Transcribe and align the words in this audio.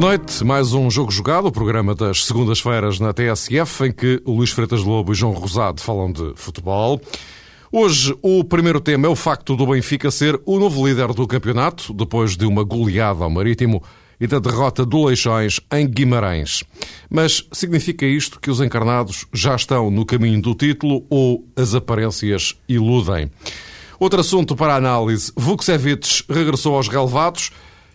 Boa 0.00 0.16
noite, 0.16 0.42
mais 0.42 0.72
um 0.72 0.90
Jogo 0.90 1.10
Jogado, 1.10 1.48
o 1.48 1.52
programa 1.52 1.94
das 1.94 2.24
segundas-feiras 2.24 2.98
na 2.98 3.12
TSF, 3.12 3.84
em 3.84 3.92
que 3.92 4.22
o 4.24 4.32
Luís 4.32 4.48
Freitas 4.48 4.82
Lobo 4.82 5.12
e 5.12 5.14
João 5.14 5.34
Rosado 5.34 5.82
falam 5.82 6.10
de 6.10 6.32
futebol. 6.36 6.98
Hoje, 7.70 8.16
o 8.22 8.42
primeiro 8.42 8.80
tema 8.80 9.06
é 9.06 9.10
o 9.10 9.14
facto 9.14 9.54
do 9.54 9.66
Benfica 9.66 10.10
ser 10.10 10.40
o 10.46 10.58
novo 10.58 10.88
líder 10.88 11.12
do 11.12 11.26
campeonato, 11.26 11.92
depois 11.92 12.34
de 12.34 12.46
uma 12.46 12.64
goleada 12.64 13.24
ao 13.24 13.28
Marítimo 13.28 13.82
e 14.18 14.26
da 14.26 14.38
derrota 14.38 14.86
do 14.86 15.04
Leixões 15.04 15.60
em 15.70 15.86
Guimarães. 15.86 16.64
Mas 17.10 17.46
significa 17.52 18.06
isto 18.06 18.40
que 18.40 18.50
os 18.50 18.62
encarnados 18.62 19.26
já 19.34 19.54
estão 19.54 19.90
no 19.90 20.06
caminho 20.06 20.40
do 20.40 20.54
título 20.54 21.04
ou 21.10 21.44
as 21.54 21.74
aparências 21.74 22.56
iludem? 22.66 23.30
Outro 23.98 24.20
assunto 24.20 24.56
para 24.56 24.76
análise. 24.76 25.30
Vukcevic 25.36 26.24
regressou 26.26 26.74
aos 26.74 26.88
relevados 26.88 27.50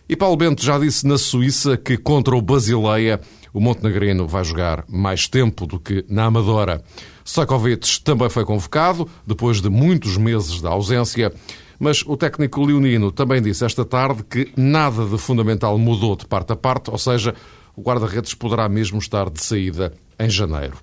e 0.08 0.16
Paulo 0.16 0.38
Bento 0.38 0.64
já 0.64 0.78
disse 0.78 1.08
na 1.08 1.18
Suíça 1.18 1.76
que 1.76 1.98
contra 1.98 2.36
o 2.36 2.42
Basileia 2.42 3.20
o 3.52 3.60
montenegrino 3.60 4.28
vai 4.28 4.44
jogar 4.44 4.84
mais 4.88 5.28
tempo 5.28 5.66
do 5.66 5.80
que 5.80 6.06
na 6.08 6.26
Amadora. 6.26 6.84
Sakovic 7.24 8.02
também 8.02 8.30
foi 8.30 8.46
convocado, 8.46 9.10
depois 9.26 9.62
de 9.62 9.70
muitos 9.70 10.16
meses 10.18 10.62
de 10.62 10.68
ausência, 10.68 11.34
mas 11.80 12.04
o 12.06 12.16
técnico 12.16 12.64
leonino 12.64 13.12
também 13.12 13.42
disse 13.42 13.66
esta 13.66 13.84
tarde 13.84 14.24
que 14.24 14.52
nada 14.56 15.06
de 15.06 15.18
fundamental 15.18 15.78
mudou 15.78 16.16
de 16.16 16.28
parte 16.28 16.54
a 16.54 16.56
parte, 16.56 16.92
ou 16.92 16.98
seja, 16.98 17.34
o 17.76 17.82
guarda-redes 17.82 18.34
poderá 18.34 18.70
mesmo 18.70 19.00
estar 19.00 19.30
de 19.30 19.44
saída 19.44 19.92
em 20.20 20.30
janeiro. 20.30 20.78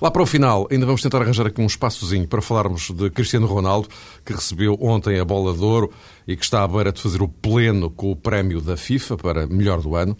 Lá 0.00 0.10
para 0.10 0.22
o 0.22 0.26
final, 0.26 0.66
ainda 0.70 0.86
vamos 0.86 1.02
tentar 1.02 1.20
arranjar 1.20 1.46
aqui 1.46 1.60
um 1.60 1.66
espaçozinho 1.66 2.26
para 2.26 2.40
falarmos 2.40 2.90
de 2.90 3.10
Cristiano 3.10 3.46
Ronaldo, 3.46 3.86
que 4.24 4.32
recebeu 4.32 4.74
ontem 4.80 5.20
a 5.20 5.24
bola 5.26 5.52
de 5.52 5.62
ouro 5.62 5.92
e 6.30 6.36
que 6.36 6.44
está 6.44 6.62
à 6.62 6.68
beira 6.68 6.92
de 6.92 7.02
fazer 7.02 7.22
o 7.22 7.28
pleno 7.28 7.90
com 7.90 8.12
o 8.12 8.16
prémio 8.16 8.60
da 8.60 8.76
FIFA 8.76 9.16
para 9.16 9.46
melhor 9.46 9.80
do 9.80 9.96
ano. 9.96 10.14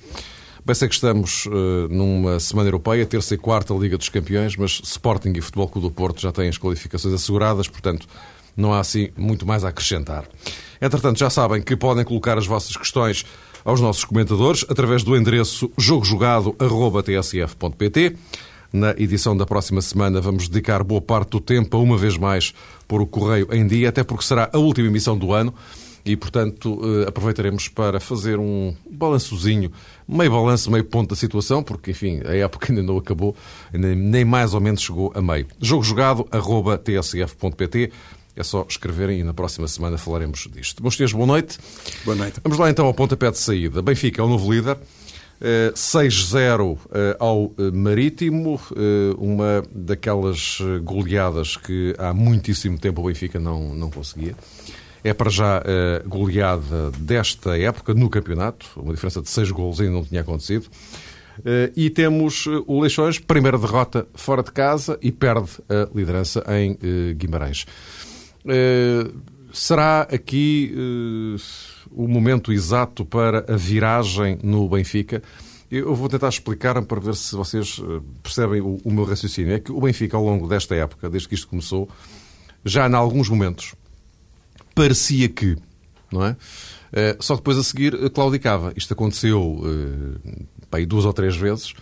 Bem, 0.65 0.75
sei 0.75 0.89
que 0.89 0.95
estamos 0.95 1.45
uh, 1.47 1.87
numa 1.89 2.41
semana 2.41 2.69
europeia, 2.69 3.07
terça 3.07 3.35
e 3.35 3.39
quarta 3.39 3.73
Liga 3.75 3.97
dos 3.97 4.09
Campeões, 4.09 4.57
mas 4.57 4.81
Sporting 4.85 5.33
e 5.37 5.41
Futebol 5.41 5.69
Clube 5.69 5.87
do 5.89 5.95
Porto 5.95 6.21
já 6.21 6.33
têm 6.33 6.49
as 6.49 6.59
qualificações 6.59 7.15
asseguradas, 7.15 7.69
portanto 7.69 8.09
não 8.57 8.73
há 8.73 8.81
assim 8.81 9.11
muito 9.17 9.47
mais 9.47 9.65
a 9.65 9.69
acrescentar. 9.69 10.25
Entretanto, 10.83 11.17
já 11.19 11.31
sabem 11.31 11.63
que 11.63 11.77
podem 11.77 12.05
colocar 12.05 12.37
as 12.37 12.47
vossas 12.47 12.77
questões 12.77 13.25
aos 13.65 13.81
nossos 13.81 14.05
comentadores 14.05 14.67
através 14.69 15.05
do 15.05 15.17
endereço 15.17 15.71
jogojogado.tsf.pt. 15.79 18.17
Na 18.73 18.93
edição 18.93 19.37
da 19.37 19.45
próxima 19.45 19.83
semana 19.83 20.21
vamos 20.21 20.49
dedicar 20.49 20.85
boa 20.85 21.01
parte 21.01 21.31
do 21.31 21.41
tempo 21.41 21.77
a 21.77 21.81
uma 21.81 21.97
vez 21.97 22.17
mais 22.17 22.55
pôr 22.87 23.01
o 23.01 23.07
correio 23.07 23.49
em 23.51 23.67
dia, 23.67 23.89
até 23.89 24.05
porque 24.05 24.25
será 24.25 24.49
a 24.53 24.59
última 24.59 24.87
emissão 24.89 25.19
do 25.19 25.33
ano 25.33 25.53
e, 26.05 26.17
portanto, 26.17 26.81
eh, 26.83 27.09
aproveitaremos 27.09 27.69
para 27.69 28.01
fazer 28.01 28.39
um 28.39 28.75
balançozinho, 28.91 29.71
meio 30.09 30.31
balanço, 30.31 30.71
meio 30.71 30.85
ponto 30.85 31.11
da 31.11 31.17
situação, 31.17 31.63
porque, 31.63 31.91
enfim, 31.91 32.21
a 32.25 32.35
época 32.35 32.73
ainda 32.73 32.83
não 32.83 32.97
acabou, 32.97 33.37
nem 33.73 34.25
mais 34.25 34.55
ou 34.55 34.61
menos 34.61 34.81
chegou 34.81 35.13
a 35.15 35.21
meio. 35.21 35.47
Jogo 35.61 35.83
jogado, 35.83 36.27
arroba 36.31 36.79
tsf.pt. 36.79 37.93
É 38.37 38.43
só 38.43 38.65
escreverem 38.67 39.21
e 39.21 39.25
na 39.25 39.35
próxima 39.35 39.69
semana 39.69 39.99
falaremos 39.99 40.49
disto. 40.51 40.83
Bons 40.83 40.97
dias, 40.97 41.13
boa 41.13 41.27
noite. 41.27 41.59
Boa 42.05 42.17
noite. 42.17 42.41
Vamos 42.43 42.59
lá 42.59 42.71
então 42.71 42.87
ao 42.87 42.95
pontapé 42.95 43.31
de 43.31 43.39
saída. 43.39 43.83
Benfica 43.83 44.23
é 44.23 44.25
o 44.25 44.29
novo 44.29 44.51
líder. 44.51 44.79
6-0 45.75 46.79
eh, 46.93 47.17
ao 47.19 47.51
eh, 47.59 47.71
Marítimo, 47.71 48.61
uma 49.19 49.63
daquelas 49.73 50.59
goleadas 50.83 51.57
que 51.57 51.95
há 51.99 52.13
muitíssimo 52.13 52.79
tempo 52.79 53.01
o 53.01 53.07
Benfica 53.07 53.41
não, 53.41 53.75
não 53.75 53.91
conseguia. 53.91 54.37
É 55.03 55.15
para 55.15 55.31
já 55.31 55.59
a 55.59 56.07
goleada 56.07 56.91
desta 56.99 57.59
época 57.59 57.95
no 57.95 58.11
campeonato, 58.11 58.67
uma 58.77 58.93
diferença 58.93 59.23
de 59.23 59.31
6 59.31 59.51
golos 59.51 59.81
ainda 59.81 59.93
não 59.93 60.05
tinha 60.05 60.21
acontecido. 60.21 60.67
E 61.75 61.89
temos 61.89 62.47
o 62.67 62.81
Leixões, 62.81 63.19
primeira 63.19 63.57
derrota 63.57 64.07
fora 64.15 64.43
de 64.43 64.53
casa 64.53 64.99
e 65.01 65.11
perde 65.11 65.51
a 65.69 65.89
liderança 65.97 66.45
em 66.49 66.77
Guimarães. 67.15 67.65
Será 69.53 70.03
aqui 70.03 70.75
o 71.91 72.07
momento 72.07 72.53
exato 72.53 73.05
para 73.05 73.45
a 73.53 73.57
viragem 73.57 74.39
no 74.43 74.69
Benfica? 74.69 75.23
Eu 75.71 75.95
vou 75.95 76.09
tentar 76.09 76.29
explicar 76.29 76.83
para 76.83 77.01
ver 77.01 77.15
se 77.15 77.35
vocês 77.35 77.81
percebem 78.23 78.61
o, 78.61 78.81
meu 78.85 79.05
raciocínio. 79.05 79.55
É 79.55 79.61
que 79.61 79.73
o 79.73 79.81
Benfica, 79.81 80.17
ao 80.17 80.25
longo 80.25 80.47
desta 80.47 80.75
época, 80.75 81.09
desde 81.09 81.29
que 81.29 81.35
isto 81.35 81.49
começou, 81.49 81.89
já 82.65 82.87
em 82.87 82.95
alguns 82.95 83.31
momentos 83.31 83.75
parecia 84.81 85.29
que, 85.29 85.59
não 86.11 86.25
é? 86.25 86.35
Eh, 86.91 87.17
só 87.21 87.37
depois 87.37 87.59
a 87.59 87.63
seguir 87.63 87.95
eh, 87.95 88.09
claudicava. 88.09 88.73
Isto 88.75 88.95
aconteceu 88.95 89.61
bem, 90.73 90.83
eh, 90.85 90.87
duas 90.87 91.05
ou 91.05 91.13
três 91.13 91.37
vezes. 91.37 91.75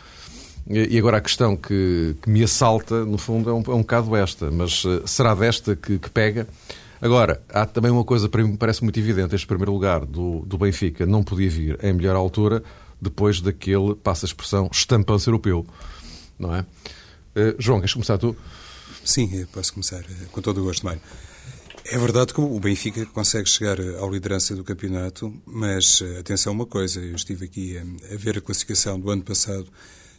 E 0.68 0.98
agora 0.98 1.16
a 1.16 1.20
questão 1.20 1.56
que, 1.56 2.14
que 2.20 2.28
me 2.28 2.42
assalta, 2.42 3.02
no 3.04 3.16
fundo, 3.16 3.48
é 3.48 3.54
um, 3.54 3.62
é 3.68 3.74
um 3.74 3.80
bocado 3.80 4.14
esta. 4.16 4.50
Mas 4.50 4.82
será 5.06 5.34
desta 5.34 5.74
que, 5.74 5.98
que, 5.98 6.10
pega? 6.10 6.46
Agora, 7.00 7.40
há 7.48 7.64
também 7.64 7.90
uma 7.90 8.04
coisa 8.04 8.28
que 8.28 8.36
me 8.42 8.56
parece 8.56 8.82
muito 8.82 8.98
evidente. 8.98 9.34
Este 9.34 9.46
primeiro 9.46 9.72
lugar 9.72 10.04
do, 10.04 10.40
do 10.40 10.58
Benfica 10.58 11.06
não 11.06 11.22
podia 11.22 11.48
vir 11.48 11.78
em 11.82 11.92
melhor 11.94 12.16
altura 12.16 12.62
depois 13.00 13.40
daquele, 13.40 13.94
passa 13.94 14.26
a 14.26 14.28
expressão, 14.28 14.68
estampanço 14.70 15.30
europeu. 15.30 15.64
Não 16.38 16.54
é? 16.54 16.66
João, 17.58 17.78
queres 17.78 17.94
começar 17.94 18.18
tu? 18.18 18.36
Sim, 19.04 19.46
posso 19.52 19.72
começar. 19.72 20.04
Com 20.32 20.42
todo 20.42 20.60
o 20.60 20.64
gosto, 20.64 20.84
Mário. 20.84 21.00
É 21.90 21.96
verdade 21.96 22.34
que 22.34 22.40
o 22.42 22.60
Benfica 22.60 23.06
consegue 23.06 23.48
chegar 23.48 23.80
à 23.80 24.06
liderança 24.06 24.54
do 24.54 24.62
campeonato, 24.62 25.34
mas 25.46 26.02
eh, 26.02 26.18
atenção 26.18 26.52
a 26.52 26.56
uma 26.56 26.66
coisa, 26.66 27.00
eu 27.00 27.16
estive 27.16 27.46
aqui 27.46 27.78
a, 27.78 28.14
ver 28.14 28.36
a 28.36 28.42
classificação 28.42 29.00
do 29.00 29.10
ano 29.10 29.22
passado, 29.22 29.66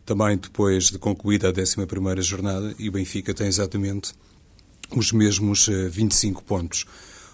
também 0.04 0.36
depois 0.36 0.86
de 0.86 0.98
concluída 0.98 1.50
a 1.50 1.54
11ª 1.54 2.24
jornada, 2.24 2.74
e 2.80 2.90
o 2.90 2.92
Benfica 2.92 3.36
tem 3.36 3.46
exatamente 3.46 4.14
os 4.96 5.12
mesmos 5.12 5.70
25 5.92 6.42
eh, 6.42 6.44
pontos. 6.44 6.86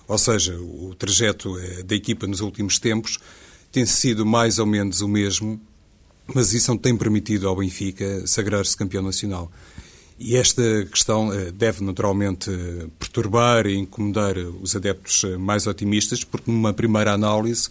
Ou 0.06 0.18
seja, 0.18 0.59
o 0.59 0.94
trajeto 0.95 1.57
eh, 1.57 1.84
da 1.84 1.95
equipa 1.95 2.28
nos 2.28 2.41
últimos 2.41 2.78
tempos 2.78 3.19
tem 3.72 3.85
sido 3.85 4.25
mais 4.25 4.59
ou 4.59 4.66
menos 4.66 5.00
o 5.00 5.07
mesmo, 5.07 5.62
mas 6.34 6.51
isso 6.51 6.69
não 6.72 6.78
tem 6.78 6.97
permitido 6.97 7.47
ao 7.47 7.56
Benfica 7.56 8.28
sagrar-se 8.28 8.75
campeão 8.75 9.01
nacional. 9.01 9.50
E 10.17 10.37
esta 10.37 10.85
questão 10.85 11.31
eh, 11.33 11.51
deve 11.51 11.83
naturalmente 11.83 12.49
perturbar 12.97 13.67
e 13.67 13.75
incomodar 13.75 14.37
os 14.37 14.75
adeptos 14.75 15.23
eh, 15.25 15.37
mais 15.37 15.67
otimistas, 15.67 16.23
porque 16.23 16.49
numa 16.49 16.73
primeira 16.73 17.11
análise, 17.11 17.69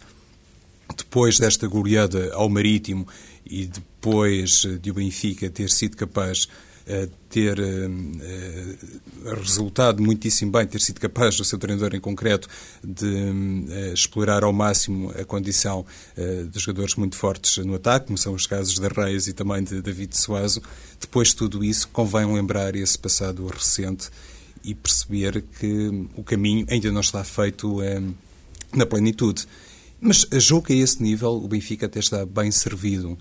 depois 0.95 1.39
desta 1.39 1.67
goleada 1.67 2.35
ao 2.35 2.49
Marítimo 2.51 3.07
e 3.47 3.67
depois 3.67 4.65
eh, 4.67 4.77
de 4.77 4.91
o 4.91 4.95
Benfica 4.95 5.49
ter 5.49 5.71
sido 5.71 5.97
capaz 5.97 6.47
ter 7.31 7.59
resultado 9.41 10.03
muitíssimo 10.03 10.53
bem, 10.53 10.67
ter 10.67 10.81
sido 10.81 11.01
capaz, 11.01 11.41
o 11.41 11.45
seu 11.45 11.59
treinador 11.59 11.95
em 11.95 12.01
concreto, 12.01 12.49
de 12.83 13.09
explorar 13.95 14.45
ao 14.45 14.53
máximo 14.53 15.11
a 15.19 15.25
condição 15.25 15.87
de 16.17 16.59
jogadores 16.59 16.95
muito 16.95 17.17
fortes 17.17 17.57
no 17.65 17.75
ataque, 17.75 18.07
como 18.07 18.19
são 18.19 18.35
os 18.35 18.47
casos 18.47 18.79
de 18.79 18.89
Reis 18.89 19.27
e 19.27 19.33
também 19.33 19.65
de 19.65 19.81
David 19.81 20.17
Suazo. 20.17 20.63
Depois 21.01 21.29
de 21.29 21.37
tudo 21.37 21.65
isso, 21.65 21.89
convém 21.89 22.33
lembrar 22.33 22.77
esse 22.77 22.99
passado 22.99 23.47
recente 23.47 24.11
e 24.63 24.75
perceber 24.75 25.43
que 25.59 26.07
o 26.17 26.23
caminho 26.23 26.67
ainda 26.71 26.93
não 26.93 27.01
está 27.01 27.25
feito 27.25 27.79
na 28.75 28.85
plenitude. 28.85 29.47
Mas 30.01 30.27
a 30.31 30.39
jogo 30.39 30.67
a 30.71 30.75
esse 30.75 31.03
nível, 31.03 31.33
o 31.33 31.49
Benfica 31.49 31.87
até 31.87 31.99
está 31.99 32.27
bem 32.27 32.51
servido. 32.51 33.19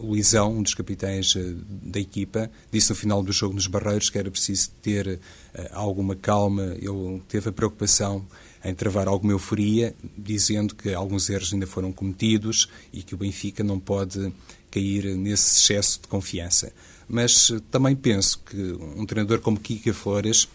Luizão, 0.00 0.58
um 0.58 0.62
dos 0.62 0.74
capitães 0.74 1.34
uh, 1.34 1.56
da 1.82 2.00
equipa, 2.00 2.50
disse 2.70 2.90
no 2.90 2.96
final 2.96 3.22
do 3.22 3.32
jogo 3.32 3.54
nos 3.54 3.66
Barreiros 3.66 4.10
que 4.10 4.18
era 4.18 4.30
preciso 4.30 4.70
ter 4.82 5.06
uh, 5.54 5.62
alguma 5.72 6.16
calma. 6.16 6.74
Ele 6.76 7.22
teve 7.28 7.48
a 7.48 7.52
preocupação 7.52 8.24
em 8.64 8.74
travar 8.74 9.08
alguma 9.08 9.32
euforia, 9.32 9.94
dizendo 10.16 10.74
que 10.74 10.92
alguns 10.92 11.30
erros 11.30 11.52
ainda 11.52 11.66
foram 11.66 11.92
cometidos 11.92 12.68
e 12.92 13.02
que 13.02 13.14
o 13.14 13.18
Benfica 13.18 13.64
não 13.64 13.78
pode 13.78 14.32
cair 14.70 15.16
nesse 15.16 15.58
excesso 15.58 16.00
de 16.02 16.08
confiança. 16.08 16.72
Mas 17.08 17.52
também 17.70 17.96
penso 17.96 18.38
que 18.44 18.56
um 18.96 19.04
treinador 19.04 19.40
como 19.40 19.58
Kika 19.58 19.92
Flores 19.92 20.46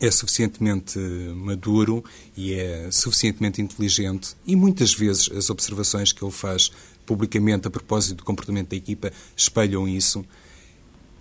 é 0.00 0.10
suficientemente 0.10 0.98
maduro 1.34 2.04
e 2.36 2.54
é 2.54 2.90
suficientemente 2.90 3.62
inteligente 3.62 4.36
e 4.46 4.54
muitas 4.54 4.92
vezes 4.92 5.30
as 5.30 5.50
observações 5.50 6.12
que 6.12 6.22
ele 6.22 6.32
faz 6.32 6.70
publicamente 7.06 7.68
a 7.68 7.70
propósito 7.70 8.18
do 8.18 8.24
comportamento 8.24 8.70
da 8.70 8.76
equipa 8.76 9.12
espelham 9.36 9.86
isso, 9.88 10.24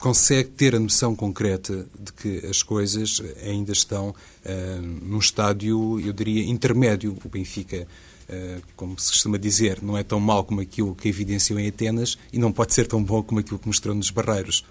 consegue 0.03 0.49
ter 0.49 0.75
a 0.75 0.79
noção 0.79 1.15
concreta 1.15 1.87
de 1.97 2.11
que 2.11 2.45
as 2.45 2.61
coisas 2.61 3.21
ainda 3.41 3.71
estão 3.71 4.09
uh, 4.09 4.81
num 4.81 5.17
estádio, 5.19 5.97
eu 5.99 6.11
diria, 6.11 6.43
intermédio. 6.43 7.17
O 7.23 7.29
Benfica, 7.29 7.87
uh, 8.29 8.61
como 8.75 8.99
se 8.99 9.11
costuma 9.11 9.37
dizer, 9.37 9.81
não 9.81 9.97
é 9.97 10.03
tão 10.03 10.19
mau 10.19 10.43
como 10.43 10.59
aquilo 10.59 10.93
que 10.93 11.07
evidenciou 11.07 11.57
em 11.57 11.69
Atenas 11.69 12.17
e 12.33 12.37
não 12.37 12.51
pode 12.51 12.73
ser 12.73 12.85
tão 12.85 13.01
bom 13.01 13.23
como 13.23 13.39
aquilo 13.39 13.57
que 13.57 13.67
mostrou 13.67 13.95
nos 13.95 14.09
Barreiros. 14.09 14.65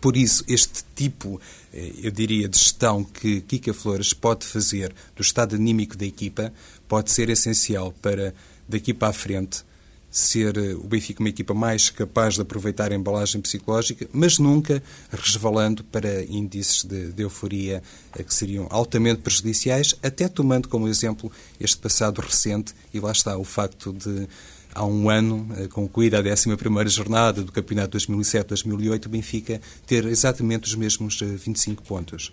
Por 0.00 0.16
isso, 0.16 0.44
este 0.48 0.84
tipo, 0.94 1.40
eh, 1.72 1.92
eu 2.02 2.10
diria, 2.10 2.48
de 2.48 2.58
gestão 2.58 3.04
que 3.04 3.40
Kika 3.42 3.74
Flores 3.74 4.12
pode 4.12 4.46
fazer 4.46 4.92
do 5.14 5.22
estado 5.22 5.56
anímico 5.56 5.96
da 5.96 6.06
equipa 6.06 6.52
pode 6.88 7.10
ser 7.10 7.28
essencial 7.28 7.92
para, 8.00 8.34
daqui 8.68 8.94
para 8.94 9.08
a 9.08 9.12
frente, 9.12 9.64
ser 10.10 10.56
eh, 10.56 10.74
o 10.74 10.88
Benfica 10.88 11.20
uma 11.20 11.28
equipa 11.28 11.54
mais 11.54 11.88
capaz 11.88 12.34
de 12.34 12.40
aproveitar 12.40 12.90
a 12.90 12.94
embalagem 12.94 13.40
psicológica, 13.40 14.08
mas 14.12 14.38
nunca 14.38 14.82
resvalando 15.10 15.84
para 15.84 16.24
índices 16.24 16.84
de, 16.84 17.12
de 17.12 17.22
euforia 17.22 17.82
eh, 18.16 18.22
que 18.22 18.34
seriam 18.34 18.66
altamente 18.70 19.20
prejudiciais, 19.20 19.94
até 20.02 20.26
tomando 20.28 20.68
como 20.68 20.88
exemplo 20.88 21.30
este 21.60 21.76
passado 21.76 22.20
recente, 22.20 22.74
e 22.92 22.98
lá 22.98 23.12
está 23.12 23.36
o 23.36 23.44
facto 23.44 23.92
de 23.92 24.26
há 24.74 24.84
um 24.84 25.08
ano, 25.08 25.48
eh, 25.56 25.68
concluída 25.68 26.18
a 26.18 26.22
11 26.22 26.56
jornada 26.88 27.42
do 27.42 27.52
Campeonato 27.52 27.96
2007-2008, 27.96 29.06
o 29.06 29.08
Benfica 29.08 29.60
ter 29.86 30.04
exatamente 30.06 30.66
os 30.66 30.74
mesmos 30.74 31.20
25 31.20 31.84
pontos. 31.84 32.32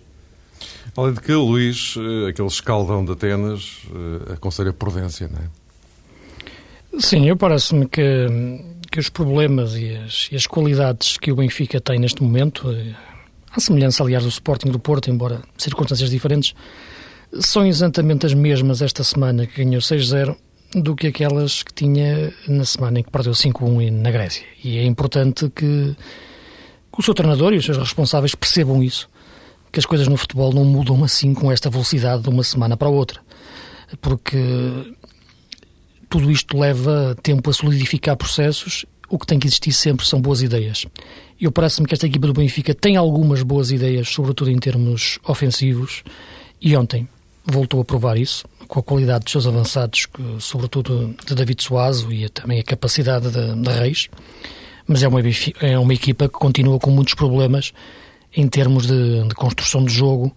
Além 0.96 1.14
de 1.14 1.20
que, 1.20 1.32
Luís, 1.32 1.94
aquele 2.28 2.48
escaldão 2.48 3.04
de 3.04 3.12
Atenas 3.12 3.82
aconselha 4.32 4.72
prudência, 4.72 5.28
não 5.28 5.38
é? 5.38 5.57
Sim, 6.96 7.28
eu 7.28 7.36
parece-me 7.36 7.86
que, 7.86 8.02
que 8.90 8.98
os 8.98 9.08
problemas 9.08 9.76
e 9.76 9.94
as, 9.96 10.28
e 10.32 10.36
as, 10.36 10.46
qualidades 10.46 11.18
que 11.18 11.30
o 11.30 11.36
Benfica 11.36 11.80
tem 11.80 11.98
neste 11.98 12.22
momento, 12.22 12.70
eh, 12.70 12.94
à 13.50 13.60
semelhança, 13.60 14.02
aliás, 14.02 14.24
do 14.24 14.30
Sporting 14.30 14.70
do 14.70 14.78
Porto, 14.78 15.10
embora 15.10 15.42
circunstâncias 15.56 16.10
diferentes, 16.10 16.54
são 17.40 17.66
exatamente 17.66 18.24
as 18.26 18.32
mesmas 18.32 18.80
esta 18.80 19.04
semana 19.04 19.46
que 19.46 19.62
ganhou 19.62 19.80
6-0 19.80 20.34
do 20.74 20.96
que 20.96 21.06
aquelas 21.06 21.62
que 21.62 21.72
tinha 21.72 22.32
na 22.46 22.64
semana 22.64 23.00
em 23.00 23.02
que 23.02 23.10
perdeu 23.10 23.32
5-1 23.32 23.90
na 23.90 24.10
Grécia. 24.10 24.44
E 24.64 24.78
é 24.78 24.84
importante 24.84 25.48
que, 25.50 25.94
que 26.92 27.00
o 27.00 27.02
seu 27.02 27.14
treinador 27.14 27.52
e 27.52 27.58
os 27.58 27.64
seus 27.64 27.76
responsáveis 27.76 28.34
percebam 28.34 28.82
isso, 28.82 29.08
que 29.70 29.78
as 29.78 29.86
coisas 29.86 30.08
no 30.08 30.16
futebol 30.16 30.52
não 30.52 30.64
mudam 30.64 31.04
assim 31.04 31.34
com 31.34 31.52
esta 31.52 31.68
velocidade 31.70 32.22
de 32.22 32.28
uma 32.28 32.42
semana 32.42 32.76
para 32.76 32.88
a 32.88 32.90
outra. 32.90 33.20
Porque 34.00 34.36
tudo 36.08 36.30
isto 36.30 36.58
leva 36.58 37.16
tempo 37.22 37.50
a 37.50 37.52
solidificar 37.52 38.16
processos. 38.16 38.84
O 39.08 39.18
que 39.18 39.26
tem 39.26 39.38
que 39.38 39.46
existir 39.46 39.72
sempre 39.72 40.06
são 40.06 40.20
boas 40.20 40.42
ideias. 40.42 40.86
Eu 41.40 41.50
parece-me 41.52 41.86
que 41.86 41.94
esta 41.94 42.06
equipa 42.06 42.26
do 42.26 42.32
Benfica 42.32 42.74
tem 42.74 42.96
algumas 42.96 43.42
boas 43.42 43.70
ideias, 43.70 44.08
sobretudo 44.08 44.50
em 44.50 44.58
termos 44.58 45.18
ofensivos, 45.26 46.02
e 46.60 46.76
ontem 46.76 47.08
voltou 47.44 47.80
a 47.80 47.84
provar 47.84 48.18
isso, 48.18 48.44
com 48.66 48.80
a 48.80 48.82
qualidade 48.82 49.24
dos 49.24 49.32
seus 49.32 49.46
avançados, 49.46 50.06
sobretudo 50.40 51.14
de 51.24 51.34
David 51.34 51.62
Suazo 51.62 52.12
e 52.12 52.28
também 52.28 52.60
a 52.60 52.62
capacidade 52.62 53.30
da 53.30 53.72
Reis. 53.72 54.08
Mas 54.86 55.02
é 55.02 55.08
uma, 55.08 55.20
é 55.60 55.78
uma 55.78 55.94
equipa 55.94 56.28
que 56.28 56.34
continua 56.34 56.78
com 56.78 56.90
muitos 56.90 57.14
problemas 57.14 57.72
em 58.36 58.46
termos 58.46 58.86
de, 58.86 59.26
de 59.26 59.34
construção 59.34 59.84
de 59.84 59.92
jogo 59.92 60.34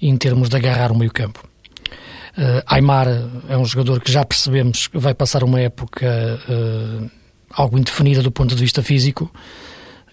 e 0.00 0.08
em 0.08 0.16
termos 0.16 0.48
de 0.48 0.56
agarrar 0.56 0.92
o 0.92 0.96
meio-campo. 0.96 1.51
Uh, 2.36 2.62
Aymar 2.66 3.08
é 3.48 3.56
um 3.56 3.64
jogador 3.64 4.00
que 4.00 4.10
já 4.10 4.24
percebemos 4.24 4.86
que 4.86 4.98
vai 4.98 5.12
passar 5.14 5.44
uma 5.44 5.60
época 5.60 6.40
uh, 6.48 7.10
algo 7.50 7.78
indefinida 7.78 8.22
do 8.22 8.30
ponto 8.30 8.54
de 8.54 8.60
vista 8.60 8.82
físico. 8.82 9.30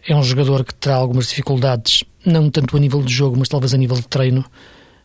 É 0.08 0.16
um 0.16 0.24
jogador 0.24 0.64
que 0.64 0.74
terá 0.74 0.96
algumas 0.96 1.30
dificuldades, 1.30 2.04
não 2.26 2.50
tanto 2.50 2.76
a 2.76 2.80
nível 2.80 3.02
de 3.02 3.14
jogo, 3.14 3.38
mas 3.38 3.48
talvez 3.48 3.74
a 3.74 3.78
nível 3.78 3.96
de 3.96 4.08
treino, 4.08 4.46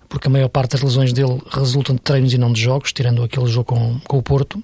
porque 0.08 0.28
a 0.28 0.30
maior 0.30 0.48
parte 0.48 0.72
das 0.72 0.82
lesões 0.82 1.12
dele 1.12 1.40
resultam 1.50 1.94
de 1.94 2.00
treinos 2.00 2.32
e 2.32 2.38
não 2.38 2.52
de 2.52 2.60
jogos, 2.60 2.92
tirando 2.92 3.22
aquele 3.22 3.46
jogo 3.46 3.66
com, 3.66 4.00
com 4.00 4.18
o 4.18 4.22
Porto. 4.22 4.62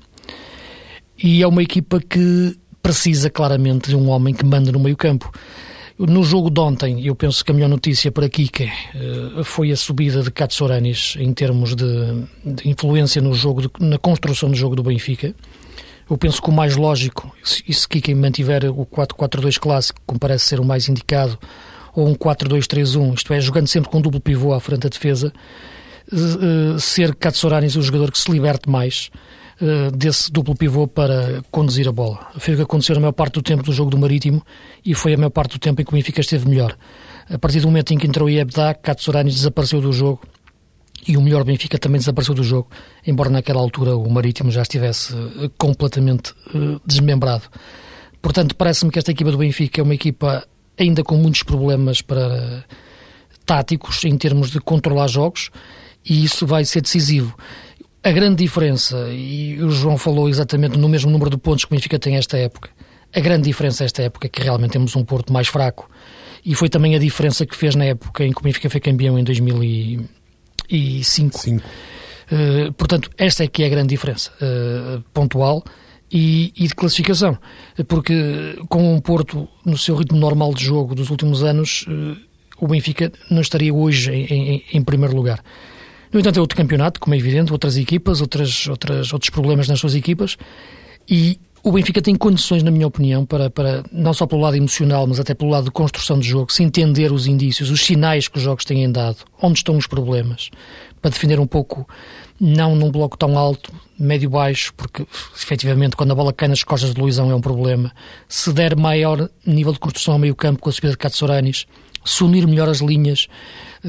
E 1.22 1.42
é 1.42 1.46
uma 1.46 1.62
equipa 1.62 2.00
que 2.00 2.56
precisa 2.82 3.28
claramente 3.28 3.90
de 3.90 3.96
um 3.96 4.08
homem 4.08 4.34
que 4.34 4.44
manda 4.44 4.72
no 4.72 4.80
meio-campo. 4.80 5.30
No 6.08 6.24
jogo 6.24 6.48
de 6.48 6.58
ontem, 6.58 7.04
eu 7.04 7.14
penso 7.14 7.44
que 7.44 7.50
a 7.50 7.54
melhor 7.54 7.68
notícia 7.68 8.10
para 8.10 8.26
Kike 8.26 8.64
uh, 8.64 9.44
foi 9.44 9.70
a 9.70 9.76
subida 9.76 10.22
de 10.22 10.30
Katsouranis 10.30 11.14
em 11.18 11.30
termos 11.34 11.76
de, 11.76 11.84
de 12.42 12.70
influência 12.70 13.20
no 13.20 13.34
jogo, 13.34 13.60
de, 13.60 13.70
na 13.80 13.98
construção 13.98 14.50
do 14.50 14.56
jogo 14.56 14.74
do 14.74 14.82
Benfica. 14.82 15.34
Eu 16.08 16.16
penso 16.16 16.40
que 16.40 16.48
o 16.48 16.52
mais 16.52 16.74
lógico, 16.74 17.30
e 17.68 17.74
se 17.74 17.86
Kike 17.86 18.14
mantiver 18.14 18.64
o 18.64 18.86
4-4-2 18.86 19.58
clássico, 19.58 20.00
como 20.06 20.18
parece 20.18 20.46
ser 20.46 20.58
o 20.58 20.64
mais 20.64 20.88
indicado, 20.88 21.38
ou 21.94 22.08
um 22.08 22.14
4-2-3-1, 22.14 23.14
isto 23.16 23.34
é, 23.34 23.40
jogando 23.42 23.66
sempre 23.66 23.90
com 23.90 24.00
duplo 24.00 24.20
pivô 24.22 24.54
à 24.54 24.60
frente 24.60 24.80
da 24.80 24.88
defesa, 24.88 25.30
uh, 26.10 26.80
ser 26.80 27.14
Katsouranis 27.14 27.76
o 27.76 27.82
jogador 27.82 28.10
que 28.10 28.18
se 28.18 28.30
liberte 28.30 28.70
mais, 28.70 29.10
eh, 29.62 29.90
desse 29.94 30.32
duplo 30.32 30.54
pivô 30.54 30.88
para 30.88 31.42
conduzir 31.50 31.86
a 31.86 31.92
bola. 31.92 32.30
Foi 32.38 32.54
o 32.54 32.56
que 32.56 32.62
aconteceu 32.62 32.94
na 32.94 33.00
maior 33.02 33.12
parte 33.12 33.34
do 33.34 33.42
tempo 33.42 33.62
do 33.62 33.72
jogo 33.72 33.90
do 33.90 33.98
Marítimo 33.98 34.42
e 34.84 34.94
foi 34.94 35.12
a 35.12 35.16
maior 35.18 35.30
parte 35.30 35.52
do 35.52 35.58
tempo 35.58 35.82
em 35.82 35.84
que 35.84 35.90
o 35.90 35.94
Benfica 35.94 36.20
esteve 36.20 36.48
melhor. 36.48 36.76
A 37.28 37.38
partir 37.38 37.60
do 37.60 37.66
momento 37.66 37.92
em 37.92 37.98
que 37.98 38.06
entrou 38.06 38.28
Iebda, 38.28 38.72
Katsurani 38.74 39.30
desapareceu 39.30 39.80
do 39.80 39.92
jogo 39.92 40.22
e 41.06 41.16
o 41.16 41.20
melhor 41.20 41.44
Benfica 41.44 41.78
também 41.78 41.98
desapareceu 41.98 42.34
do 42.34 42.42
jogo, 42.42 42.68
embora 43.06 43.28
naquela 43.28 43.60
altura 43.60 43.96
o 43.96 44.08
Marítimo 44.10 44.50
já 44.50 44.62
estivesse 44.62 45.14
eh, 45.14 45.50
completamente 45.58 46.32
uh, 46.54 46.80
desmembrado. 46.84 47.44
Portanto, 48.22 48.56
parece-me 48.56 48.90
que 48.90 48.98
esta 48.98 49.10
equipa 49.10 49.30
do 49.30 49.38
Benfica 49.38 49.80
é 49.80 49.84
uma 49.84 49.94
equipa 49.94 50.42
ainda 50.78 51.02
com 51.02 51.16
muitos 51.16 51.42
problemas 51.42 52.00
para 52.00 52.64
táticos 53.44 54.04
em 54.04 54.16
termos 54.16 54.50
de 54.50 54.58
controlar 54.60 55.08
jogos 55.08 55.50
e 56.04 56.24
isso 56.24 56.46
vai 56.46 56.64
ser 56.64 56.80
decisivo. 56.80 57.36
A 58.02 58.12
grande 58.12 58.42
diferença, 58.42 59.08
e 59.10 59.62
o 59.62 59.70
João 59.70 59.98
falou 59.98 60.28
exatamente 60.28 60.78
no 60.78 60.88
mesmo 60.88 61.10
número 61.10 61.30
de 61.30 61.36
pontos 61.36 61.66
que 61.66 61.72
o 61.72 61.76
Benfica 61.76 61.98
tem 61.98 62.16
esta 62.16 62.38
época, 62.38 62.70
a 63.14 63.20
grande 63.20 63.44
diferença 63.44 63.84
esta 63.84 64.02
época 64.02 64.26
é 64.26 64.30
que 64.30 64.40
realmente 64.40 64.72
temos 64.72 64.94
um 64.94 65.04
Porto 65.04 65.32
mais 65.32 65.48
fraco 65.48 65.90
e 66.44 66.54
foi 66.54 66.68
também 66.68 66.94
a 66.94 66.98
diferença 66.98 67.44
que 67.44 67.56
fez 67.56 67.74
na 67.74 67.84
época 67.84 68.24
em 68.24 68.32
que 68.32 68.38
o 68.38 68.42
Benfica 68.42 68.70
foi 68.70 68.80
campeão 68.80 69.18
em 69.18 69.24
2005. 69.24 71.38
Cinco. 71.38 71.64
Uh, 72.30 72.72
portanto, 72.74 73.10
esta 73.18 73.42
é 73.42 73.48
que 73.48 73.64
é 73.64 73.66
a 73.66 73.68
grande 73.68 73.88
diferença 73.88 74.30
uh, 74.40 75.02
pontual 75.12 75.64
e, 76.10 76.52
e, 76.56 76.68
de 76.68 76.74
classificação, 76.74 77.36
porque 77.88 78.56
com 78.68 78.94
um 78.94 79.00
Porto 79.00 79.48
no 79.66 79.76
seu 79.76 79.96
ritmo 79.96 80.16
normal 80.16 80.54
de 80.54 80.64
jogo 80.64 80.94
dos 80.94 81.10
últimos 81.10 81.42
anos, 81.42 81.84
uh, 81.88 82.16
o 82.58 82.68
Benfica 82.68 83.10
não 83.28 83.40
estaria 83.40 83.74
hoje 83.74 84.12
em, 84.12 84.54
em, 84.54 84.64
em 84.72 84.82
primeiro 84.82 85.16
lugar. 85.16 85.42
No 86.12 86.18
entanto, 86.18 86.38
é 86.38 86.40
outro 86.40 86.56
campeonato, 86.56 86.98
como 86.98 87.14
é 87.14 87.18
evidente, 87.18 87.52
outras 87.52 87.76
equipas, 87.76 88.20
outras, 88.20 88.66
outras, 88.66 89.12
outros 89.12 89.30
problemas 89.30 89.68
nas 89.68 89.78
suas 89.78 89.94
equipas 89.94 90.36
e 91.08 91.38
o 91.62 91.72
Benfica 91.72 92.00
tem 92.00 92.14
condições, 92.14 92.62
na 92.62 92.70
minha 92.70 92.86
opinião, 92.86 93.26
para, 93.26 93.50
para 93.50 93.84
não 93.92 94.14
só 94.14 94.26
pelo 94.26 94.40
lado 94.40 94.56
emocional, 94.56 95.06
mas 95.06 95.20
até 95.20 95.34
pelo 95.34 95.50
lado 95.50 95.64
de 95.64 95.70
construção 95.70 96.18
de 96.18 96.26
jogo, 96.26 96.50
se 96.50 96.62
entender 96.62 97.12
os 97.12 97.26
indícios, 97.26 97.70
os 97.70 97.82
sinais 97.84 98.28
que 98.28 98.38
os 98.38 98.42
jogos 98.42 98.64
têm 98.64 98.90
dado, 98.90 99.18
onde 99.42 99.58
estão 99.58 99.76
os 99.76 99.86
problemas, 99.86 100.50
para 101.02 101.10
defender 101.10 101.38
um 101.38 101.46
pouco, 101.46 101.86
não 102.40 102.74
num 102.74 102.90
bloco 102.90 103.16
tão 103.16 103.36
alto, 103.36 103.70
médio-baixo, 103.98 104.72
porque 104.74 105.06
efetivamente 105.36 105.96
quando 105.96 106.12
a 106.12 106.14
bola 106.14 106.32
cai 106.32 106.48
nas 106.48 106.62
costas 106.62 106.94
de 106.94 107.00
Luizão 107.00 107.30
é 107.30 107.34
um 107.34 107.40
problema. 107.42 107.92
Se 108.26 108.50
der 108.54 108.74
maior 108.74 109.28
nível 109.44 109.74
de 109.74 109.78
construção 109.78 110.14
ao 110.14 110.18
meio 110.18 110.34
campo 110.34 110.62
com 110.62 110.70
a 110.70 110.72
subida 110.72 110.92
de 110.92 110.98
Katsouranis, 110.98 111.66
se 112.02 112.24
unir 112.24 112.46
melhor 112.46 112.70
as 112.70 112.78
linhas, 112.78 113.28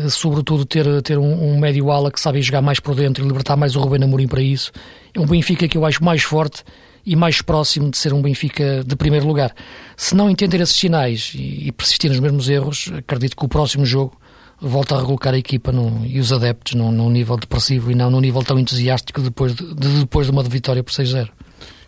sobretudo 0.09 0.65
ter, 0.65 1.01
ter 1.01 1.17
um, 1.17 1.53
um 1.53 1.59
médio 1.59 1.91
ala 1.91 2.11
que 2.11 2.19
sabe 2.19 2.41
jogar 2.41 2.61
mais 2.61 2.79
por 2.79 2.95
dentro 2.95 3.23
e 3.23 3.27
libertar 3.27 3.55
mais 3.57 3.75
o 3.75 3.79
Rubén 3.79 4.03
Amorim 4.03 4.27
para 4.27 4.41
isso. 4.41 4.71
É 5.13 5.19
um 5.19 5.25
Benfica 5.25 5.67
que 5.67 5.77
eu 5.77 5.85
acho 5.85 6.03
mais 6.03 6.23
forte 6.23 6.63
e 7.05 7.15
mais 7.15 7.41
próximo 7.41 7.89
de 7.89 7.97
ser 7.97 8.13
um 8.13 8.21
Benfica 8.21 8.83
de 8.85 8.95
primeiro 8.95 9.27
lugar. 9.27 9.53
Se 9.97 10.15
não 10.15 10.29
entender 10.29 10.61
esses 10.61 10.75
sinais 10.75 11.33
e, 11.35 11.67
e 11.67 11.71
persistir 11.71 12.09
nos 12.09 12.19
mesmos 12.19 12.49
erros, 12.49 12.91
acredito 12.97 13.35
que 13.35 13.45
o 13.45 13.47
próximo 13.47 13.85
jogo 13.85 14.17
volta 14.61 14.95
a 14.95 14.99
recolocar 14.99 15.33
a 15.33 15.37
equipa 15.37 15.71
no, 15.71 16.05
e 16.05 16.19
os 16.19 16.31
adeptos 16.31 16.75
num, 16.75 16.91
num 16.91 17.09
nível 17.09 17.35
depressivo 17.35 17.91
e 17.91 17.95
não 17.95 18.11
num 18.11 18.19
nível 18.19 18.43
tão 18.43 18.59
entusiástico 18.59 19.19
depois 19.21 19.55
de, 19.55 19.73
de 19.73 19.99
depois 20.01 20.27
de 20.27 20.31
uma 20.31 20.43
vitória 20.43 20.83
por 20.83 20.93
6-0. 20.93 21.29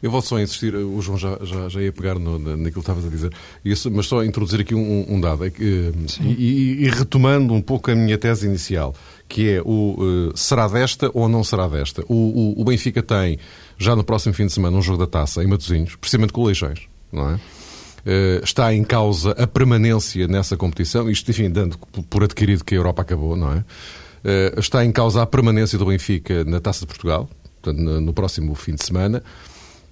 Eu 0.04 0.12
vou 0.12 0.22
só 0.22 0.38
insistir, 0.38 0.76
o 0.76 1.02
João 1.02 1.18
já, 1.18 1.40
já, 1.42 1.70
já 1.70 1.82
ia 1.82 1.92
pegar 1.94 2.20
no, 2.20 2.38
naquilo 2.38 2.74
que 2.74 2.80
estavas 2.80 3.06
a 3.06 3.10
dizer, 3.10 3.32
Isso, 3.64 3.90
mas 3.90 4.06
só 4.06 4.22
introduzir 4.22 4.60
aqui 4.60 4.76
um, 4.76 5.06
um 5.08 5.22
dado, 5.22 5.46
é 5.46 5.52
e, 5.58 5.94
e, 6.22 6.84
e, 6.84 6.90
retomando 6.90 7.54
um 7.54 7.62
pouco 7.62 7.90
a 7.90 7.96
minha 7.96 8.18
tese 8.18 8.46
inicial, 8.46 8.94
que 9.30 9.50
é 9.50 9.62
o 9.62 9.96
uh, 9.98 10.38
será 10.38 10.68
desta 10.68 11.10
ou 11.14 11.30
não 11.30 11.42
será 11.42 11.70
desta? 11.70 12.04
O, 12.10 12.16
o, 12.16 12.62
o, 12.62 12.66
Benfica 12.66 13.02
tem, 13.02 13.40
já 13.78 13.96
no 13.96 14.04
próximo 14.04 14.34
fim 14.34 14.46
de 14.46 14.52
semana, 14.52 14.76
um 14.76 14.82
jogo 14.82 14.98
da 14.98 15.08
taça 15.08 15.42
em 15.42 15.48
Matosinhos, 15.48 15.96
precisamente 15.96 16.34
com 16.34 16.42
o 16.42 16.48
Leixões, 16.48 16.82
não 17.10 17.30
é? 17.30 17.36
Uh, 17.36 18.44
está 18.44 18.76
em 18.76 18.84
causa 18.84 19.32
a 19.32 19.48
permanência 19.48 20.28
nessa 20.28 20.58
competição, 20.58 21.10
isto, 21.10 21.32
enfim, 21.32 21.50
dando 21.50 21.78
por 22.10 22.26
adquirido 22.26 22.66
que 22.66 22.76
a 22.76 22.78
Europa 22.78 23.04
acabou, 23.04 23.38
não 23.38 23.54
é? 23.54 23.60
Uh, 23.60 24.60
está 24.60 24.84
em 24.84 24.92
causa 24.92 25.22
a 25.22 25.26
permanência 25.26 25.80
do 25.80 25.86
Benfica 25.86 26.44
na 26.44 26.60
Taça 26.60 26.82
de 26.82 26.88
Portugal, 26.88 27.30
portanto, 27.62 27.82
no, 27.82 28.02
no 28.02 28.14
próximo 28.14 28.54
fim 28.54 28.76
de 28.76 28.84
semana. 28.84 29.24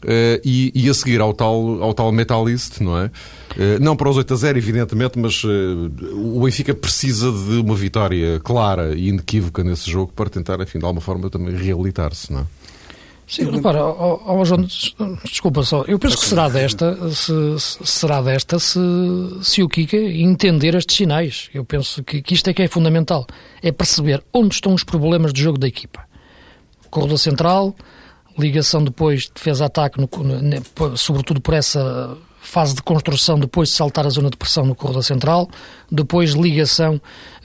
Uh, 0.04 0.42
e, 0.44 0.72
e, 0.74 0.90
a 0.90 0.94
seguir 0.94 1.22
ao 1.22 1.32
tal, 1.32 1.84
ao 1.84 1.94
tal 1.94 2.12
Metalist, 2.12 2.82
não 2.82 2.98
é? 2.98 3.06
Uh, 3.06 3.80
não 3.80 3.96
para 3.96 4.10
os 4.10 4.18
8 4.18 4.34
a 4.34 4.38
0, 4.38 4.58
evidentemente, 4.58 5.20
mas 5.20 5.44
uh, 5.44 5.92
o 6.16 6.42
Benfica 6.44 6.74
precisa 6.74 7.32
de 7.32 7.60
uma 7.60 7.76
vitória 7.76 8.40
clara 8.40 8.96
e 8.96 9.10
inequívoca 9.10 9.64
nesse 9.64 9.92
jogo 9.92 10.12
para 10.14 10.28
tentar, 10.30 10.60
enfim, 10.60 10.80
de 10.80 10.86
alguma 10.86 11.02
forma 11.02 11.30
também 11.30 11.56
reabilitar-se, 11.56 12.34
não 12.34 12.42
é? 12.42 12.46
Sim, 13.32 13.50
repara, 13.50 13.86
oh, 13.86 14.20
oh, 14.26 14.44
João, 14.44 14.68
desculpa 15.24 15.64
só, 15.64 15.86
eu 15.88 15.98
penso 15.98 16.18
que 16.18 16.26
será 16.26 16.50
desta, 16.50 16.98
se, 17.12 17.56
será 17.82 18.22
desta 18.22 18.60
se, 18.60 18.78
se 19.42 19.64
o 19.64 19.70
Kika 19.70 19.96
entender 19.96 20.76
estes 20.76 20.98
sinais. 20.98 21.50
Eu 21.54 21.64
penso 21.64 22.04
que, 22.04 22.22
que 22.22 22.34
isto 22.34 22.50
é 22.50 22.54
que 22.54 22.62
é 22.62 22.68
fundamental, 22.68 23.26
é 23.64 23.72
perceber 23.72 24.22
onde 24.34 24.56
estão 24.56 24.74
os 24.74 24.84
problemas 24.84 25.32
de 25.32 25.42
jogo 25.42 25.58
da 25.58 25.66
equipa. 25.66 26.02
Corredor 26.90 27.18
central, 27.18 27.74
ligação 28.38 28.84
depois 28.84 29.30
defesa-ataque, 29.34 29.98
sobretudo 30.96 31.42
por 31.42 31.54
essa 31.54 32.18
fase 32.42 32.74
de 32.74 32.82
construção 32.82 33.40
depois 33.40 33.70
de 33.70 33.76
saltar 33.76 34.06
a 34.06 34.10
zona 34.10 34.30
de 34.30 34.36
pressão 34.36 34.66
no 34.66 34.74
corredor 34.74 35.04
central, 35.04 35.50
depois 35.92 36.32
ligação 36.32 37.00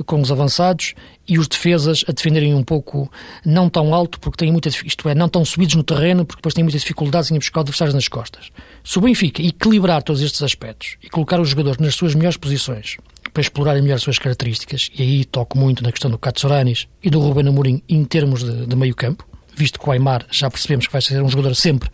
com 0.06 0.20
os 0.20 0.32
avançados 0.32 0.94
e 1.28 1.38
os 1.38 1.46
defesas 1.46 2.02
a 2.08 2.12
defenderem 2.12 2.54
um 2.54 2.64
pouco 2.64 3.10
não 3.44 3.68
tão 3.68 3.92
alto, 3.92 4.18
porque 4.18 4.38
têm 4.38 4.50
muita, 4.50 4.68
isto 4.68 5.08
é, 5.08 5.14
não 5.14 5.28
tão 5.28 5.44
subidos 5.44 5.74
no 5.74 5.82
terreno, 5.82 6.24
porque 6.24 6.40
depois 6.40 6.54
têm 6.54 6.64
muitas 6.64 6.80
dificuldades 6.80 7.30
em 7.30 7.34
buscar 7.34 7.60
adversários 7.60 7.94
nas 7.94 8.08
costas. 8.08 8.50
Se 8.82 8.98
o 8.98 9.02
Benfica 9.02 9.42
equilibrar 9.42 10.02
todos 10.02 10.22
estes 10.22 10.42
aspectos 10.42 10.96
e 11.02 11.10
colocar 11.10 11.40
os 11.40 11.50
jogadores 11.50 11.78
nas 11.78 11.94
suas 11.94 12.14
melhores 12.14 12.38
posições 12.38 12.96
para 13.32 13.42
explorarem 13.42 13.82
melhor 13.82 13.96
as 13.96 14.02
suas 14.02 14.18
características, 14.18 14.90
e 14.96 15.02
aí 15.02 15.24
toco 15.24 15.58
muito 15.58 15.82
na 15.82 15.92
questão 15.92 16.10
do 16.10 16.16
Katsouranis 16.16 16.88
e 17.02 17.10
do 17.10 17.20
Ruben 17.20 17.48
Amorim 17.48 17.82
em 17.88 18.02
termos 18.04 18.42
de, 18.42 18.66
de 18.66 18.76
meio 18.76 18.94
campo, 18.94 19.26
visto 19.56 19.80
que 19.80 19.88
o 19.88 19.92
Aymar 19.92 20.26
já 20.30 20.50
percebemos 20.50 20.86
que 20.86 20.92
vai 20.92 21.02
ser 21.02 21.22
um 21.22 21.28
jogador 21.28 21.54
sempre 21.54 21.90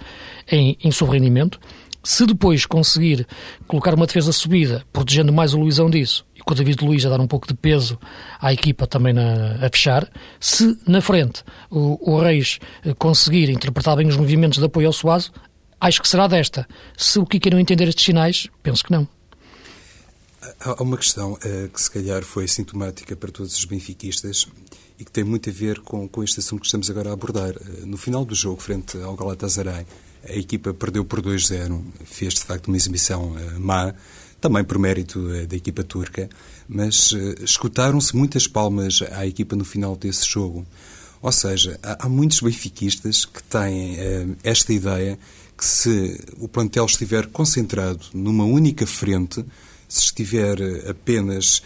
em, 0.50 0.76
em 0.82 0.90
rendimento 1.08 1.58
se 2.04 2.26
depois 2.26 2.66
conseguir 2.66 3.26
colocar 3.66 3.94
uma 3.94 4.06
defesa 4.06 4.32
subida, 4.32 4.84
protegendo 4.92 5.32
mais 5.32 5.54
o 5.54 5.58
Luizão 5.58 5.88
disso, 5.88 6.26
e 6.34 6.40
com 6.40 6.52
o 6.52 6.56
David 6.56 6.84
Luiz 6.84 7.06
a 7.06 7.08
dar 7.08 7.20
um 7.20 7.26
pouco 7.26 7.46
de 7.46 7.54
peso 7.54 7.98
à 8.40 8.52
equipa 8.52 8.86
também 8.86 9.12
na, 9.12 9.54
a 9.64 9.70
fechar, 9.70 10.10
se 10.40 10.76
na 10.86 11.00
frente 11.00 11.44
o, 11.70 12.12
o 12.12 12.20
Reis 12.20 12.58
eh, 12.84 12.94
conseguir 12.94 13.48
interpretar 13.50 13.96
bem 13.96 14.08
os 14.08 14.16
movimentos 14.16 14.58
de 14.58 14.64
apoio 14.64 14.88
ao 14.88 14.92
Suazo, 14.92 15.32
acho 15.80 16.02
que 16.02 16.08
será 16.08 16.26
desta. 16.26 16.66
Se 16.96 17.18
o 17.18 17.26
Kika 17.26 17.50
não 17.50 17.60
entender 17.60 17.88
estes 17.88 18.04
sinais, 18.04 18.48
penso 18.62 18.84
que 18.84 18.90
não. 18.90 19.06
Há 20.60 20.82
uma 20.82 20.96
questão 20.96 21.34
uh, 21.34 21.68
que 21.68 21.80
se 21.80 21.90
calhar 21.90 22.24
foi 22.24 22.48
sintomática 22.48 23.14
para 23.14 23.30
todos 23.30 23.56
os 23.56 23.64
benfiquistas 23.64 24.48
e 25.02 25.04
que 25.04 25.10
tem 25.10 25.24
muito 25.24 25.50
a 25.50 25.52
ver 25.52 25.80
com, 25.80 26.08
com 26.08 26.22
este 26.22 26.38
assunto 26.38 26.60
que 26.60 26.66
estamos 26.66 26.88
agora 26.88 27.10
a 27.10 27.12
abordar. 27.12 27.56
Uh, 27.56 27.84
no 27.84 27.96
final 27.96 28.24
do 28.24 28.36
jogo, 28.36 28.62
frente 28.62 28.96
ao 28.98 29.16
Galatasaray, 29.16 29.84
a 30.28 30.34
equipa 30.34 30.72
perdeu 30.72 31.04
por 31.04 31.20
2-0, 31.20 31.82
fez 32.04 32.34
de 32.34 32.40
facto 32.40 32.68
uma 32.68 32.76
exibição 32.76 33.32
uh, 33.32 33.60
má, 33.60 33.92
também 34.40 34.62
por 34.62 34.78
mérito 34.78 35.18
uh, 35.18 35.44
da 35.44 35.56
equipa 35.56 35.82
turca, 35.82 36.30
mas 36.68 37.12
escutaram-se 37.40 38.14
muitas 38.16 38.46
palmas 38.46 39.02
à 39.10 39.26
equipa 39.26 39.56
no 39.56 39.64
final 39.64 39.96
desse 39.96 40.24
jogo. 40.28 40.64
Ou 41.20 41.32
seja, 41.32 41.78
há 41.82 42.08
muitos 42.08 42.40
benfiquistas 42.40 43.24
que 43.24 43.42
têm 43.44 43.96
esta 44.42 44.72
ideia 44.72 45.16
que 45.56 45.64
se 45.64 46.18
o 46.38 46.48
plantel 46.48 46.84
estiver 46.86 47.28
concentrado 47.28 48.06
numa 48.12 48.44
única 48.44 48.84
frente, 48.86 49.44
se 49.92 50.04
estiver 50.04 50.88
apenas 50.88 51.62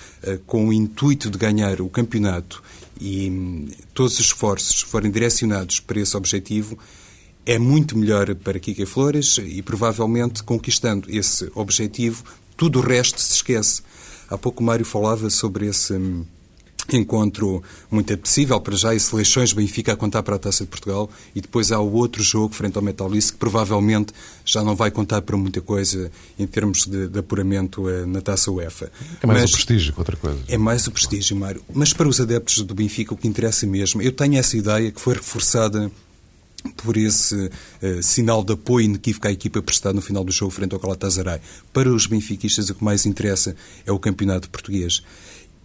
com 0.47 0.69
o 0.69 0.73
intuito 0.73 1.31
de 1.31 1.39
ganhar 1.39 1.81
o 1.81 1.89
campeonato 1.89 2.63
e 3.01 3.31
um, 3.31 3.69
todos 3.93 4.15
os 4.15 4.21
esforços 4.21 4.83
forem 4.83 5.11
direcionados 5.11 5.81
para 5.81 6.01
esse 6.01 6.17
objetivo, 6.17 6.79
é 7.45 7.59
muito 7.59 7.97
melhor 7.97 8.35
para 8.35 8.59
Kika 8.59 8.87
Flores 8.87 9.39
e 9.39 9.63
provavelmente 9.63 10.43
conquistando 10.43 11.09
esse 11.11 11.51
objetivo, 11.55 12.25
tudo 12.57 12.81
o 12.81 12.83
resto 12.83 13.21
se 13.21 13.35
esquece. 13.35 13.83
Há 14.29 14.37
pouco 14.37 14.63
o 14.63 14.67
Mário 14.67 14.85
falava 14.85 15.31
sobre 15.31 15.67
esse 15.67 15.93
hum, 15.93 16.25
encontro 16.95 17.63
muito 17.91 18.13
apetecível 18.13 18.61
para 18.61 18.77
já 18.77 18.95
e 18.95 19.01
seleções 19.01 19.53
Benfica 19.53 19.95
a 19.95 19.97
contar 19.97 20.23
para 20.23 20.37
a 20.37 20.39
Taça 20.39 20.65
de 20.65 20.71
Portugal 20.71 21.11
e 21.35 21.41
depois 21.41 21.73
há 21.73 21.81
o 21.81 21.93
outro 21.95 22.23
jogo 22.23 22.55
frente 22.55 22.77
ao 22.77 22.83
Metalice 22.83 23.33
que 23.33 23.39
provavelmente 23.39 24.13
já 24.45 24.63
não 24.63 24.77
vai 24.77 24.91
contar 24.91 25.23
para 25.23 25.37
muita 25.37 25.61
coisa 25.61 26.11
em 26.39 26.47
termos 26.47 26.87
de, 26.87 27.09
de 27.09 27.19
apuramento 27.19 27.89
eh, 27.89 28.05
na 28.05 28.21
Taça 28.21 28.51
UEFA. 28.51 28.93
É 29.23 29.27
mais 29.27 29.41
Mas, 29.41 29.51
o 29.51 29.55
prestígio 29.55 29.93
que 29.93 29.99
outra 29.99 30.17
coisa. 30.17 30.39
É 30.47 30.59
mais 30.59 30.87
o 30.87 30.93
prestígio, 30.93 31.37
Mário. 31.37 31.63
Mas 31.73 31.93
para 31.93 32.07
os 32.07 32.21
adeptos 32.21 32.61
do 32.63 32.75
Benfica 32.75 33.15
o 33.15 33.17
que 33.17 33.27
interessa 33.27 33.67
mesmo, 33.67 34.03
eu 34.03 34.13
tenho 34.13 34.37
essa 34.37 34.57
ideia 34.57 34.93
que 34.93 35.01
foi 35.01 35.15
reforçada 35.15 35.91
por 36.77 36.97
esse 36.97 37.35
uh, 37.35 38.03
sinal 38.03 38.43
de 38.43 38.53
apoio 38.55 38.87
inequívoco 38.87 39.29
à 39.29 39.33
equipa 39.33 39.63
prestada 39.63 39.95
no 39.95 40.03
final 40.03 40.25
do 40.25 40.33
jogo 40.33 40.51
frente 40.51 40.75
ao 40.75 40.81
Galatasaray. 40.81 41.41
Para 41.73 41.89
os 41.93 42.07
benfiquistas, 42.07 42.71
o 42.71 42.75
que 42.75 42.85
mais 42.85 43.07
interessa 43.07 43.55
é 43.85 43.93
o 43.93 43.99
campeonato 43.99 44.51
português. 44.51 45.03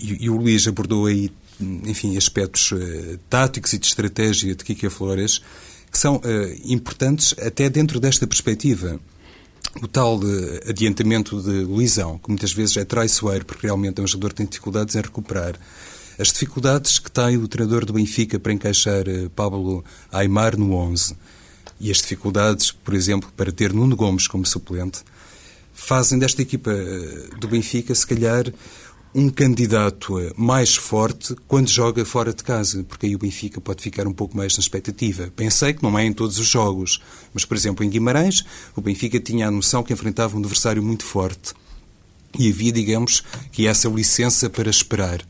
E, 0.01 0.29
o 0.29 0.37
Luís 0.37 0.67
abordou 0.67 1.05
aí, 1.05 1.31
enfim, 1.59 2.17
aspectos 2.17 2.71
uh, 2.71 3.19
táticos 3.29 3.73
e 3.73 3.77
de 3.77 3.85
estratégia 3.85 4.55
de 4.55 4.63
Kika 4.63 4.89
Flores 4.89 5.41
que 5.91 5.97
são 5.97 6.15
uh, 6.15 6.21
importantes 6.63 7.35
até 7.37 7.69
dentro 7.69 7.99
desta 7.99 8.25
perspectiva. 8.25 8.99
O 9.81 9.87
tal 9.87 10.19
adiantamento 10.67 11.41
de 11.41 11.63
Luizão, 11.63 12.17
que 12.17 12.29
muitas 12.29 12.51
vezes 12.51 12.75
é 12.77 12.83
traiçoeiro, 12.83 13.45
porque 13.45 13.67
realmente 13.67 14.01
é 14.01 14.03
um 14.03 14.07
jogador 14.07 14.29
que 14.29 14.35
tem 14.35 14.45
dificuldades 14.45 14.95
em 14.95 15.01
recuperar 15.01 15.55
as 16.19 16.27
dificuldades 16.27 16.99
que 16.99 17.09
tem 17.09 17.37
o 17.37 17.47
treinador 17.47 17.85
do 17.85 17.93
Benfica 17.93 18.39
para 18.39 18.51
encaixar 18.51 19.05
Pablo 19.35 19.83
Aymar 20.11 20.57
no 20.57 20.73
11 20.73 21.15
e 21.79 21.89
as 21.89 21.97
dificuldades, 21.97 22.71
por 22.71 22.93
exemplo, 22.93 23.31
para 23.35 23.51
ter 23.51 23.73
Nuno 23.73 23.95
Gomes 23.95 24.27
como 24.27 24.45
suplente, 24.45 24.99
fazem 25.73 26.19
desta 26.19 26.41
equipa 26.41 26.71
do 27.39 27.47
Benfica, 27.47 27.95
se 27.95 28.05
calhar, 28.05 28.53
um 29.13 29.29
candidato 29.29 30.13
mais 30.37 30.75
forte 30.75 31.35
quando 31.47 31.69
joga 31.69 32.05
fora 32.05 32.33
de 32.33 32.43
casa, 32.43 32.83
porque 32.83 33.05
aí 33.05 33.15
o 33.15 33.19
Benfica 33.19 33.59
pode 33.59 33.81
ficar 33.81 34.07
um 34.07 34.13
pouco 34.13 34.37
mais 34.37 34.55
na 34.55 34.61
expectativa. 34.61 35.31
Pensei 35.35 35.73
que 35.73 35.83
não 35.83 35.99
é 35.99 36.05
em 36.05 36.13
todos 36.13 36.39
os 36.39 36.47
jogos, 36.47 37.01
mas, 37.33 37.43
por 37.43 37.57
exemplo, 37.57 37.83
em 37.83 37.89
Guimarães, 37.89 38.45
o 38.75 38.81
Benfica 38.81 39.19
tinha 39.19 39.47
a 39.47 39.51
noção 39.51 39.83
que 39.83 39.91
enfrentava 39.91 40.35
um 40.35 40.39
adversário 40.39 40.81
muito 40.81 41.03
forte. 41.03 41.53
E 42.39 42.49
havia, 42.49 42.71
digamos, 42.71 43.23
que 43.51 43.67
essa 43.67 43.89
licença 43.89 44.49
para 44.49 44.69
esperar. 44.69 45.21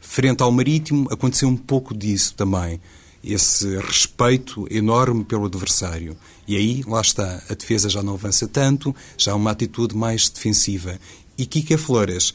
Frente 0.00 0.42
ao 0.42 0.52
Marítimo, 0.52 1.08
aconteceu 1.10 1.48
um 1.48 1.56
pouco 1.56 1.96
disso 1.96 2.34
também. 2.34 2.78
Esse 3.24 3.78
respeito 3.78 4.66
enorme 4.70 5.24
pelo 5.24 5.46
adversário. 5.46 6.14
E 6.46 6.54
aí, 6.54 6.82
lá 6.86 7.00
está, 7.00 7.42
a 7.48 7.54
defesa 7.54 7.88
já 7.88 8.02
não 8.02 8.14
avança 8.14 8.46
tanto, 8.46 8.94
já 9.16 9.32
há 9.32 9.36
uma 9.36 9.52
atitude 9.52 9.96
mais 9.96 10.28
defensiva. 10.28 10.98
E 11.38 11.46
Kika 11.46 11.78
Flores, 11.78 12.34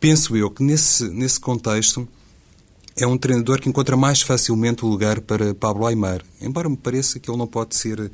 penso 0.00 0.36
eu 0.36 0.50
que 0.50 0.62
nesse, 0.62 1.08
nesse 1.08 1.40
contexto 1.40 2.08
é 2.96 3.06
um 3.06 3.18
treinador 3.18 3.60
que 3.60 3.68
encontra 3.68 3.96
mais 3.96 4.22
facilmente 4.22 4.84
o 4.84 4.88
lugar 4.88 5.20
para 5.20 5.54
Pablo 5.54 5.86
Aymar. 5.86 6.22
Embora 6.40 6.68
me 6.68 6.76
pareça 6.76 7.18
que 7.18 7.30
ele 7.30 7.36
não 7.36 7.46
pode 7.46 7.76
ser 7.76 8.00
uh, 8.00 8.10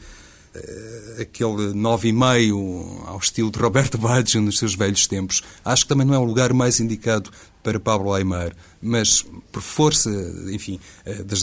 aquele 1.20 1.72
nove 1.72 2.08
e 2.08 2.12
meio 2.12 3.00
ao 3.06 3.18
estilo 3.18 3.50
de 3.50 3.58
Roberto 3.58 3.96
Baggio 3.96 4.42
nos 4.42 4.58
seus 4.58 4.74
velhos 4.74 5.06
tempos. 5.06 5.42
Acho 5.64 5.84
que 5.84 5.88
também 5.88 6.06
não 6.06 6.14
é 6.14 6.18
o 6.18 6.24
lugar 6.24 6.52
mais 6.52 6.80
indicado 6.80 7.30
para 7.62 7.78
Pablo 7.78 8.12
Aymar, 8.12 8.52
mas 8.80 9.24
por 9.52 9.62
força, 9.62 10.10
enfim, 10.50 10.80
eh, 11.04 11.22
das, 11.22 11.42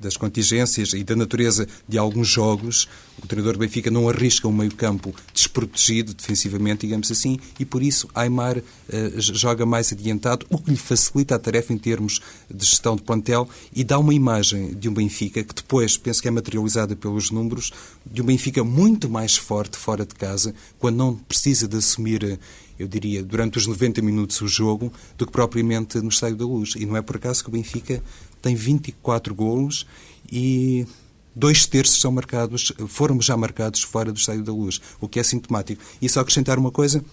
das 0.00 0.16
contingências 0.16 0.92
e 0.92 1.04
da 1.04 1.14
natureza 1.14 1.68
de 1.88 1.96
alguns 1.96 2.28
jogos, 2.28 2.88
o 3.22 3.26
treinador 3.26 3.54
do 3.54 3.60
Benfica 3.60 3.90
não 3.90 4.08
arrisca 4.08 4.48
um 4.48 4.52
meio-campo 4.52 5.14
desprotegido 5.32 6.12
defensivamente, 6.12 6.86
digamos 6.86 7.10
assim, 7.10 7.38
e 7.58 7.64
por 7.64 7.82
isso 7.82 8.08
Aymar 8.14 8.58
uh, 8.58 8.62
joga 9.18 9.64
mais 9.64 9.92
adiantado, 9.92 10.46
o 10.50 10.58
que 10.58 10.70
lhe 10.70 10.76
facilita 10.76 11.34
a 11.34 11.38
tarefa 11.38 11.72
em 11.72 11.78
termos 11.78 12.20
de 12.50 12.64
gestão 12.64 12.96
de 12.96 13.02
plantel 13.02 13.48
e 13.72 13.84
dá 13.84 13.98
uma 13.98 14.12
imagem 14.12 14.74
de 14.74 14.88
um 14.88 14.94
Benfica 14.94 15.42
que 15.42 15.54
depois 15.54 15.96
penso 15.96 16.20
que 16.20 16.28
é 16.28 16.30
materializada 16.30 16.96
pelos 16.96 17.30
números, 17.30 17.72
de 18.04 18.20
um 18.20 18.26
Benfica 18.26 18.64
muito 18.64 19.08
mais 19.08 19.36
forte 19.36 19.76
fora 19.76 20.04
de 20.04 20.14
casa, 20.14 20.54
quando 20.78 20.96
não 20.96 21.14
precisa 21.14 21.68
de 21.68 21.76
assumir 21.76 22.24
eh, 22.24 22.38
eu 22.78 22.88
diria, 22.88 23.22
durante 23.22 23.58
os 23.58 23.66
90 23.66 24.02
minutos 24.02 24.40
o 24.40 24.48
jogo, 24.48 24.92
do 25.16 25.26
que 25.26 25.32
propriamente 25.32 25.98
no 26.00 26.08
Estádio 26.08 26.36
da 26.36 26.44
Luz. 26.44 26.74
E 26.76 26.86
não 26.86 26.96
é 26.96 27.02
por 27.02 27.16
acaso 27.16 27.42
que 27.42 27.48
o 27.48 27.52
Benfica 27.52 28.02
tem 28.42 28.54
24 28.54 29.34
golos 29.34 29.86
e 30.30 30.86
dois 31.34 31.66
terços 31.66 32.00
são 32.00 32.12
marcados, 32.12 32.72
foram 32.88 33.20
já 33.20 33.36
marcados 33.36 33.82
fora 33.82 34.12
do 34.12 34.18
Estádio 34.18 34.44
da 34.44 34.52
Luz, 34.52 34.80
o 35.00 35.08
que 35.08 35.18
é 35.18 35.22
sintomático. 35.22 35.82
E 36.00 36.08
só 36.08 36.20
acrescentar 36.20 36.58
uma 36.58 36.70
coisa, 36.70 37.04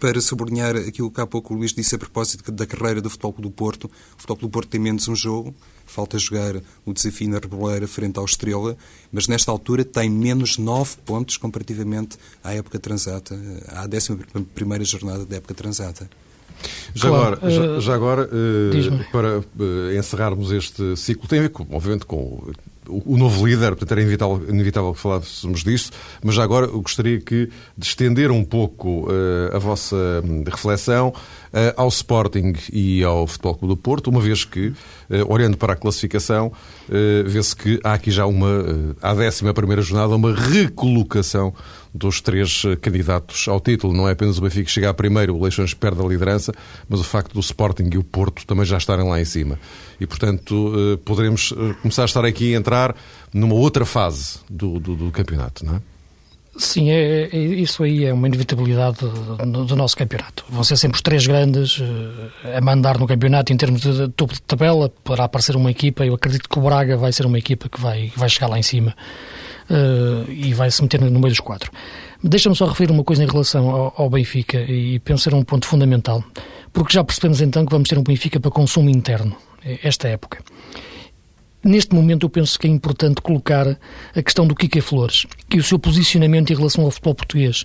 para 0.00 0.20
sublinhar 0.20 0.76
aquilo 0.76 1.10
que 1.10 1.20
há 1.20 1.26
pouco 1.26 1.54
o 1.54 1.56
Luís 1.56 1.72
disse 1.72 1.94
a 1.94 1.98
propósito 1.98 2.50
da 2.50 2.66
carreira 2.66 3.00
do 3.00 3.08
Futebol 3.08 3.34
do 3.38 3.50
Porto. 3.50 3.84
O 3.84 3.90
Futebol 4.20 4.36
do 4.36 4.50
Porto 4.50 4.68
tem 4.68 4.80
menos 4.80 5.06
um 5.08 5.14
jogo, 5.14 5.54
falta 5.86 6.18
jogar 6.18 6.56
o 6.84 6.92
desafio 6.92 7.30
na 7.30 7.38
Reboleira 7.38 7.86
frente 7.86 8.18
ao 8.18 8.24
Estrela, 8.24 8.76
mas 9.12 9.28
nesta 9.28 9.50
altura 9.50 9.84
tem 9.84 10.10
menos 10.10 10.58
nove 10.58 10.96
pontos 11.04 11.36
comparativamente 11.36 12.18
à 12.42 12.54
época 12.54 12.78
transata, 12.78 13.38
à 13.68 13.86
décima 13.86 14.18
primeira 14.54 14.84
jornada 14.84 15.24
da 15.24 15.36
época 15.36 15.54
transata. 15.54 16.08
Já 16.94 17.08
claro, 17.08 17.36
agora, 17.36 17.46
uh, 17.46 17.50
já, 17.50 17.80
já, 17.80 17.94
agora 17.94 18.30
uh, 18.32 19.12
para 19.12 19.38
uh, 19.40 19.44
encerrarmos 19.96 20.50
este 20.50 20.96
ciclo, 20.96 21.28
tem 21.28 21.38
a 21.38 21.42
ver, 21.42 21.50
com, 21.50 21.66
obviamente, 21.70 22.06
com 22.06 22.50
o 22.88 23.16
novo 23.16 23.46
líder, 23.46 23.70
portanto 23.70 23.92
era 23.92 24.00
inevitável, 24.00 24.42
inevitável 24.48 24.94
que 24.94 25.00
falássemos 25.00 25.62
disso, 25.62 25.90
mas 26.22 26.34
já 26.34 26.42
agora 26.42 26.66
eu 26.66 26.80
gostaria 26.80 27.20
que, 27.20 27.48
de 27.76 27.86
estender 27.86 28.30
um 28.30 28.44
pouco 28.44 29.08
uh, 29.10 29.54
a 29.54 29.58
vossa 29.58 29.96
hum, 30.24 30.44
reflexão 30.46 31.08
uh, 31.08 31.12
ao 31.76 31.88
Sporting 31.88 32.54
e 32.72 33.02
ao 33.02 33.26
Futebol 33.26 33.54
Clube 33.54 33.74
do 33.74 33.76
Porto, 33.76 34.08
uma 34.08 34.20
vez 34.20 34.44
que, 34.44 34.68
uh, 34.68 34.74
olhando 35.28 35.56
para 35.56 35.72
a 35.72 35.76
classificação, 35.76 36.52
vê-se 37.26 37.56
que 37.56 37.80
há 37.82 37.94
aqui 37.94 38.10
já 38.10 38.26
uma, 38.26 38.94
à 39.02 39.12
décima 39.12 39.52
primeira 39.52 39.82
jornada, 39.82 40.14
uma 40.14 40.32
recolocação 40.32 41.52
dos 41.96 42.20
três 42.20 42.62
eh, 42.64 42.76
candidatos 42.76 43.48
ao 43.48 43.60
título. 43.60 43.92
Não 43.92 44.08
é 44.08 44.12
apenas 44.12 44.38
o 44.38 44.42
Benfica 44.42 44.64
que 44.64 44.70
chega 44.70 44.90
a 44.90 44.94
primeiro, 44.94 45.34
o 45.34 45.42
Leixões 45.42 45.74
perde 45.74 46.00
a 46.00 46.04
liderança, 46.04 46.52
mas 46.88 47.00
o 47.00 47.04
facto 47.04 47.32
do 47.32 47.40
Sporting 47.40 47.88
e 47.92 47.98
o 47.98 48.04
Porto 48.04 48.46
também 48.46 48.64
já 48.64 48.76
estarem 48.76 49.08
lá 49.08 49.20
em 49.20 49.24
cima. 49.24 49.58
E, 50.00 50.06
portanto, 50.06 50.72
eh, 50.76 50.98
poderemos 51.04 51.52
eh, 51.56 51.74
começar 51.80 52.02
a 52.02 52.04
estar 52.04 52.24
aqui 52.24 52.54
a 52.54 52.58
entrar 52.58 52.94
numa 53.32 53.54
outra 53.54 53.84
fase 53.84 54.38
do, 54.48 54.78
do, 54.78 54.94
do 54.94 55.10
campeonato, 55.10 55.64
não 55.64 55.76
é? 55.76 55.80
Sim, 56.58 56.88
é, 56.90 57.28
é, 57.30 57.36
isso 57.36 57.82
aí 57.82 58.06
é 58.06 58.14
uma 58.14 58.26
inevitabilidade 58.26 58.96
do, 59.00 59.66
do, 59.66 59.76
nosso 59.76 59.94
campeonato. 59.94 60.42
Vão 60.48 60.64
ser 60.64 60.78
sempre 60.78 60.96
os 60.96 61.02
três 61.02 61.26
grandes 61.26 61.82
a 62.56 62.60
mandar 62.62 62.98
no 62.98 63.06
campeonato 63.06 63.52
em 63.52 63.58
termos 63.58 63.82
de, 63.82 63.92
de 63.92 64.08
topo 64.08 64.32
de 64.32 64.40
tabela, 64.40 64.90
para 65.04 65.24
aparecer 65.24 65.54
uma 65.54 65.70
equipa. 65.70 66.06
Eu 66.06 66.14
acredito 66.14 66.48
que 66.48 66.58
o 66.58 66.62
Braga 66.62 66.96
vai 66.96 67.12
ser 67.12 67.26
uma 67.26 67.38
equipa 67.38 67.68
que 67.68 67.78
vai, 67.78 68.10
vai 68.16 68.30
chegar 68.30 68.46
lá 68.46 68.58
em 68.58 68.62
cima 68.62 68.96
uh, 69.70 70.30
e 70.30 70.52
vai 70.54 70.70
se 70.70 70.82
meter 70.82 71.00
no 71.00 71.10
meio 71.10 71.28
dos 71.28 71.40
quatro. 71.40 71.70
Deixa-me 72.22 72.56
só 72.56 72.66
referir 72.66 72.90
uma 72.92 73.04
coisa 73.04 73.22
em 73.22 73.26
relação 73.26 73.70
ao, 73.70 73.94
ao 73.96 74.10
Benfica 74.10 74.58
e 74.58 74.98
pensar 75.00 75.34
um 75.34 75.42
ponto 75.42 75.66
fundamental, 75.66 76.24
porque 76.72 76.94
já 76.94 77.04
percebemos 77.04 77.40
então 77.40 77.64
que 77.64 77.72
vamos 77.72 77.88
ter 77.88 77.98
um 77.98 78.02
Benfica 78.02 78.40
para 78.40 78.50
consumo 78.50 78.90
interno, 78.90 79.36
esta 79.82 80.08
época. 80.08 80.42
Neste 81.62 81.94
momento 81.94 82.26
eu 82.26 82.30
penso 82.30 82.58
que 82.58 82.66
é 82.66 82.70
importante 82.70 83.20
colocar 83.20 83.66
a 84.14 84.22
questão 84.22 84.46
do 84.46 84.54
Kike 84.54 84.80
Flores 84.80 85.26
e 85.52 85.58
o 85.58 85.62
seu 85.62 85.78
posicionamento 85.78 86.52
em 86.52 86.56
relação 86.56 86.84
ao 86.84 86.90
futebol 86.90 87.14
português 87.14 87.64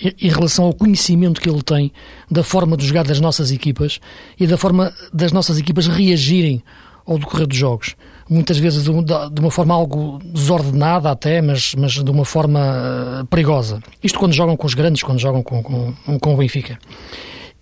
em 0.00 0.28
relação 0.28 0.64
ao 0.64 0.72
conhecimento 0.72 1.40
que 1.40 1.48
ele 1.48 1.62
tem 1.62 1.92
da 2.30 2.42
forma 2.42 2.76
de 2.76 2.86
jogar 2.86 3.04
das 3.04 3.20
nossas 3.20 3.50
equipas 3.50 4.00
e 4.38 4.46
da 4.46 4.56
forma 4.56 4.92
das 5.12 5.32
nossas 5.32 5.58
equipas 5.58 5.86
reagirem 5.86 6.62
ao 7.04 7.18
decorrer 7.18 7.46
dos 7.46 7.58
jogos 7.58 7.96
muitas 8.30 8.58
vezes 8.58 8.84
de 8.84 9.40
uma 9.40 9.50
forma 9.50 9.74
algo 9.74 10.20
desordenada 10.24 11.10
até, 11.10 11.42
mas, 11.42 11.74
mas 11.74 11.92
de 11.92 12.10
uma 12.10 12.24
forma 12.24 12.60
eh, 12.60 13.24
perigosa. 13.28 13.82
Isto 14.02 14.20
quando 14.20 14.32
jogam 14.32 14.56
com 14.56 14.66
os 14.66 14.74
grandes, 14.74 15.02
quando 15.02 15.18
jogam 15.18 15.42
com, 15.42 15.60
com, 15.60 16.18
com 16.20 16.34
o 16.34 16.36
Benfica. 16.36 16.78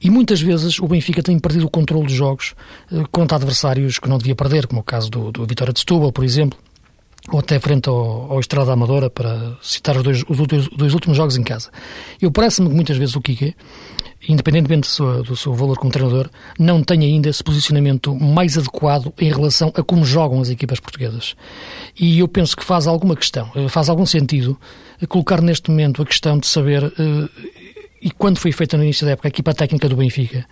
E 0.00 0.10
muitas 0.10 0.40
vezes 0.40 0.78
o 0.78 0.86
Benfica 0.86 1.22
tem 1.22 1.38
perdido 1.38 1.66
o 1.66 1.70
controle 1.70 2.06
dos 2.06 2.14
jogos 2.14 2.54
eh, 2.92 3.02
contra 3.10 3.36
adversários 3.36 3.98
que 3.98 4.08
não 4.08 4.18
devia 4.18 4.34
perder, 4.34 4.66
como 4.66 4.82
o 4.82 4.84
caso 4.84 5.10
do, 5.10 5.32
do 5.32 5.46
Vitória 5.46 5.72
de 5.72 5.80
Setúbal, 5.80 6.12
por 6.12 6.22
exemplo, 6.22 6.58
ou 7.30 7.40
até 7.40 7.58
frente 7.58 7.88
ao, 7.88 8.32
ao 8.32 8.40
Estrada 8.40 8.72
Amadora, 8.72 9.10
para 9.10 9.56
citar 9.62 9.96
os 9.96 10.02
dois, 10.02 10.24
os 10.28 10.46
dois, 10.46 10.68
dois 10.68 10.94
últimos 10.94 11.16
jogos 11.16 11.36
em 11.36 11.42
casa. 11.42 11.70
Eu 12.20 12.30
parece-me 12.30 12.68
que 12.68 12.74
muitas 12.74 12.96
vezes 12.96 13.14
o 13.16 13.20
Kike 13.20 13.54
independentemente 14.26 14.88
do 14.88 14.92
seu, 14.92 15.22
do 15.22 15.36
seu 15.36 15.54
valor 15.54 15.78
como 15.78 15.92
treinador, 15.92 16.28
não 16.58 16.82
tem 16.82 17.02
ainda 17.02 17.28
esse 17.28 17.42
posicionamento 17.42 18.14
mais 18.14 18.58
adequado 18.58 19.12
em 19.18 19.30
relação 19.30 19.72
a 19.76 19.82
como 19.82 20.04
jogam 20.04 20.40
as 20.40 20.50
equipas 20.50 20.80
portuguesas. 20.80 21.36
E 21.98 22.18
eu 22.18 22.26
penso 22.26 22.56
que 22.56 22.64
faz 22.64 22.86
alguma 22.86 23.14
questão, 23.14 23.50
eh, 23.54 23.68
faz 23.68 23.88
algum 23.88 24.04
sentido 24.04 24.58
colocar 25.08 25.40
neste 25.40 25.70
momento 25.70 26.02
a 26.02 26.06
questão 26.06 26.38
de 26.38 26.46
saber 26.46 26.84
uh, 26.84 27.28
e 28.00 28.10
quando 28.10 28.38
foi 28.38 28.52
feita 28.52 28.76
no 28.76 28.84
início 28.84 29.04
da 29.04 29.12
época 29.12 29.28
a 29.28 29.30
equipa 29.30 29.54
técnica 29.54 29.88
do 29.88 29.96
Benfica, 29.96 30.46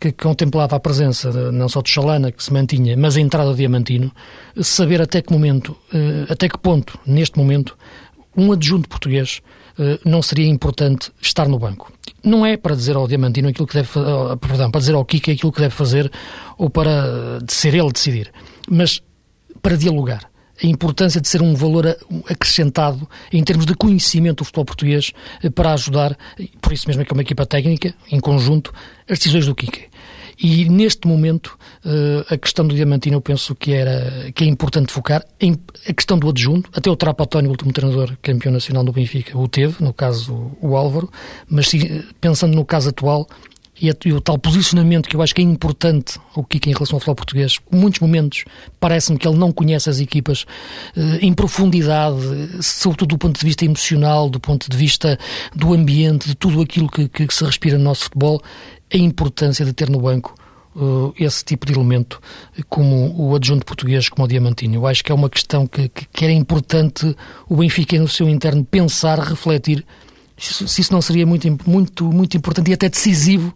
que 0.00 0.12
contemplava 0.12 0.76
a 0.76 0.80
presença 0.80 1.30
de, 1.30 1.50
não 1.50 1.68
só 1.68 1.82
de 1.82 1.90
Chalana, 1.90 2.30
que 2.30 2.42
se 2.42 2.52
mantinha, 2.52 2.96
mas 2.96 3.16
a 3.16 3.20
entrada 3.20 3.50
do 3.50 3.56
Diamantino, 3.56 4.12
saber 4.60 5.00
até 5.00 5.20
que 5.20 5.32
momento, 5.32 5.70
uh, 5.92 6.32
até 6.32 6.48
que 6.48 6.58
ponto, 6.58 6.98
neste 7.06 7.36
momento, 7.38 7.76
um 8.36 8.52
adjunto 8.52 8.88
português 8.88 9.40
uh, 9.78 9.98
não 10.08 10.22
seria 10.22 10.46
importante 10.46 11.10
estar 11.20 11.48
no 11.48 11.58
banco 11.58 11.92
não 12.24 12.46
é 12.46 12.56
para 12.56 12.74
dizer 12.74 12.96
ao 12.96 13.08
Diamantino 13.08 13.48
aquilo 13.48 13.66
que 13.66 13.74
deve 13.74 13.88
perdão, 14.40 14.70
para 14.70 14.80
dizer 14.80 14.94
ao 14.94 15.04
Kika 15.04 15.32
aquilo 15.32 15.52
que 15.52 15.60
deve 15.60 15.74
fazer 15.74 16.10
ou 16.56 16.70
para 16.70 17.40
ser 17.48 17.74
ele 17.74 17.90
decidir, 17.90 18.30
mas 18.70 19.02
para 19.60 19.76
dialogar. 19.76 20.31
A 20.62 20.66
importância 20.66 21.20
de 21.20 21.28
ser 21.28 21.42
um 21.42 21.54
valor 21.54 21.96
acrescentado 22.28 23.08
em 23.32 23.42
termos 23.42 23.66
de 23.66 23.74
conhecimento 23.74 24.38
do 24.38 24.44
futebol 24.44 24.64
português 24.64 25.12
eh, 25.42 25.50
para 25.50 25.72
ajudar, 25.72 26.16
por 26.60 26.72
isso 26.72 26.86
mesmo 26.86 27.02
é 27.02 27.04
que 27.04 27.12
é 27.12 27.14
uma 27.14 27.22
equipa 27.22 27.44
técnica, 27.44 27.94
em 28.10 28.20
conjunto, 28.20 28.72
as 29.08 29.18
decisões 29.18 29.46
do 29.46 29.54
Kika. 29.54 29.92
E 30.42 30.68
neste 30.68 31.06
momento, 31.06 31.56
uh, 31.84 32.34
a 32.34 32.36
questão 32.36 32.66
do 32.66 32.74
Diamantino 32.74 33.16
eu 33.16 33.20
penso 33.20 33.54
que, 33.54 33.72
era, 33.72 34.32
que 34.32 34.42
é 34.42 34.46
importante 34.46 34.92
focar 34.92 35.24
em 35.40 35.56
a 35.88 35.92
questão 35.92 36.18
do 36.18 36.28
adjunto. 36.28 36.68
Até 36.74 36.90
o 36.90 36.96
Trapatónio, 36.96 37.48
o 37.48 37.52
último 37.52 37.72
treinador 37.72 38.16
campeão 38.20 38.52
nacional 38.52 38.82
do 38.82 38.92
Benfica, 38.92 39.38
o 39.38 39.46
teve, 39.46 39.82
no 39.82 39.92
caso 39.92 40.50
o 40.60 40.76
Álvaro, 40.76 41.10
mas 41.48 41.68
se, 41.68 42.04
pensando 42.20 42.54
no 42.54 42.64
caso 42.64 42.88
atual, 42.88 43.28
e, 43.82 43.90
a, 43.90 43.94
e, 44.04 44.12
o 44.12 44.20
tal 44.20 44.38
posicionamento 44.38 45.08
que 45.08 45.16
eu 45.16 45.20
acho 45.20 45.34
que 45.34 45.42
é 45.42 45.44
importante 45.44 46.20
o 46.36 46.44
Kika 46.44 46.70
em 46.70 46.72
relação 46.72 46.96
ao 46.96 47.00
futebol 47.00 47.16
português. 47.16 47.58
Muitos 47.70 47.98
momentos 47.98 48.44
parece-me 48.78 49.18
que 49.18 49.26
ele 49.26 49.36
não 49.36 49.50
conhece 49.50 49.90
as 49.90 49.98
equipas 49.98 50.46
eh, 50.96 51.18
em 51.20 51.34
profundidade, 51.34 52.16
sobretudo 52.62 53.08
do 53.08 53.18
ponto 53.18 53.40
de 53.40 53.44
vista 53.44 53.64
emocional, 53.64 54.30
do 54.30 54.38
ponto 54.38 54.70
de 54.70 54.76
vista 54.76 55.18
do 55.54 55.74
ambiente, 55.74 56.28
de 56.28 56.36
tudo 56.36 56.60
aquilo 56.62 56.88
que, 56.88 57.08
que, 57.08 57.26
que 57.26 57.34
se 57.34 57.44
respira 57.44 57.76
no 57.76 57.84
nosso 57.84 58.04
futebol 58.04 58.40
a 58.92 58.96
importância 58.96 59.64
de 59.64 59.72
ter 59.72 59.90
no 59.90 60.00
banco 60.00 60.34
uh, 60.76 61.12
esse 61.18 61.44
tipo 61.44 61.66
de 61.66 61.72
elemento 61.72 62.20
como 62.68 63.14
o 63.20 63.34
adjunto 63.34 63.66
português, 63.66 64.08
como 64.08 64.24
o 64.24 64.28
Diamantino. 64.28 64.76
Eu 64.76 64.86
acho 64.86 65.02
que 65.02 65.10
é 65.10 65.14
uma 65.14 65.28
questão 65.28 65.66
que, 65.66 65.88
que, 65.88 66.06
que 66.06 66.24
era 66.24 66.32
importante 66.32 67.16
o 67.48 67.56
Benfica 67.56 67.98
no 67.98 68.06
seu 68.06 68.28
interno 68.28 68.64
pensar, 68.64 69.18
refletir 69.18 69.84
se, 70.44 70.80
isso 70.80 70.92
não 70.92 71.02
seria 71.02 71.26
muito, 71.26 71.46
muito, 71.66 72.04
muito 72.12 72.36
importante 72.36 72.70
e 72.70 72.74
até 72.74 72.88
decisivo 72.88 73.54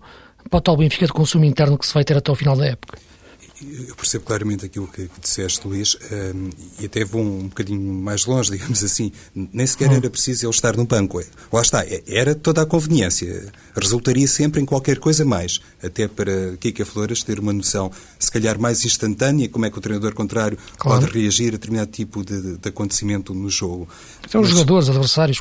para 0.48 0.58
o 0.58 0.60
tal 0.60 0.76
Benfica 0.76 1.06
de 1.06 1.12
consumo 1.12 1.44
interno 1.44 1.76
que 1.78 1.86
se 1.86 1.94
vai 1.94 2.04
ter 2.04 2.16
até 2.16 2.30
ao 2.30 2.36
final 2.36 2.56
da 2.56 2.66
época. 2.66 2.98
Eu 3.62 3.96
percebo 3.96 4.24
claramente 4.24 4.66
aquilo 4.66 4.86
que, 4.86 5.08
que 5.08 5.20
disseste, 5.20 5.66
Luís, 5.66 5.96
um, 5.96 6.14
ehm, 6.14 6.50
e 6.78 6.86
até 6.86 7.04
vou 7.04 7.22
um 7.22 7.48
bocadinho 7.48 7.80
mais 7.80 8.26
longe, 8.26 8.50
digamos 8.56 8.84
assim. 8.84 9.10
Nem 9.34 9.66
sequer 9.66 9.90
era 9.90 10.10
preciso 10.10 10.46
ele 10.46 10.50
estar 10.50 10.76
no 10.76 10.84
banco. 10.84 11.22
Lá 11.50 11.62
está, 11.62 11.82
é, 11.84 12.02
era 12.06 12.34
toda 12.34 12.62
a 12.62 12.66
conveniência. 12.66 13.50
Resultaria 13.74 14.26
sempre 14.28 14.60
em 14.60 14.66
qualquer 14.66 14.98
coisa 14.98 15.24
mais. 15.24 15.60
Até 15.82 16.06
para 16.06 16.56
Kika 16.58 16.84
Flores 16.84 17.22
ter 17.22 17.40
uma 17.40 17.52
noção, 17.52 17.90
se 18.18 18.30
calhar 18.30 18.58
mais 18.58 18.84
instantânea, 18.84 19.48
como 19.48 19.64
é 19.64 19.70
que 19.70 19.78
o 19.78 19.80
treinador 19.80 20.14
contrário 20.14 20.58
claro. 20.76 21.00
pode 21.00 21.18
reagir 21.18 21.48
a 21.48 21.52
determinado 21.52 21.90
tipo 21.90 22.22
de, 22.22 22.58
de 22.58 22.68
acontecimento 22.68 23.32
no 23.32 23.48
jogo. 23.48 23.88
São 24.28 24.42
os 24.42 24.50
jogadores 24.50 24.90
adversários, 24.90 25.40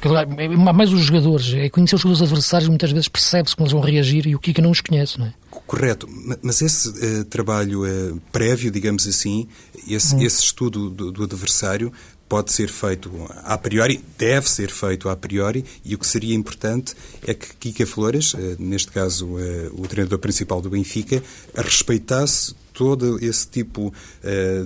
mais 0.73 0.93
os 0.93 1.01
jogadores. 1.01 1.53
É 1.53 1.69
conhecer 1.69 1.95
os 1.95 2.01
jogadores 2.01 2.29
adversários, 2.29 2.69
muitas 2.69 2.91
vezes 2.91 3.09
percebe-se 3.09 3.55
como 3.55 3.65
eles 3.65 3.73
vão 3.73 3.81
reagir 3.81 4.25
e 4.25 4.35
o 4.35 4.39
Kika 4.39 4.61
não 4.61 4.71
os 4.71 4.79
conhece, 4.79 5.19
não 5.19 5.25
é? 5.25 5.33
Correto, 5.65 6.07
mas 6.41 6.61
esse 6.61 6.89
uh, 6.89 7.25
trabalho 7.25 7.83
uh, 7.83 8.21
prévio, 8.31 8.69
digamos 8.69 9.07
assim, 9.07 9.47
esse, 9.87 10.15
hum. 10.15 10.21
esse 10.21 10.43
estudo 10.43 10.89
do, 10.89 11.11
do, 11.11 11.23
adversário 11.23 11.91
pode 12.27 12.51
ser 12.51 12.67
feito 12.67 13.11
a 13.43 13.57
priori, 13.57 14.03
deve 14.17 14.49
ser 14.49 14.69
feito 14.69 15.09
a 15.09 15.15
priori, 15.15 15.63
e 15.83 15.95
o 15.95 15.99
que 15.99 16.07
seria 16.07 16.35
importante 16.35 16.95
é 17.25 17.33
que 17.33 17.55
Kika 17.55 17.85
Flores, 17.85 18.33
uh, 18.33 18.55
neste 18.59 18.91
caso 18.91 19.35
o 19.73 19.87
treinador 19.87 20.19
principal 20.19 20.61
do 20.61 20.69
Benfica, 20.69 21.21
respeitasse 21.55 22.55
todo 22.73 23.23
esse 23.23 23.47
tipo 23.47 23.93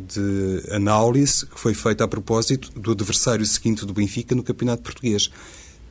de 0.07 0.73
análise 0.73 1.45
que 1.45 1.59
foi 1.59 1.75
feita 1.75 2.03
a 2.03 2.07
propósito 2.07 2.71
do 2.71 2.93
adversário 2.93 3.45
seguinte 3.45 3.85
do 3.85 3.93
Benfica 3.93 4.33
no 4.33 4.41
Campeonato 4.41 4.81
Português 4.81 5.29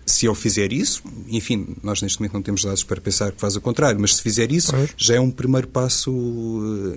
se 0.08 0.26
ele 0.26 0.34
fizer 0.34 0.72
isso, 0.72 1.02
enfim, 1.28 1.76
nós 1.82 2.00
neste 2.00 2.18
momento 2.18 2.34
não 2.34 2.42
temos 2.42 2.64
dados 2.64 2.82
para 2.82 3.00
pensar 3.00 3.30
que 3.30 3.40
faz 3.40 3.54
o 3.56 3.60
contrário, 3.60 4.00
mas 4.00 4.16
se 4.16 4.22
fizer 4.22 4.50
isso, 4.50 4.72
pois. 4.72 4.90
já 4.96 5.16
é 5.16 5.20
um 5.20 5.30
primeiro 5.30 5.68
passo. 5.68 6.10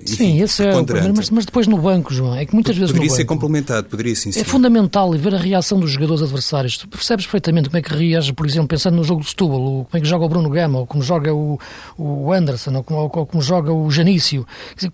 Enfim, 0.02 0.16
sim, 0.16 0.42
esse 0.42 0.64
é 0.64 0.74
o 0.74 0.84
primeiro, 0.84 1.14
mas, 1.14 1.30
mas, 1.30 1.44
depois 1.44 1.66
no 1.66 1.78
banco, 1.78 2.12
João, 2.12 2.34
é 2.34 2.46
que 2.46 2.54
muitas 2.54 2.76
vezes. 2.76 2.90
Poderia 2.90 3.10
ser 3.10 3.24
banco, 3.24 3.34
complementado, 3.34 3.88
poderia 3.88 4.16
sim. 4.16 4.30
É 4.30 4.44
fundamental 4.44 5.12
ver 5.12 5.34
a 5.34 5.38
reação 5.38 5.78
dos 5.78 5.90
jogadores 5.90 6.22
adversários. 6.22 6.78
Tu 6.78 6.88
percebes 6.88 7.26
perfeitamente 7.26 7.68
como 7.68 7.78
é 7.78 7.82
que 7.82 7.94
reage, 7.94 8.32
por 8.32 8.46
exemplo, 8.46 8.68
pensando 8.68 8.96
no 8.96 9.04
jogo 9.04 9.20
do 9.20 9.26
Setúbal, 9.26 9.58
como 9.58 9.88
é 9.92 10.00
que 10.00 10.08
joga 10.08 10.24
o 10.24 10.28
Bruno 10.28 10.48
Gama, 10.48 10.80
ou 10.80 10.86
como 10.86 11.02
joga 11.02 11.34
o, 11.34 11.58
o 11.98 12.32
Anderson, 12.32 12.74
ou 12.76 12.82
como, 12.82 13.00
ou 13.00 13.26
como 13.26 13.42
joga 13.42 13.72
o 13.72 13.90
Janício. 13.90 14.46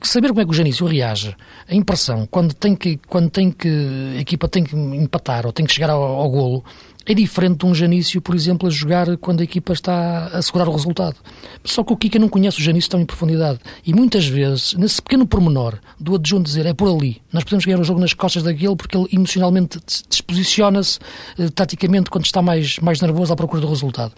Saber 0.03 0.29
como 0.29 0.41
é 0.41 0.45
que 0.45 0.51
o 0.51 0.55
Janício 0.55 0.87
reage, 0.87 1.37
a 1.69 1.75
impressão, 1.75 2.27
quando 2.31 2.53
tem 2.55 2.75
que, 2.75 2.99
quando 3.07 3.31
tem 3.31 3.51
que, 3.51 3.69
a 4.17 4.21
equipa 4.21 4.49
tem 4.49 4.65
que 4.65 4.75
empatar 4.75 5.47
ou 5.47 5.53
tem 5.53 5.65
que 5.65 5.73
chegar 5.73 5.91
ao, 5.91 6.03
ao 6.03 6.31
golo, 6.31 6.65
é 7.09 7.15
diferente 7.15 7.61
de 7.61 7.67
um 7.67 7.75
Janício, 7.75 8.21
por 8.21 8.35
exemplo, 8.35 8.69
a 8.69 8.71
jogar 8.71 9.17
quando 9.17 9.41
a 9.41 9.45
equipa 9.45 9.73
está 9.73 10.27
a 10.27 10.43
segurar 10.43 10.69
o 10.69 10.73
resultado. 10.73 11.17
Só 11.65 11.83
que 11.83 11.91
o 11.91 11.97
Kika 11.97 12.19
não 12.19 12.29
conhece 12.29 12.61
o 12.61 12.63
Janício 12.63 12.91
tão 12.91 13.01
em 13.01 13.07
profundidade. 13.07 13.61
E 13.87 13.95
muitas 13.95 14.27
vezes, 14.27 14.75
nesse 14.75 15.01
pequeno 15.01 15.27
pormenor 15.27 15.79
do 15.99 16.15
adjunto 16.15 16.43
dizer 16.43 16.67
é 16.67 16.75
por 16.75 16.95
ali, 16.95 17.23
nós 17.33 17.45
podemos 17.45 17.65
ganhar 17.65 17.81
o 17.81 17.85
jogo 17.85 17.99
nas 17.99 18.13
costas 18.13 18.43
daquele 18.43 18.77
porque 18.77 18.95
ele 18.95 19.09
emocionalmente 19.11 19.79
disposiciona-se 20.07 20.99
eh, 21.39 21.49
taticamente 21.49 22.11
quando 22.11 22.27
está 22.27 22.43
mais, 22.43 22.79
mais 22.79 23.01
nervoso 23.01 23.33
à 23.33 23.37
procura 23.37 23.63
do 23.63 23.69
resultado. 23.69 24.13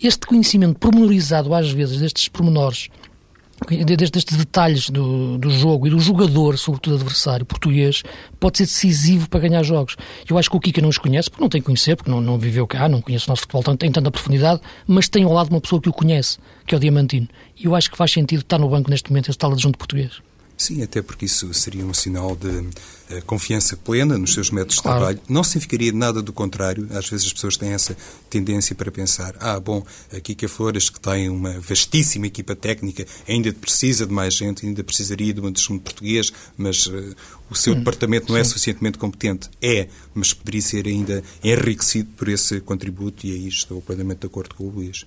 Este 0.00 0.24
conhecimento 0.24 0.78
pormenorizado, 0.78 1.52
às 1.52 1.72
vezes, 1.72 1.98
destes 1.98 2.28
pormenores 2.28 2.90
destes 3.96 4.36
detalhes 4.36 4.90
do, 4.90 5.38
do 5.38 5.50
jogo 5.50 5.86
e 5.86 5.90
do 5.90 5.98
jogador, 5.98 6.58
sobretudo 6.58 6.96
adversário 6.96 7.46
português, 7.46 8.02
pode 8.38 8.58
ser 8.58 8.64
decisivo 8.64 9.28
para 9.28 9.40
ganhar 9.40 9.62
jogos. 9.62 9.96
Eu 10.28 10.36
acho 10.36 10.50
que 10.50 10.56
o 10.56 10.60
Kika 10.60 10.82
não 10.82 10.90
os 10.90 10.98
conhece, 10.98 11.30
porque 11.30 11.42
não 11.42 11.48
tem 11.48 11.60
que 11.60 11.66
conhecer, 11.66 11.96
porque 11.96 12.10
não, 12.10 12.20
não 12.20 12.38
viveu 12.38 12.66
cá, 12.66 12.88
não 12.88 13.00
conhece 13.00 13.26
o 13.26 13.30
nosso 13.30 13.42
futebol 13.42 13.74
em 13.82 13.90
tanta 13.90 14.10
profundidade, 14.10 14.60
mas 14.86 15.08
tem 15.08 15.24
ao 15.24 15.32
lado 15.32 15.50
uma 15.50 15.60
pessoa 15.60 15.80
que 15.80 15.88
o 15.88 15.92
conhece, 15.92 16.38
que 16.66 16.74
é 16.74 16.78
o 16.78 16.80
Diamantino. 16.80 17.28
E 17.58 17.64
eu 17.64 17.74
acho 17.74 17.90
que 17.90 17.96
faz 17.96 18.12
sentido 18.12 18.40
estar 18.40 18.58
no 18.58 18.68
banco 18.68 18.90
neste 18.90 19.10
momento 19.10 19.30
esse 19.30 19.38
tal 19.38 19.52
adjunto 19.52 19.78
português. 19.78 20.20
Sim, 20.56 20.82
até 20.82 21.02
porque 21.02 21.26
isso 21.26 21.52
seria 21.52 21.84
um 21.84 21.92
sinal 21.92 22.34
de 22.34 22.48
uh, 22.48 23.22
confiança 23.26 23.76
plena 23.76 24.16
nos 24.16 24.32
seus 24.32 24.50
métodos 24.50 24.80
claro. 24.80 24.98
de 24.98 25.04
trabalho. 25.04 25.20
Não 25.28 25.44
significaria 25.44 25.92
nada 25.92 26.22
do 26.22 26.32
contrário. 26.32 26.88
Às 26.92 27.10
vezes 27.10 27.26
as 27.26 27.32
pessoas 27.34 27.58
têm 27.58 27.72
essa 27.72 27.94
tendência 28.30 28.74
para 28.74 28.90
pensar: 28.90 29.36
ah, 29.38 29.60
bom, 29.60 29.84
a 30.10 30.48
Flores, 30.48 30.88
que 30.88 30.98
tem 30.98 31.28
uma 31.28 31.60
vastíssima 31.60 32.26
equipa 32.26 32.56
técnica, 32.56 33.06
ainda 33.28 33.52
precisa 33.52 34.06
de 34.06 34.12
mais 34.12 34.32
gente, 34.32 34.64
ainda 34.64 34.82
precisaria 34.82 35.34
de 35.34 35.40
um 35.42 35.48
adjunto 35.48 35.82
português, 35.82 36.32
mas 36.56 36.86
uh, 36.86 37.14
o 37.50 37.54
seu 37.54 37.74
hum, 37.74 37.78
departamento 37.78 38.32
não 38.32 38.38
é 38.38 38.42
sim. 38.42 38.48
é 38.48 38.52
suficientemente 38.52 38.96
competente. 38.96 39.50
É, 39.60 39.88
mas 40.14 40.32
poderia 40.32 40.62
ser 40.62 40.86
ainda 40.86 41.22
enriquecido 41.44 42.08
por 42.16 42.28
esse 42.28 42.60
contributo, 42.60 43.26
e 43.26 43.32
aí 43.32 43.46
estou 43.46 43.82
plenamente 43.82 44.20
de 44.20 44.26
acordo 44.26 44.54
com 44.54 44.64
o 44.64 44.70
Luís. 44.70 45.04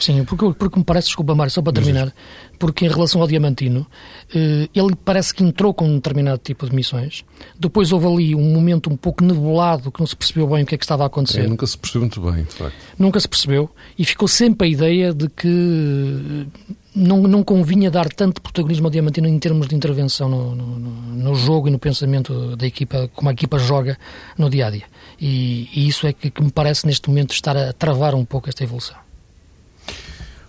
Sim, 0.00 0.24
porque, 0.24 0.52
porque 0.58 0.78
me 0.78 0.84
parece, 0.84 1.08
desculpa 1.08 1.34
Mário, 1.34 1.50
só 1.50 1.60
para 1.60 1.72
terminar, 1.72 2.12
porque 2.58 2.86
em 2.86 2.88
relação 2.88 3.20
ao 3.20 3.28
Diamantino, 3.28 3.86
eh, 4.34 4.68
ele 4.74 4.94
parece 5.04 5.34
que 5.34 5.42
entrou 5.42 5.74
com 5.74 5.86
um 5.86 5.96
determinado 5.96 6.38
tipo 6.38 6.68
de 6.68 6.74
missões, 6.74 7.24
depois 7.58 7.92
houve 7.92 8.06
ali 8.06 8.34
um 8.34 8.52
momento 8.52 8.90
um 8.90 8.96
pouco 8.96 9.22
nebulado, 9.22 9.92
que 9.92 10.00
não 10.00 10.06
se 10.06 10.16
percebeu 10.16 10.46
bem 10.46 10.62
o 10.62 10.66
que 10.66 10.74
é 10.74 10.78
que 10.78 10.84
estava 10.84 11.02
a 11.02 11.06
acontecer. 11.06 11.40
É, 11.40 11.46
nunca 11.46 11.66
se 11.66 11.76
percebeu 11.76 12.02
muito 12.02 12.20
bem, 12.20 12.44
de 12.44 12.54
facto. 12.54 12.76
Nunca 12.98 13.20
se 13.20 13.28
percebeu, 13.28 13.70
e 13.98 14.04
ficou 14.04 14.28
sempre 14.28 14.68
a 14.68 14.70
ideia 14.70 15.12
de 15.12 15.28
que 15.28 16.46
não, 16.94 17.22
não 17.22 17.42
convinha 17.42 17.90
dar 17.90 18.08
tanto 18.08 18.40
protagonismo 18.40 18.86
ao 18.86 18.90
Diamantino 18.90 19.28
em 19.28 19.38
termos 19.38 19.66
de 19.66 19.74
intervenção 19.74 20.28
no, 20.28 20.54
no, 20.54 20.78
no 20.78 21.34
jogo 21.34 21.68
e 21.68 21.70
no 21.70 21.78
pensamento 21.78 22.56
da 22.56 22.66
equipa, 22.66 23.10
como 23.14 23.28
a 23.28 23.32
equipa 23.32 23.58
joga 23.58 23.98
no 24.38 24.48
dia-a-dia. 24.48 24.86
-dia. 24.86 24.94
E, 25.20 25.68
e, 25.74 25.88
isso 25.88 26.06
é 26.06 26.12
que, 26.12 26.30
que 26.30 26.42
me 26.42 26.50
parece 26.50 26.86
neste 26.86 27.08
momento 27.08 27.32
estar 27.32 27.56
a 27.56 27.72
travar 27.72 28.14
um 28.14 28.24
pouco 28.24 28.48
esta 28.48 28.62
evolução. 28.62 28.96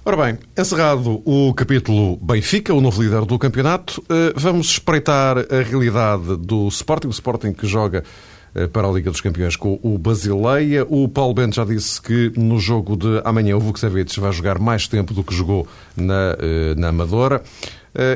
Ora 0.08 0.18
bem, 0.18 0.38
encerrado 0.56 1.24
o 1.26 1.52
capítulo 1.56 2.16
Benfica, 2.18 2.72
o 2.72 2.80
novo 2.80 3.02
líder 3.02 3.26
do 3.26 3.40
campeonato, 3.40 4.04
eh, 4.08 4.34
vamos 4.36 4.68
espreitar 4.68 5.36
a 5.40 5.64
realidade 5.64 6.38
do 6.38 6.68
Sporting, 6.68 7.08
o 7.08 7.10
Sporting 7.10 7.52
que 7.52 7.66
joga 7.66 8.04
eh, 8.54 8.68
para 8.68 8.88
a 8.88 8.92
Liga 8.92 9.10
dos 9.10 9.20
Campeões 9.20 9.56
com 9.56 9.80
o 9.82 9.98
Basileia. 9.98 10.86
O 10.88 11.10
Paulo 11.10 11.34
Bento 11.34 11.56
já 11.56 11.66
disse 11.66 12.00
que 12.00 12.32
no 12.38 12.60
jogo 12.60 12.96
de 12.96 13.20
amanhã 13.26 13.58
o 13.58 13.60
Vukcevic 13.60 14.20
vai 14.20 14.32
jogar 14.32 14.60
mais 14.60 14.88
tempo 14.88 15.12
do 15.12 15.24
que 15.24 15.34
jogou 15.34 15.68
na, 15.98 16.38
eh, 16.38 16.76
na 16.78 16.90
Amadora. 16.90 17.42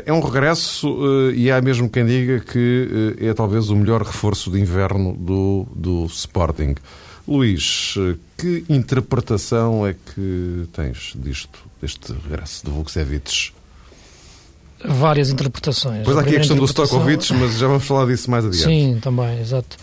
É 0.06 0.12
um 0.12 0.20
regresso 0.20 0.94
e 1.34 1.50
há 1.50 1.62
mesmo 1.62 1.90
quem 1.90 2.06
diga 2.06 2.42
que 2.42 3.16
é 3.18 3.34
talvez 3.34 3.70
o 3.70 3.76
melhor 3.78 4.02
reforço 4.02 4.52
de 4.52 4.60
inverno 4.60 5.16
do, 5.18 5.66
do 5.74 6.06
Sporting. 6.08 6.76
Luís, 7.30 7.96
que 8.38 8.66
interpretação 8.68 9.86
é 9.86 9.94
que 9.94 10.68
tens 10.74 11.14
disto, 11.16 11.60
deste 11.82 12.12
regresso 12.12 12.66
de 12.66 12.72
Vukcevic? 12.72 13.52
Várias 14.84 15.30
interpretaçõs. 15.30 16.04
Pois 16.06 16.18
há 16.18 16.22
aqui 16.22 16.36
a 16.36 16.40
questão 16.40 16.58
do 16.58 16.66
Stokovic, 16.68 17.34
mas 17.34 17.58
já 17.58 17.68
vamos 17.68 17.86
falar 17.86 18.08
disso 18.08 18.32
mais 18.32 18.46
adiante. 18.46 18.64
Sim, 18.64 19.00
também, 19.02 19.40
exato. 19.40 19.78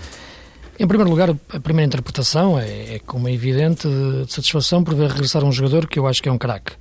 Em 0.79 0.87
primeiro 0.87 1.09
lugar, 1.11 1.31
a 1.31 1.61
primeira 1.61 1.87
interpretação 1.87 2.59
é, 2.59 2.97
é 2.97 3.01
como 3.07 3.29
é 3.29 3.33
evidente, 3.33 3.87
de 3.87 4.33
satisfação 4.33 4.83
por 4.83 4.95
ver 4.95 5.11
regressar 5.11 5.45
um 5.45 5.53
jogador 5.53 5.87
que 5.87 5.99
eu 5.99 6.07
acho 6.07 6.23
que 6.23 6.29
é 6.29 6.33
um 6.33 6.39
craque. 6.39 6.73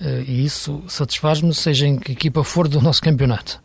Eh, 0.00 0.24
e 0.26 0.44
isso 0.44 0.82
satisfaz-me, 0.88 1.54
seja 1.54 1.86
em 1.86 1.98
que 1.98 2.12
equipa 2.12 2.42
for 2.42 2.66
do 2.66 2.80
nosso 2.80 3.02
campeonato. 3.02 3.60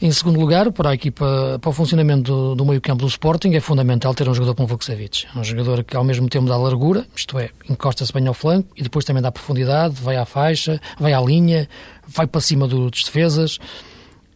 Em 0.00 0.12
segundo 0.12 0.38
lugar, 0.38 0.70
para 0.72 0.90
a 0.90 0.94
equipa, 0.94 1.58
para 1.58 1.70
o 1.70 1.72
funcionamento 1.72 2.30
do, 2.30 2.54
do 2.54 2.66
meio-campo 2.66 3.02
do 3.02 3.08
Sporting, 3.08 3.54
é 3.54 3.60
fundamental 3.60 4.14
ter 4.14 4.28
um 4.28 4.34
jogador 4.34 4.54
como 4.54 4.68
Vukcevic. 4.68 5.26
Um 5.34 5.42
jogador 5.42 5.82
que 5.82 5.96
ao 5.96 6.04
mesmo 6.04 6.28
tempo 6.28 6.46
dá 6.46 6.56
largura, 6.56 7.06
isto 7.16 7.38
é, 7.38 7.48
encosta-se 7.68 8.12
bem 8.12 8.26
ao 8.26 8.34
flanco 8.34 8.68
e 8.76 8.82
depois 8.82 9.06
também 9.06 9.22
dá 9.22 9.32
profundidade, 9.32 9.94
vai 9.94 10.16
à 10.16 10.26
faixa, 10.26 10.78
vai 11.00 11.14
à 11.14 11.20
linha, 11.20 11.66
vai 12.06 12.26
para 12.26 12.42
cima 12.42 12.68
do, 12.68 12.90
dos 12.90 13.04
defesas. 13.04 13.58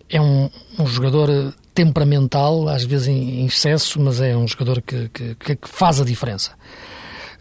É 0.09 0.19
um, 0.19 0.49
um 0.79 0.87
jogador 0.87 1.29
temperamental, 1.75 2.67
às 2.67 2.85
vezes 2.85 3.09
em, 3.09 3.41
em, 3.41 3.47
excesso, 3.47 4.01
mas 4.01 4.19
é 4.19 4.35
um 4.35 4.49
jogador 4.49 4.81
que, 4.81 5.11
que, 5.11 5.35
que 5.57 5.69
faz 5.69 6.01
a 6.01 6.05
diferença. 6.07 6.53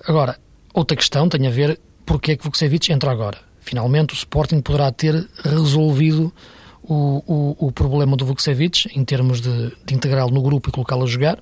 Agora, 0.05 0.37
outra 0.73 0.97
questão 0.97 1.29
tem 1.29 1.47
a 1.47 1.49
ver 1.49 1.79
porque 2.05 2.33
é 2.33 2.35
que 2.35 2.43
Vukcevic 2.43 2.91
entra 2.91 3.11
agora. 3.11 3.37
Finalmente 3.61 4.13
o 4.13 4.17
Sporting 4.17 4.59
poderá 4.59 4.91
ter 4.91 5.25
resolvido 5.41 6.33
o, 6.83 7.23
o, 7.27 7.67
o 7.67 7.71
problema 7.71 8.15
do 8.15 8.25
Vukcevic 8.25 8.89
em 8.95 9.03
termos 9.03 9.41
de, 9.41 9.71
de 9.85 9.93
integrá-lo 9.93 10.31
no 10.31 10.41
grupo 10.41 10.69
e 10.69 10.71
colocá-lo 10.71 11.03
a 11.03 11.07
jogar, 11.07 11.39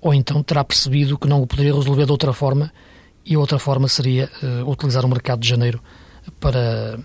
ou 0.00 0.14
então 0.14 0.42
terá 0.42 0.64
percebido 0.64 1.18
que 1.18 1.28
não 1.28 1.42
o 1.42 1.46
poderia 1.46 1.74
resolver 1.74 2.06
de 2.06 2.12
outra 2.12 2.32
forma 2.32 2.72
e 3.24 3.36
outra 3.36 3.58
forma 3.58 3.86
seria 3.86 4.30
uh, 4.42 4.70
utilizar 4.70 5.04
o 5.04 5.08
mercado 5.08 5.40
de 5.40 5.48
janeiro 5.48 5.80
para, 6.38 6.98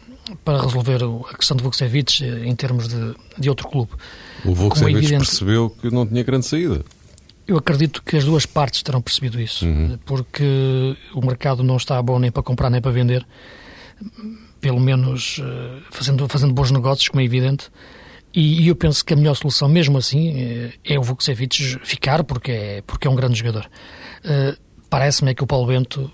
para 0.44 0.62
resolver 0.62 1.00
a 1.30 1.36
questão 1.36 1.58
do 1.58 1.64
Vukcevic 1.64 2.24
eh, 2.24 2.46
em 2.46 2.56
termos 2.56 2.88
de, 2.88 3.16
de 3.38 3.50
outro 3.50 3.68
clube. 3.68 3.92
O 4.44 4.54
Vukcevic 4.54 4.96
é 4.96 4.98
evidente, 4.98 5.26
percebeu 5.26 5.70
que 5.70 5.90
não 5.90 6.06
tinha 6.06 6.24
grande 6.24 6.46
saída. 6.46 6.84
Eu 7.48 7.58
acredito 7.58 8.02
que 8.04 8.18
as 8.18 8.24
duas 8.24 8.46
partes 8.46 8.82
terão 8.82 9.02
percebido 9.02 9.40
isso, 9.40 9.66
uhum. 9.66 10.00
porque 10.06 10.96
o 11.14 11.26
mercado 11.26 11.64
não 11.64 11.78
está 11.78 12.02
bom 12.02 12.18
nem 12.18 12.32
para 12.32 12.42
comprar 12.42 12.70
nem 12.70 12.82
para 12.82 12.92
vender 12.92 13.26
pelo 14.66 14.80
menos 14.80 15.40
eh, 15.44 15.78
fazendo, 15.92 16.28
fazendo 16.28 16.52
bons 16.52 16.72
negócios, 16.72 17.08
como 17.08 17.22
é 17.22 17.24
evidente. 17.24 17.70
E, 18.34 18.64
e 18.64 18.68
eu 18.68 18.76
penso 18.76 19.06
que 19.06 19.14
a 19.14 19.16
melhor 19.16 19.36
solução, 19.36 19.70
mesmo 19.70 19.96
assim, 19.96 20.32
eh, 20.42 20.74
é 20.84 20.98
o 20.98 21.04
Vukcevic 21.04 21.78
ficar, 21.84 22.24
porque 22.24 22.52
é, 22.52 22.82
porque 22.82 23.08
é 23.08 23.12
um 23.12 23.14
grande 23.14 23.38
jogador. 23.38 23.70
Uh, 24.26 24.66
Parece-me 24.90 25.32
é 25.32 25.34
que 25.36 25.44
o 25.44 25.48
Paulo 25.48 25.68
Bento, 25.68 26.10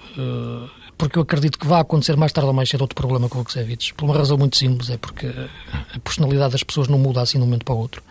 porque 0.97 1.17
eu 1.17 1.21
acredito 1.21 1.59
que 1.59 1.67
vai 1.67 1.81
acontecer 1.81 2.15
mais 2.17 2.31
tarde 2.31 2.47
ou 2.47 2.53
mais 2.53 2.67
cedo 2.67 2.81
outro 2.81 2.95
problema 2.95 3.29
com 3.29 3.35
o 3.35 3.41
Vukcevic, 3.43 3.93
por 3.93 4.05
uma 4.05 4.17
razão 4.17 4.37
muito 4.37 4.57
simples, 4.57 4.89
é 4.89 4.97
porque 4.97 5.27
a 5.93 5.99
personalidade 5.99 6.53
das 6.53 6.63
pessoas 6.63 6.87
não 6.87 6.97
muda 6.97 7.21
assim 7.21 7.37
de 7.37 7.43
um 7.43 7.45
momento 7.45 7.63
para 7.63 7.75
o 7.75 7.77
outro. 7.77 8.01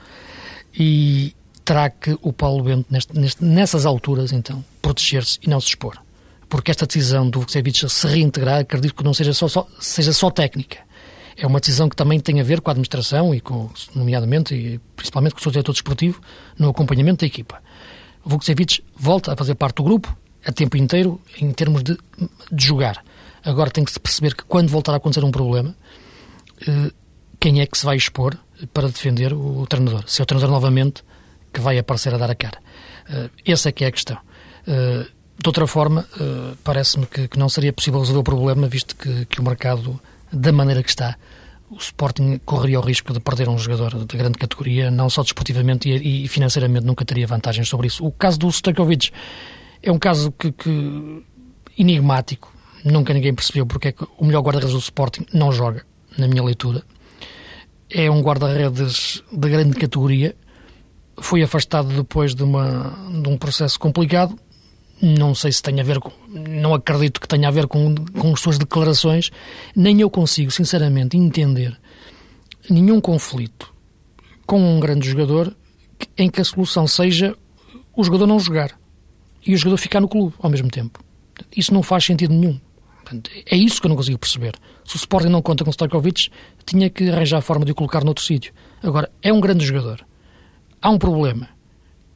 E 0.73 1.35
terá 1.65 1.91
que 1.91 2.17
o 2.23 2.33
Paulo 2.33 2.63
Bento, 2.63 2.87
neste, 2.89 3.19
neste, 3.19 3.43
nessas 3.43 3.85
alturas, 3.85 4.33
então, 4.33 4.65
proteger-se 4.81 5.41
e 5.43 5.49
não 5.51 5.61
se 5.61 5.69
expor 5.69 6.01
porque 6.51 6.73
esta 6.73 6.85
decisão 6.85 7.31
do 7.31 7.41
Vukcevic 7.41 7.89
se 7.89 8.07
reintegrar, 8.09 8.61
acredito 8.61 8.93
que 8.93 9.05
não 9.05 9.15
seja 9.15 9.33
só, 9.33 9.47
só, 9.47 9.67
seja 9.79 10.13
só 10.13 10.31
técnica. 10.31 10.79
É 11.37 11.47
uma 11.47 11.61
decisão 11.61 11.89
que 11.89 11.95
também 11.95 12.19
tem 12.19 12.41
a 12.41 12.43
ver 12.43 12.61
com 12.61 12.71
a 12.71 12.73
administração 12.73 13.33
e 13.33 13.41
com, 13.41 13.71
nomeadamente 13.95 14.55
e 14.55 14.79
principalmente 14.97 15.33
com 15.33 15.39
o 15.39 15.43
seu 15.43 15.53
diretor 15.53 15.73
desportivo, 15.73 16.21
no 16.59 16.69
acompanhamento 16.69 17.21
da 17.21 17.27
equipa. 17.27 17.63
O 18.25 18.31
Vukcevic 18.31 18.83
volta 18.97 19.33
a 19.33 19.37
fazer 19.37 19.55
parte 19.55 19.77
do 19.77 19.85
grupo 19.85 20.15
a 20.45 20.51
tempo 20.51 20.77
inteiro 20.77 21.21
em 21.41 21.53
termos 21.53 21.85
de, 21.85 21.97
de 22.51 22.67
jogar. 22.67 23.03
Agora 23.45 23.71
tem 23.71 23.85
que 23.85 23.93
se 23.93 24.01
perceber 24.01 24.35
que 24.35 24.45
quando 24.45 24.69
voltar 24.69 24.93
a 24.93 24.97
acontecer 24.97 25.25
um 25.25 25.31
problema, 25.31 25.75
eh, 26.67 26.91
quem 27.39 27.61
é 27.61 27.67
que 27.67 27.79
se 27.79 27.87
vai 27.87 27.97
expor 27.97 28.37
para 28.75 28.89
defender 28.89 29.33
o, 29.33 29.67
treinador? 29.67 30.03
Se 30.07 30.21
é 30.21 30.25
o 30.25 30.27
treinador 30.27 30.53
novamente 30.53 31.05
que 31.53 31.61
vai 31.61 31.79
aparecer 31.79 32.13
a 32.13 32.19
dar 32.19 32.31
a 32.31 32.35
cara. 32.35 32.59
Eh, 33.09 33.31
essa 33.47 33.69
é 33.69 33.73
que 33.73 33.85
é 33.85 33.87
a 33.87 33.93
questão. 33.93 34.19
Eh, 35.41 35.43
de 35.43 35.49
outra 35.49 35.67
forma, 35.67 36.07
uh, 36.21 36.57
parece-me 36.63 37.07
que, 37.07 37.29
não 37.39 37.49
seria 37.49 37.73
possível 37.73 38.01
resolver 38.01 38.21
o 38.21 38.23
problema, 38.23 38.69
visto 38.69 38.95
que, 38.95 39.41
o 39.41 39.43
mercado, 39.43 40.01
da 40.33 40.53
maneira 40.53 40.83
que 40.83 40.91
está, 40.91 41.17
o 41.71 41.77
Sporting 41.77 42.39
correria 42.45 42.79
o 42.79 42.83
risco 42.83 43.13
de 43.13 43.21
perder 43.21 43.49
um 43.49 43.57
jogador 43.57 44.05
de 44.05 44.17
grande 44.17 44.39
categoria, 44.39 44.91
não 44.91 45.09
só 45.09 45.23
desportivamente 45.23 45.89
e, 45.89 46.27
financeiramente 46.29 46.85
nunca 46.85 47.05
teria 47.05 47.27
vantagens 47.27 47.69
sobre 47.69 47.87
isso. 47.87 48.05
O 48.05 48.11
caso 48.11 48.39
do 48.39 48.49
Stojkovic 48.49 49.11
é 49.83 49.91
um 49.91 49.99
caso 49.99 50.33
que, 50.33 50.51
que 50.53 51.25
enigmático, 51.79 52.53
nunca 52.85 53.15
ninguém 53.15 53.33
percebeu 53.33 53.67
porque 53.67 53.89
é 53.89 53.93
que 53.93 54.05
o 54.19 54.25
melhor 54.25 54.43
guarda-redes 54.43 54.73
do 54.75 54.81
Sporting 54.81 55.25
não 55.33 55.53
joga, 55.53 55.85
na 56.19 56.27
minha 56.27 56.43
leitura. 56.43 56.83
É 57.89 58.11
um 58.11 58.21
guarda-redes 58.21 59.23
de 59.33 59.49
grande 59.49 59.77
categoria, 59.77 60.35
foi 61.21 61.43
afastado 61.43 61.89
depois 61.89 62.35
de, 62.35 62.43
uma, 62.43 62.97
de 63.23 63.29
um 63.29 63.37
processo 63.37 63.79
complicado, 63.79 64.37
não 65.03 65.35
sei 65.35 65.51
se 65.53 65.63
tem 65.63 65.81
a 65.81 65.85
ver 65.85 65.99
com. 65.99 66.11
Não 66.29 66.75
acredito 66.75 67.21
que 67.21 67.29
tenha 67.29 67.49
a 67.49 67.51
ver 67.51 67.67
com, 67.67 67.95
com 67.95 68.33
as 68.33 68.41
suas 68.41 68.59
declarações. 68.59 69.31
Nem 69.75 70.01
eu 70.01 70.11
consigo, 70.11 70.51
sinceramente, 70.51 71.17
entender 71.17 71.79
nenhum 72.69 73.01
conflito 73.01 73.73
com 74.47 74.61
um 74.61 74.81
grande 74.81 75.09
jogador 75.09 75.57
em 76.17 76.31
que 76.31 76.41
a 76.41 76.45
solução 76.45 76.87
seja 76.87 77.37
o 77.97 78.05
jogador 78.05 78.27
não 78.27 78.39
jogar 78.39 78.79
e 79.47 79.55
o 79.55 79.57
jogador 79.57 79.79
ficar 79.79 80.01
no 80.01 80.09
clube 80.09 80.35
ao 80.41 80.51
mesmo 80.51 80.69
tempo. 80.69 81.03
Isso 81.57 81.73
não 81.73 81.83
faz 81.83 82.05
sentido 82.05 82.35
nenhum. 82.35 82.61
É 83.47 83.57
isso 83.57 83.81
que 83.81 83.87
eu 83.87 83.89
não 83.89 83.97
consigo 83.97 84.19
perceber. 84.19 84.55
Se 84.85 84.95
o 84.95 84.99
Sporting 84.99 85.29
não 85.29 85.43
conta 85.43 85.65
com 85.65 85.71
o 85.71 85.73
Stojkovic, 85.73 86.31
tinha 86.65 86.89
que 86.89 87.09
arranjar 87.09 87.39
a 87.39 87.43
forma 87.43 87.65
de 87.65 87.73
o 87.73 87.75
colocar 87.75 88.05
noutro 88.05 88.23
sítio. 88.23 88.53
Agora, 88.83 89.11
é 89.23 89.33
um 89.33 89.41
grande 89.41 89.65
jogador. 89.65 90.05
Há 90.81 90.91
um 90.91 90.99
problema. 90.99 91.49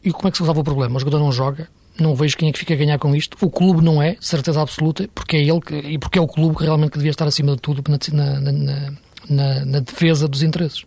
E 0.05 0.13
como 0.13 0.29
é 0.29 0.31
que 0.31 0.37
se 0.37 0.43
resolve 0.43 0.61
o 0.61 0.65
problema? 0.65 0.97
O 0.97 1.01
jogador 1.01 1.19
não 1.19 1.33
joga, 1.33 1.69
não 1.99 2.15
vejo 2.15 2.37
quem 2.37 2.49
é 2.49 2.53
que 2.53 2.59
fica 2.59 2.75
a 2.75 2.77
ganhar 2.77 2.99
com 2.99 3.15
isto. 3.15 3.37
O 3.41 3.51
clube 3.51 3.83
não 3.83 4.03
é, 4.03 4.17
certeza 4.21 4.61
absoluta, 4.61 5.09
porque 5.15 5.37
é 5.37 5.43
ele 5.43 5.61
que, 5.61 5.75
e 5.75 5.99
porque 5.99 6.19
é 6.19 6.23
o 6.23 6.27
clube 6.27 6.57
que 6.57 6.65
realmente 6.65 6.93
que 6.93 6.99
devia 6.99 7.11
estar 7.11 7.27
acima 7.27 7.55
de 7.55 7.63
tudo 7.63 7.83
na, 8.13 8.41
na, 8.41 8.93
na, 9.29 9.65
na 9.65 9.81
defesa 9.81 10.27
dos 10.27 10.43
interesses. 10.43 10.85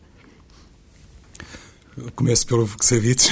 Começo 2.15 2.46
pelo 2.46 2.65
Vukcevic. 2.65 3.24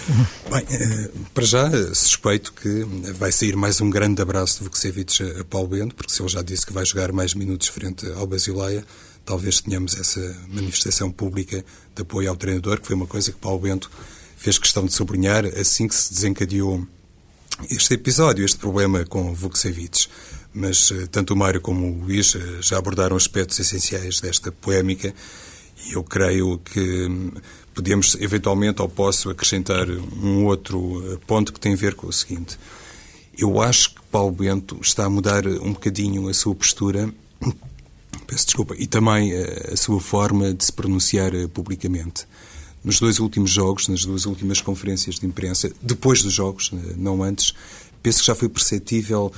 Bem, 0.50 0.64
eh, 0.70 1.10
para 1.34 1.44
já, 1.44 1.70
suspeito 1.94 2.54
que 2.54 2.84
vai 3.12 3.30
sair 3.30 3.54
mais 3.54 3.82
um 3.82 3.90
grande 3.90 4.22
abraço 4.22 4.58
de 4.58 4.64
Vukcevic 4.64 5.22
a 5.38 5.44
Paulo 5.44 5.68
Bento, 5.68 5.94
porque 5.94 6.10
se 6.10 6.22
ele 6.22 6.30
já 6.30 6.40
disse 6.40 6.64
que 6.64 6.72
vai 6.72 6.86
jogar 6.86 7.12
mais 7.12 7.34
minutos 7.34 7.68
frente 7.68 8.10
ao 8.12 8.26
Basileia, 8.26 8.82
talvez 9.26 9.60
tenhamos 9.60 9.98
essa 9.98 10.20
manifestação 10.48 11.10
pública 11.10 11.62
de 11.94 12.02
apoio 12.02 12.30
ao 12.30 12.36
treinador, 12.36 12.80
que 12.80 12.86
foi 12.86 12.96
uma 12.96 13.06
coisa 13.06 13.30
que 13.30 13.38
Paulo 13.38 13.58
Bento 13.58 13.90
fez 14.38 14.56
questão 14.56 14.86
de 14.86 14.94
sublinhar 14.94 15.44
assim 15.58 15.86
que 15.86 15.94
se 15.94 16.12
desencadeou 16.12 16.86
este 17.70 17.94
episódio, 17.94 18.44
este 18.44 18.58
problema 18.58 19.04
com 19.04 19.32
Vukcevic. 19.32 20.08
Mas 20.52 20.90
eh, 20.90 21.06
tanto 21.10 21.34
o 21.34 21.36
Mário 21.36 21.60
como 21.60 21.86
o 21.86 22.04
Luís 22.04 22.34
eh, 22.34 22.62
já 22.62 22.78
abordaram 22.78 23.16
aspectos 23.16 23.58
essenciais 23.58 24.20
desta 24.20 24.52
polémica 24.52 25.12
e 25.86 25.94
eu 25.94 26.04
creio 26.04 26.58
que 26.58 27.06
hum, 27.06 27.32
podemos 27.74 28.16
eventualmente 28.20 28.80
ou 28.80 28.88
posso 28.88 29.30
acrescentar 29.30 29.88
um 29.90 30.46
outro 30.46 31.02
eh, 31.12 31.18
ponto 31.26 31.52
que 31.52 31.60
tem 31.60 31.72
a 31.72 31.76
ver 31.76 31.94
com 31.94 32.06
o 32.06 32.12
seguinte. 32.12 32.58
Eu 33.36 33.60
acho 33.60 33.96
que 33.96 34.02
Paulo 34.12 34.30
Bento 34.30 34.78
está 34.80 35.06
a 35.06 35.10
mudar 35.10 35.44
um 35.46 35.72
bocadinho 35.72 36.28
a 36.28 36.34
sua 36.34 36.54
postura, 36.54 37.12
peço 38.28 38.46
desculpa, 38.46 38.76
e 38.78 38.86
também 38.86 39.32
a 39.34 39.76
sua 39.76 40.00
forma 40.00 40.54
de 40.54 40.64
se 40.64 40.72
pronunciar 40.72 41.32
publicamente 41.52 42.28
nos 42.84 43.00
dois 43.00 43.18
últimos 43.18 43.50
jogos, 43.50 43.88
nas 43.88 44.04
duas 44.04 44.26
últimas 44.26 44.60
conferências 44.60 45.18
de 45.18 45.26
imprensa, 45.26 45.72
depois 45.80 46.22
dos 46.22 46.32
jogos, 46.32 46.70
eh, 46.72 46.94
não 46.96 47.22
antes, 47.22 47.54
penso 48.02 48.20
que 48.20 48.26
já 48.26 48.34
foi 48.34 48.48
perceptível 48.48 49.32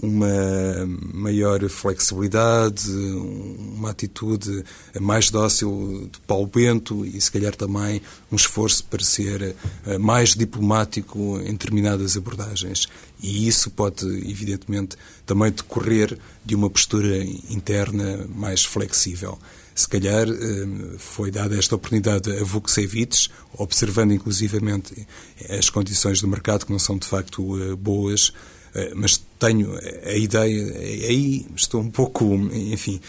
uma 0.00 0.86
maior 1.12 1.68
flexibilidade, 1.68 2.90
uma 2.90 3.90
atitude 3.90 4.64
mais 5.00 5.30
dócil 5.30 6.08
de 6.10 6.18
Paulo 6.20 6.46
Bento 6.46 7.04
e, 7.04 7.20
se 7.20 7.30
calhar, 7.30 7.54
também 7.54 8.00
um 8.30 8.36
esforço 8.36 8.84
para 8.84 9.02
ser 9.04 9.54
eh, 9.86 9.98
mais 9.98 10.34
diplomático 10.34 11.38
em 11.40 11.52
determinadas 11.52 12.16
abordagens. 12.16 12.88
E 13.20 13.46
isso 13.46 13.70
pode, 13.70 14.06
evidentemente, 14.28 14.96
também 15.26 15.50
decorrer 15.50 16.16
de 16.44 16.54
uma 16.54 16.70
postura 16.70 17.22
interna 17.50 18.26
mais 18.34 18.64
flexível 18.64 19.38
se 19.74 19.88
calhar 19.88 20.28
eh, 20.28 20.96
foi 20.98 21.30
dada 21.30 21.56
esta 21.56 21.74
oportunidade 21.74 22.30
a 22.30 22.44
Vukcevic, 22.44 23.28
observando 23.56 24.12
inclusivamente 24.12 25.06
as 25.48 25.70
condições 25.70 26.20
do 26.20 26.28
mercado 26.28 26.66
que 26.66 26.72
não 26.72 26.78
são 26.78 26.98
de 26.98 27.06
facto 27.06 27.60
eh, 27.62 27.74
boas, 27.74 28.32
eh, 28.74 28.92
mas 28.94 29.22
tenho 29.38 29.74
a 30.04 30.14
ideia, 30.14 30.78
aí 31.08 31.46
estou 31.56 31.80
um 31.80 31.90
pouco, 31.90 32.34
enfim, 32.52 33.00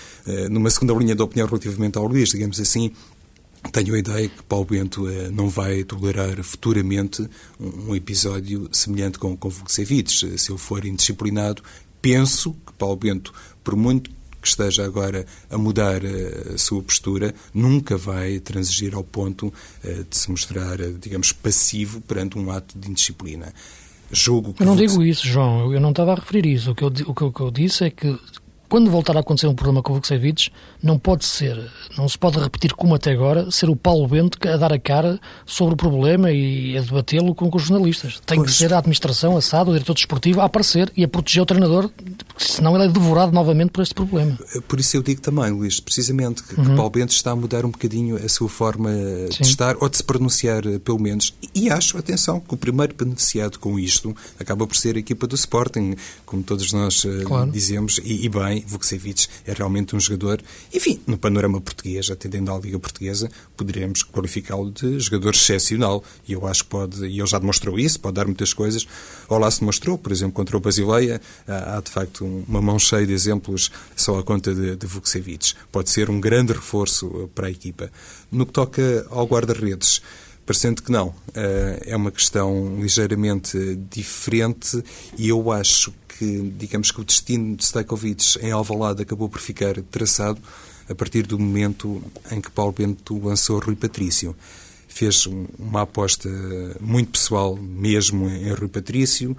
numa 0.50 0.68
segunda 0.72 0.94
linha 0.96 1.14
de 1.14 1.22
opinião 1.22 1.48
relativamente 1.48 1.96
ao 1.96 2.08
Luís, 2.08 2.30
digamos 2.30 2.60
assim, 2.60 2.92
tenho 3.72 3.94
a 3.94 4.00
ideia 4.00 4.28
que 4.28 4.42
Paulo 4.44 4.66
Bento 4.66 5.06
não 5.32 5.48
vai 5.48 5.84
tolerar 5.84 6.42
futuramente 6.44 7.30
um 7.60 7.96
episódio 7.96 8.68
semelhante 8.72 9.20
com, 9.20 9.38
com. 9.38 9.52
Se 9.68 9.84
ele 9.84 10.58
for 10.58 10.84
indisciplinado, 10.84 11.62
penso 12.02 12.56
que 12.66 12.74
Paulo 12.74 12.96
Bento, 12.96 13.32
por 13.64 13.76
muito 13.76 14.10
que 14.44 14.50
esteja 14.50 14.86
agora 14.86 15.26
a 15.50 15.58
mudar 15.58 16.04
eh, 16.04 16.54
a 16.54 16.58
sua 16.58 16.84
postura, 16.84 17.34
nunca 17.54 17.98
vai 17.98 18.40
transigir 18.40 18.94
ao 18.94 19.04
ponto 19.04 19.52
eh, 19.84 20.04
de 20.08 20.18
se 20.18 20.30
mostrar, 20.30 20.80
eh, 20.82 20.94
digamos, 21.00 21.32
passivo 21.32 22.02
perante 22.02 22.38
um 22.38 22.52
ato 22.52 22.78
de 22.78 22.92
indisciplina. 22.92 23.54
Julgo 24.12 24.54
eu 24.60 24.66
não 24.66 24.76
digo 24.76 25.02
isso, 25.02 25.26
João. 25.26 25.74
Eu 25.74 25.80
não 25.80 25.90
estava 25.90 26.12
a 26.12 26.16
referir 26.16 26.46
isso. 26.46 26.72
O 26.72 26.76
que 26.76 26.84
eu, 26.84 26.90
o 27.08 27.16
que, 27.16 27.24
o 27.24 27.32
que 27.32 27.42
eu 27.42 27.50
disse 27.50 27.86
é 27.86 27.90
que 27.90 28.16
quando 28.74 28.90
voltar 28.90 29.16
a 29.16 29.20
acontecer 29.20 29.46
um 29.46 29.54
problema 29.54 29.84
com 29.84 29.92
o 29.92 29.96
Vukcevic, 29.98 30.50
não 30.82 30.98
pode 30.98 31.26
ser, 31.26 31.64
não 31.96 32.10
se 32.10 32.18
pode 32.18 32.40
repetir 32.40 32.74
como 32.74 32.96
até 32.96 33.12
agora, 33.12 33.52
ser 33.52 33.70
o 33.70 33.76
Paulo 33.76 34.08
Bento 34.08 34.40
a 34.48 34.58
dar 34.58 34.74
a 34.74 34.80
cara 34.80 35.20
sobre 35.46 35.76
o 35.76 35.78
problema 35.78 36.32
e 36.32 36.76
a 36.76 36.82
debatê-lo 36.82 37.36
com, 37.36 37.52
com, 37.52 37.58
os 37.58 37.66
jornalistas. 37.66 38.20
Tem 38.26 38.40
pois. 38.40 38.50
que 38.50 38.58
ser 38.58 38.74
a 38.74 38.80
administração, 38.80 39.38
a 39.38 39.42
SAD, 39.42 39.70
o 39.70 39.74
diretor 39.74 39.94
desportivo 39.94 40.42
a 40.42 40.46
aparecer 40.46 40.92
e 40.98 41.04
a 41.04 41.08
proteger 41.08 41.44
o 41.44 41.46
treinador, 41.46 41.88
senão 42.36 42.74
ele 42.76 42.86
é 42.86 42.88
devorado 42.88 43.32
novamente 43.32 43.70
por 43.70 43.84
este 43.84 43.94
problema. 43.94 44.36
Por 44.68 44.80
isso 44.80 44.98
eu 44.98 45.04
digo 45.04 45.22
também, 45.22 45.52
Luís, 45.52 45.80
precisamente 45.80 46.42
que, 46.42 46.60
uhum. 46.60 46.66
que 46.66 46.76
Paulo 46.76 46.90
Bento 46.90 47.12
está 47.12 47.30
a 47.30 47.36
mudar 47.36 47.66
um 47.66 47.70
bocadinho 47.70 48.16
a 48.16 48.28
sua 48.28 48.50
forma 48.50 48.90
Sim. 48.90 49.44
de 49.44 49.50
estar 49.50 49.76
ou 49.82 49.88
de 49.88 49.98
se 49.98 50.04
pronunciar, 50.04 50.64
pelo 50.84 51.00
menos. 51.00 51.32
E 51.54 51.70
acho, 51.70 51.96
atenção, 51.96 52.40
que 52.40 52.56
o 52.56 52.58
primeiro 52.58 52.96
beneficiado 52.96 53.60
com 53.60 53.78
isto 53.78 54.16
acaba 54.40 54.66
por 54.66 54.76
ser 54.76 54.96
a 54.96 55.00
equipa 55.00 55.28
do 55.28 55.36
Sporting, 55.36 55.96
como 56.26 56.42
todos 56.42 56.74
nós 56.74 57.06
eh, 57.06 57.24
claro. 57.24 57.52
dizemos, 57.52 58.00
e, 58.04 58.26
e 58.26 58.30
bem, 58.30 58.63
Vukcevic 58.66 59.28
é 59.46 59.54
realmente 59.54 59.96
um 59.96 60.00
jogador, 60.00 60.42
enfim, 60.74 61.00
no 61.06 61.18
panorama 61.18 61.60
português, 61.60 62.10
atendendo 62.10 62.52
à 62.52 62.58
Liga 62.58 62.80
Portuguesa, 62.80 63.30
poderíamos 63.56 64.04
qualificá-lo 64.04 64.72
de 64.72 65.00
jogador 65.00 65.34
excepcional. 65.34 66.04
E 66.28 66.34
eu 66.34 66.48
acho 66.48 66.64
que 66.64 66.70
pode, 66.70 67.06
e 67.06 67.20
ele 67.20 67.28
já 67.28 67.40
demonstrou 67.40 67.78
isso, 67.80 68.00
pode 68.00 68.16
dar 68.16 68.26
muitas 68.26 68.54
coisas. 68.54 68.88
Ou 69.28 69.38
lá 69.38 69.50
se 69.50 69.60
demonstrou, 69.60 69.98
por 69.98 70.12
exemplo, 70.12 70.34
contra 70.34 70.58
o 70.58 70.60
Basileia, 70.60 71.22
há 71.48 71.82
de 71.82 71.92
facto 71.92 72.26
uma 72.48 72.62
mão 72.62 72.80
cheia 72.80 73.06
de 73.06 73.14
exemplos 73.14 73.72
só 73.96 74.20
à 74.20 74.24
conta 74.24 74.54
de, 74.54 74.76
de. 74.76 74.88
Pode 75.72 75.90
ser 75.90 76.10
um 76.10 76.20
grande 76.20 76.54
reforço 76.54 77.30
para 77.34 77.48
a 77.48 77.52
equipa. 77.52 77.92
No 78.32 78.46
que 78.46 78.54
toca 78.54 79.06
ao 79.10 79.26
guarda-redes, 79.26 80.02
parecendo 80.46 80.82
que 80.82 80.92
não. 80.92 81.14
Eh, 81.34 81.84
é 81.88 81.96
uma 81.96 82.12
questão 82.12 82.78
ligeiramente 82.80 83.58
diferente 83.90 84.84
e 85.18 85.30
eu 85.30 85.52
acho 85.52 85.94
que, 86.08 86.54
digamos 86.58 86.92
que 86.92 87.02
o 87.02 87.04
destino 87.04 87.56
de 87.56 87.64
Stajkovic 87.64 88.40
em 88.42 88.52
Alvalade 88.52 89.02
acabou 89.02 89.30
por 89.30 89.40
ficar 89.40 89.82
traçado 89.84 90.40
a 90.90 90.96
partir 90.96 91.26
do 91.26 91.40
momento 91.40 92.02
em 92.32 92.42
que 92.42 92.52
Paulo 92.52 92.74
Bento 92.74 93.18
lançou 93.20 93.60
Rui 93.60 93.76
Patrício. 93.76 94.36
Fez 94.88 95.26
uma 95.58 95.82
aposta 95.82 96.30
muito 96.80 97.12
pessoal 97.12 97.56
mesmo 97.56 98.30
em 98.30 98.52
Rui 98.54 98.68
Patrício, 98.68 99.36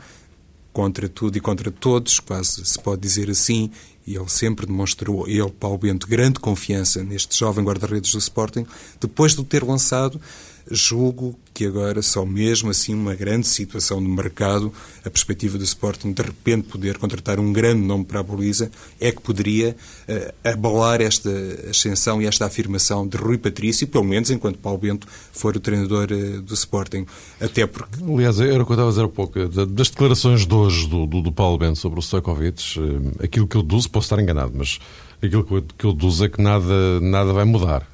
contra 0.73 1.09
tudo 1.09 1.39
e 1.39 1.41
contra 1.41 1.71
todos, 1.71 2.19
quase 2.19 2.65
se 2.65 2.79
pode 2.81 3.01
dizer 3.01 3.31
assim, 3.31 3.71
e 4.05 4.17
ele 4.17 4.29
sempre 4.29 4.67
demonstrou, 4.67 5.29
ele, 5.29 5.51
Paulo 5.53 5.79
Bento, 5.79 6.09
grande 6.09 6.41
confiança 6.41 7.05
neste 7.05 7.39
jovem 7.39 7.65
guarda-redes 7.65 8.11
do 8.11 8.19
Sporting, 8.19 8.67
depois 9.01 9.35
de 9.35 9.41
o 9.41 9.45
ter 9.45 9.63
lançado 9.63 10.21
julgo 10.71 11.39
que 11.55 11.65
agora 11.67 12.03
só 12.03 12.27
mesmo 12.27 12.71
assim 12.71 12.93
uma 12.93 13.15
grande 13.15 13.47
situação 13.47 14.03
de 14.03 14.09
mercado, 14.09 14.73
a 15.05 15.11
perspectiva 15.11 15.57
do 15.57 15.63
Sporting 15.63 16.13
de 16.13 16.23
repente 16.23 16.69
poder 16.69 16.99
contratar 16.99 17.39
um 17.39 17.53
grande 17.53 17.81
nome 17.81 18.05
para 18.05 18.21
a 18.21 18.23
Boliza, 18.23 18.71
é 19.01 19.13
que 19.13 19.21
poderia 19.21 19.77
uh, 20.09 20.49
abalar 20.49 21.01
esta 21.01 21.31
ascensão 21.71 22.21
e 22.21 22.27
esta 22.27 22.45
afirmação 22.45 23.07
de 23.07 23.17
Rui 23.17 23.39
Patrício, 23.39 23.87
pelo 23.87 24.03
menos 24.03 24.31
enquanto 24.31 24.59
Paulo 24.59 24.79
Bento 24.79 25.07
for 25.33 25.57
o 25.57 25.61
treinador 25.61 26.09
uh, 26.11 26.43
do 26.43 26.55
Sporting. 26.55 27.07
Até 27.41 27.67
porque... 27.67 28.03
Aliás, 28.03 28.41
era 28.41 28.61
o 28.61 28.67
que 28.67 28.73
eu 28.73 28.75
estava 28.75 28.89
a 28.89 28.91
dizer 28.91 29.05
há 29.05 29.09
pouco, 29.09 29.49
das 29.49 29.91
declarações 29.91 30.45
de 30.45 30.55
hoje 30.55 30.89
do, 30.89 31.07
do, 31.07 31.23
do 31.23 31.33
Paulo 31.33 31.57
Bento 31.57 31.79
sobre 31.79 32.01
o 32.01 32.03
Stojkovic, 32.03 32.81
uh, 32.81 33.23
aquilo 33.23 33.47
que 33.47 33.57
eu 33.57 33.63
deduzo, 33.63 33.89
posso 33.89 34.07
estar 34.07 34.21
enganado, 34.21 34.53
mas 34.57 34.81
aquilo 35.27 35.45
que 35.45 35.87
eu, 35.87 35.93
deduzo 35.93 36.25
é 36.25 36.29
que 36.29 36.41
nada, 36.41 37.01
nada 37.01 37.33
vai 37.33 37.45
mudar. 37.45 37.87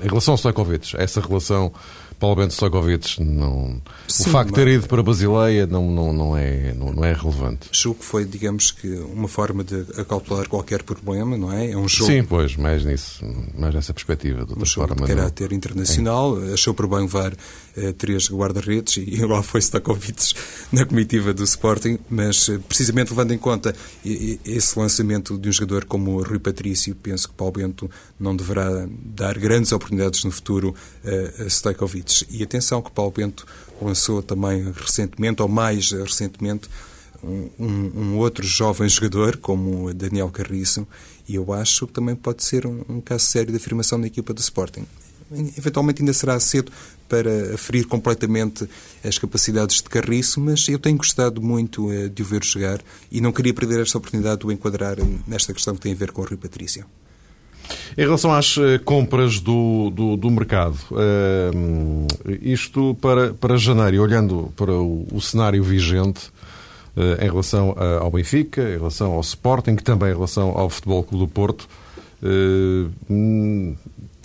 Em 0.00 0.06
relação 0.08 0.32
ao 0.32 0.38
Stojkovic, 0.38 0.96
essa 0.96 1.20
relação 1.20 1.72
Paulo 2.18 2.36
Bento 2.36 2.54
Stojkovic, 2.54 3.22
não... 3.22 3.80
Sim, 4.08 4.30
o 4.30 4.32
facto 4.32 4.48
de 4.48 4.54
ter 4.54 4.68
ido 4.68 4.86
para 4.88 5.02
Basileia 5.02 5.66
não, 5.66 5.90
não, 5.90 6.12
não, 6.12 6.36
é, 6.36 6.72
não, 6.72 6.92
não 6.92 7.04
é 7.04 7.12
relevante. 7.12 7.68
Julgo 7.70 8.00
que 8.00 8.06
foi, 8.06 8.24
digamos 8.24 8.70
que, 8.70 8.88
uma 9.12 9.28
forma 9.28 9.62
de 9.62 9.84
acautelar 10.00 10.48
qualquer 10.48 10.82
problema, 10.82 11.36
não 11.36 11.52
é? 11.52 11.72
É 11.72 11.76
um 11.76 11.86
jogo... 11.86 12.10
Sim, 12.10 12.24
pois, 12.24 12.56
mais 12.56 12.84
nisso, 12.84 13.22
mais 13.56 13.74
nessa 13.74 13.92
perspectiva. 13.92 14.46
De 14.46 14.52
um 14.52 14.64
jogo 14.64 14.88
forma, 14.88 15.06
de 15.06 15.14
caráter 15.14 15.50
não... 15.50 15.56
internacional, 15.56 16.42
é. 16.42 16.54
achou 16.54 16.72
por 16.72 16.86
bem 16.86 17.00
levar 17.00 17.34
eh, 17.76 17.92
três 17.92 18.30
guarda-redes 18.30 18.96
e 18.96 19.20
lá 19.26 19.42
foi 19.42 19.60
Stojkovic 19.60 20.34
na 20.72 20.86
comitiva 20.86 21.34
do 21.34 21.44
Sporting, 21.44 21.98
mas 22.08 22.48
eh, 22.48 22.58
precisamente 22.66 23.10
levando 23.10 23.32
em 23.32 23.38
conta 23.38 23.74
esse 24.02 24.78
lançamento 24.78 25.36
de 25.36 25.48
um 25.50 25.52
jogador 25.52 25.84
como 25.84 26.22
Rui 26.22 26.38
Patrício, 26.38 26.94
penso 26.94 27.28
que 27.28 27.34
Paulo 27.34 27.52
Bento 27.52 27.90
não 28.18 28.34
deverá 28.34 28.88
dar 29.04 29.38
grandes 29.38 29.72
oportunidades 29.72 30.24
no 30.24 30.30
futuro 30.30 30.74
a 31.04 31.48
E 32.30 32.42
atenção 32.42 32.82
que 32.82 32.90
Paulo 32.90 33.10
Bento 33.10 33.46
lançou 33.80 34.22
também 34.22 34.72
recentemente, 34.72 35.42
ou 35.42 35.48
mais 35.48 35.90
recentemente, 35.92 36.68
um, 37.22 37.50
um, 37.58 38.18
outro 38.18 38.46
jovem 38.46 38.88
jogador, 38.88 39.36
como 39.38 39.92
Daniel 39.92 40.28
Carriço, 40.28 40.86
e 41.28 41.34
eu 41.34 41.52
acho 41.52 41.86
que 41.86 41.92
também 41.92 42.14
pode 42.14 42.42
ser 42.44 42.66
um, 42.66 42.84
um, 42.88 43.00
caso 43.00 43.26
sério 43.26 43.50
de 43.50 43.56
afirmação 43.56 44.00
da 44.00 44.06
equipa 44.06 44.32
do 44.32 44.40
Sporting. 44.40 44.86
Eventualmente 45.58 46.02
ainda 46.02 46.12
será 46.12 46.38
cedo 46.38 46.70
para 47.08 47.54
aferir 47.54 47.86
completamente 47.86 48.68
as 49.04 49.18
capacidades 49.18 49.82
de 49.82 49.88
Carriço, 49.88 50.40
mas 50.40 50.68
eu 50.68 50.78
tenho 50.78 50.96
gostado 50.96 51.42
muito 51.42 51.88
uh, 51.88 52.08
de 52.08 52.22
o 52.22 52.24
ver 52.24 52.44
jogar 52.44 52.80
e 53.10 53.20
não 53.20 53.32
queria 53.32 53.52
perder 53.52 53.80
esta 53.80 53.98
oportunidade 53.98 54.40
de 54.40 54.46
o 54.46 54.52
enquadrar 54.52 54.96
nesta 55.26 55.52
questão 55.52 55.74
que 55.74 55.80
tem 55.80 55.92
a 55.92 55.96
ver 55.96 56.12
com 56.12 56.22
o 56.22 56.24
Rui 56.24 56.36
Patrício. 56.36 56.86
Em 57.96 58.02
relação 58.02 58.30
às 58.32 58.58
eh, 58.58 58.78
compras 58.78 59.40
do, 59.40 59.90
do, 59.90 60.16
do 60.18 60.30
mercado, 60.30 60.76
uh, 60.90 62.06
isto 62.42 62.94
para, 63.00 63.32
para 63.32 63.56
janeiro, 63.56 64.02
olhando 64.02 64.52
para 64.54 64.72
o, 64.72 65.06
o 65.10 65.18
cenário 65.18 65.64
vigente 65.64 66.26
uh, 66.94 67.24
em 67.24 67.24
relação 67.24 67.74
ao 68.00 68.10
Benfica, 68.10 68.60
em 68.60 68.76
relação 68.76 69.12
ao 69.12 69.20
Sporting, 69.22 69.76
também 69.76 70.10
em 70.10 70.14
relação 70.14 70.50
ao 70.58 70.68
Futebol 70.68 71.02
Clube 71.04 71.24
do 71.24 71.28
Porto, 71.28 71.66
uh, 72.22 73.76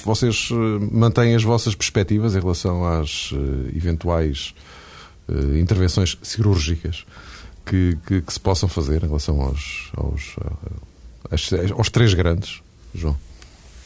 vocês 0.04 0.50
mantêm 0.92 1.34
as 1.34 1.44
vossas 1.44 1.74
perspectivas 1.74 2.36
em 2.36 2.40
relação 2.40 2.84
às 2.84 3.32
eventuais 3.76 4.56
intervenções 5.60 6.18
cirúrgicas 6.24 7.06
que, 7.64 7.98
que, 8.08 8.22
que, 8.22 8.34
se 8.34 8.40
possam 8.40 8.68
fazer 8.68 9.04
em 9.04 9.06
relação 9.06 9.40
aos, 9.40 9.92
aos, 9.96 10.36
aos 11.78 11.90
três 11.92 12.16
grandes, 12.16 12.64
João? 12.96 13.16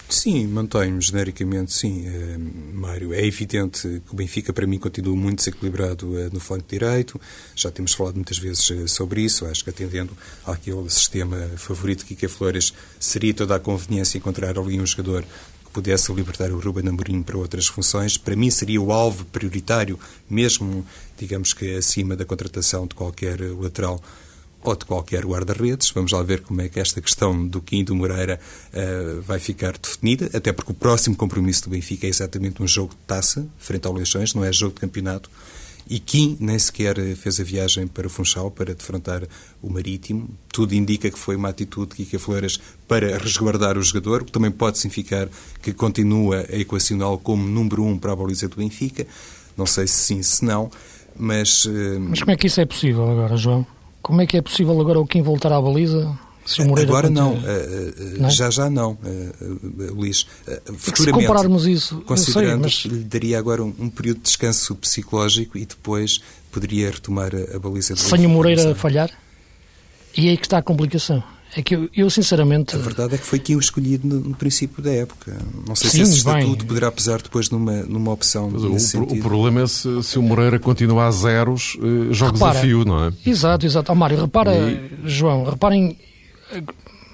Sim, 0.08 0.46
mantenho-me 0.48 1.02
genericamente, 1.02 1.74
sim, 1.74 2.06
eh, 2.06 2.38
Mário. 2.74 3.12
É 3.12 3.26
evidente 3.26 4.02
que 4.06 4.13
o 4.13 4.15
Benfica, 4.15 4.54
para 4.54 4.68
mim, 4.68 4.78
continua 4.78 5.15
muito 5.15 5.39
desequilibrado 5.39 6.18
eh, 6.20 6.30
no 6.32 6.39
flanco 6.39 6.65
direito. 6.68 7.20
Já 7.56 7.72
temos 7.72 7.94
falado 7.94 8.15
muitas 8.15 8.38
vezes 8.38 8.70
eh, 8.70 8.88
sobre 8.88 9.22
isso. 9.22 9.46
Acho 9.48 9.63
que, 9.63 9.72
atendendo 9.72 10.15
àquele 10.46 10.88
sistema 10.91 11.38
favorito 11.58 12.00
de 12.00 12.06
Kika 12.06 12.30
Flores, 12.30 12.72
seria 13.00 13.34
toda 13.34 13.56
a 13.56 13.60
conveniência 13.60 14.18
encontrar 14.20 14.60
ali 14.60 14.80
um 14.80 14.86
jogador 14.86 15.24
que 15.24 15.72
pudesse 15.72 16.13
libertar 16.13 16.52
o 16.52 16.60
Ruben 16.60 16.88
Amorim 16.88 17.24
para 17.24 17.38
outras 17.38 17.65
funções. 17.65 18.15
Para 18.15 18.36
mim, 18.36 18.52
seria 18.52 18.80
o 18.80 18.91
alvo 18.91 19.26
prioritário, 19.26 20.00
mesmo, 20.30 20.86
digamos 21.18 21.52
que 21.52 21.78
acima 21.78 22.15
da 22.15 22.26
contratação 22.26 22.86
de 22.86 22.94
qualquer 22.94 23.39
lateral 23.60 24.00
ou 24.69 24.75
de 24.75 24.86
qualquer 24.86 25.25
guarda-redes. 25.25 25.91
Vamos 25.91 26.12
lá 26.12 26.21
ver 26.23 26.41
como 26.41 26.62
é 26.62 26.69
que 26.69 26.80
esta 26.80 27.01
questão 27.01 27.47
do 27.47 27.62
Quim 27.62 27.84
do 27.84 27.95
Moreira 27.95 28.39
uh, 28.73 29.21
vai 29.21 29.39
ficar 29.39 29.78
definida, 29.78 30.30
até 30.34 30.51
porque 30.51 30.71
o 30.71 30.75
próximo 30.75 31.15
compromisso 31.15 31.63
do 31.63 31.69
Benfica 31.69 32.06
é 32.08 32.10
exatamente 32.10 32.62
um 32.62 32.67
jogo 32.67 32.91
de 32.91 33.06
taça, 33.08 33.47
frente 33.58 33.88
ao 33.88 33.93
Leixões, 33.93 34.34
não 34.34 34.43
é 34.43 34.51
jogo 34.51 34.75
de 34.75 34.82
campeonato. 34.82 35.30
E 35.88 35.99
Kim 35.99 36.36
nem 36.39 36.58
sequer 36.58 36.95
fez 37.15 37.39
a 37.39 37.43
viagem 37.43 37.86
para 37.86 38.10
Funchal 38.10 38.49
para 38.49 38.73
defrontar 38.73 39.21
o 39.62 39.69
Marítimo. 39.69 40.28
Tudo 40.51 40.73
indica 40.73 41.12
que 41.12 41.19
foi 41.19 41.36
uma 41.36 41.49
atitude 41.49 41.91
de 41.91 41.97
Kika 41.97 42.17
Flores 42.17 42.60
para 42.88 43.17
resguardar 43.19 43.78
o 43.78 43.84
jogador, 43.84 44.23
o 44.23 44.25
que 44.25 44.32
também 44.32 44.49
pode 44.49 44.80
significar 44.80 45.30
que 45.62 45.71
continua 45.73 46.43
a 46.51 46.58
equacioná-lo 46.58 47.19
como 47.19 47.47
número 47.47 47.84
um 47.84 47.99
para 47.99 48.13
a 48.13 48.15
baliza 48.15 48.47
do 48.47 48.56
Benfica. 48.56 49.06
Não 49.56 49.67
sei 49.67 49.86
se 49.86 49.95
sim, 49.95 50.23
se 50.23 50.43
não, 50.43 50.71
mas... 51.15 51.65
Uh... 51.65 51.99
Mas 51.99 52.19
como 52.19 52.32
é 52.32 52.36
que 52.36 52.47
isso 52.47 52.60
é 52.60 52.65
possível 52.65 53.08
agora, 53.08 53.38
João? 53.38 53.65
Como 54.06 54.22
é 54.22 54.28
que 54.28 54.38
é 54.38 54.41
possível 54.41 54.80
agora 54.80 55.00
o 55.00 55.08
Kim 55.08 55.24
voltar 55.24 55.52
à 55.52 55.60
baliza? 55.60 56.15
Se 56.46 56.62
o 56.62 56.68
Moreira 56.68 56.91
agora 56.91 57.10
não. 57.10 57.34
Eh, 57.34 57.39
eh, 57.44 58.18
não, 58.20 58.30
já 58.30 58.52
já 58.52 58.70
não, 58.70 58.96
eh, 59.04 59.89
Luís. 59.89 60.28
Futuramente, 60.78 61.02
se 61.02 61.12
compararmos 61.12 61.65
isso, 61.65 62.02
considerando 62.02 62.70
sei, 62.70 62.91
mas... 62.91 63.00
lhe 63.00 63.04
daria 63.04 63.39
agora 63.39 63.63
um, 63.63 63.74
um, 63.80 63.89
período 63.89 64.18
de 64.18 64.24
descanso 64.26 64.76
psicológico 64.76 65.58
e 65.58 65.65
depois 65.65 66.22
poderia 66.52 66.91
retomar 66.91 67.32
a, 67.34 67.56
a 67.56 67.60
baliza. 67.60 67.96
Sem 67.96 68.28
o 68.28 68.30
Moreira 68.30 68.76
falhar? 68.76 69.10
E 70.17 70.28
é 70.28 70.32
aí 70.32 70.38
que 70.38 70.45
está 70.45 70.58
a 70.58 70.62
complicação. 70.62 71.23
É 71.56 71.62
que 71.62 71.73
eu, 71.73 71.89
eu, 71.95 72.10
sinceramente. 72.10 72.75
A 72.75 72.80
verdade 72.80 73.15
é 73.15 73.17
que 73.17 73.23
foi 73.23 73.39
quem 73.39 73.56
o 73.56 73.60
escolhido 73.60 74.06
no, 74.06 74.19
no 74.19 74.36
princípio 74.36 74.84
da 74.84 74.91
época. 74.91 75.38
Não 75.65 75.73
sei 75.73 75.89
Sim, 75.89 75.97
se 75.97 76.04
esse 76.04 76.17
estatuto 76.17 76.58
bem. 76.58 76.67
poderá 76.67 76.91
pesar 76.91 77.21
depois 77.21 77.49
numa, 77.49 77.84
numa 77.84 78.12
opção. 78.12 78.49
O, 78.49 79.13
o, 79.13 79.19
problema 79.21 79.62
é 79.62 79.67
se, 79.67 80.04
se, 80.04 80.19
o 80.19 80.21
Moreira 80.21 80.60
continua 80.60 81.06
a 81.06 81.12
zeros, 81.12 81.78
eh, 81.82 82.13
joga 82.13 82.34
desafio, 82.34 82.84
não 82.84 83.06
é? 83.06 83.13
Exato, 83.25 83.65
exato. 83.65 83.89
Oh, 83.89 83.95
Mário, 83.95 84.19
repara, 84.19 84.54
e... 84.54 84.89
João, 85.06 85.45
reparem 85.45 85.97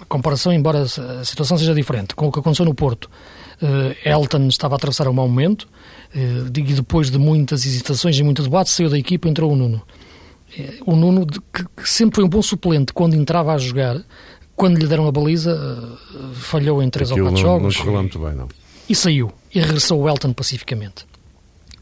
a 0.02 0.06
comparação, 0.06 0.52
embora 0.52 0.82
a 0.82 1.24
situação 1.24 1.56
seja 1.56 1.76
diferente, 1.76 2.16
com 2.16 2.28
o 2.28 2.32
que 2.32 2.40
aconteceu 2.40 2.66
no 2.66 2.74
Porto. 2.74 3.12
Uh, 3.62 3.96
Elton 4.04 4.48
estava 4.48 4.74
a 4.74 4.78
atravessar 4.78 5.08
um 5.08 5.14
mau 5.14 5.28
momento 5.28 5.68
uh, 6.16 6.48
e 6.48 6.74
depois 6.74 7.12
de 7.12 7.20
muitas 7.20 7.64
hesitações 7.64 8.18
e 8.18 8.24
muito 8.24 8.42
debate 8.42 8.72
saiu 8.72 8.90
da 8.90 8.98
equipa 8.98 9.28
e 9.28 9.32
entrou 9.32 9.52
o 9.52 9.56
Nuno. 9.56 9.84
O 10.86 10.96
Nuno, 10.96 11.26
que, 11.26 11.66
sempre 11.84 12.16
foi 12.16 12.24
um 12.24 12.30
bom 12.30 12.42
suplente 12.42 12.94
quando 12.94 13.16
entrava 13.16 13.54
a 13.54 13.58
jogar, 13.58 14.02
quando 14.56 14.78
lhe 14.78 14.88
deram 14.88 15.08
a 15.08 15.12
baliza, 15.12 15.52
eh, 15.52 16.18
falhou 16.34 16.84
em 16.84 16.90
três 16.90 17.12
Aquilo 17.12 17.28
ou 17.28 17.32
quatro 17.32 17.48
não, 17.48 17.54
jogos. 17.54 17.78
Não 17.78 17.86
correu 17.86 18.00
muito 18.00 18.20
bem, 18.20 18.36
não. 18.36 18.48
E 18.90 18.96
saiu. 18.96 19.32
E 19.54 19.60
regressou 19.60 20.02
o 20.02 20.10
Elton 20.10 20.34
pacificamente. 20.34 21.06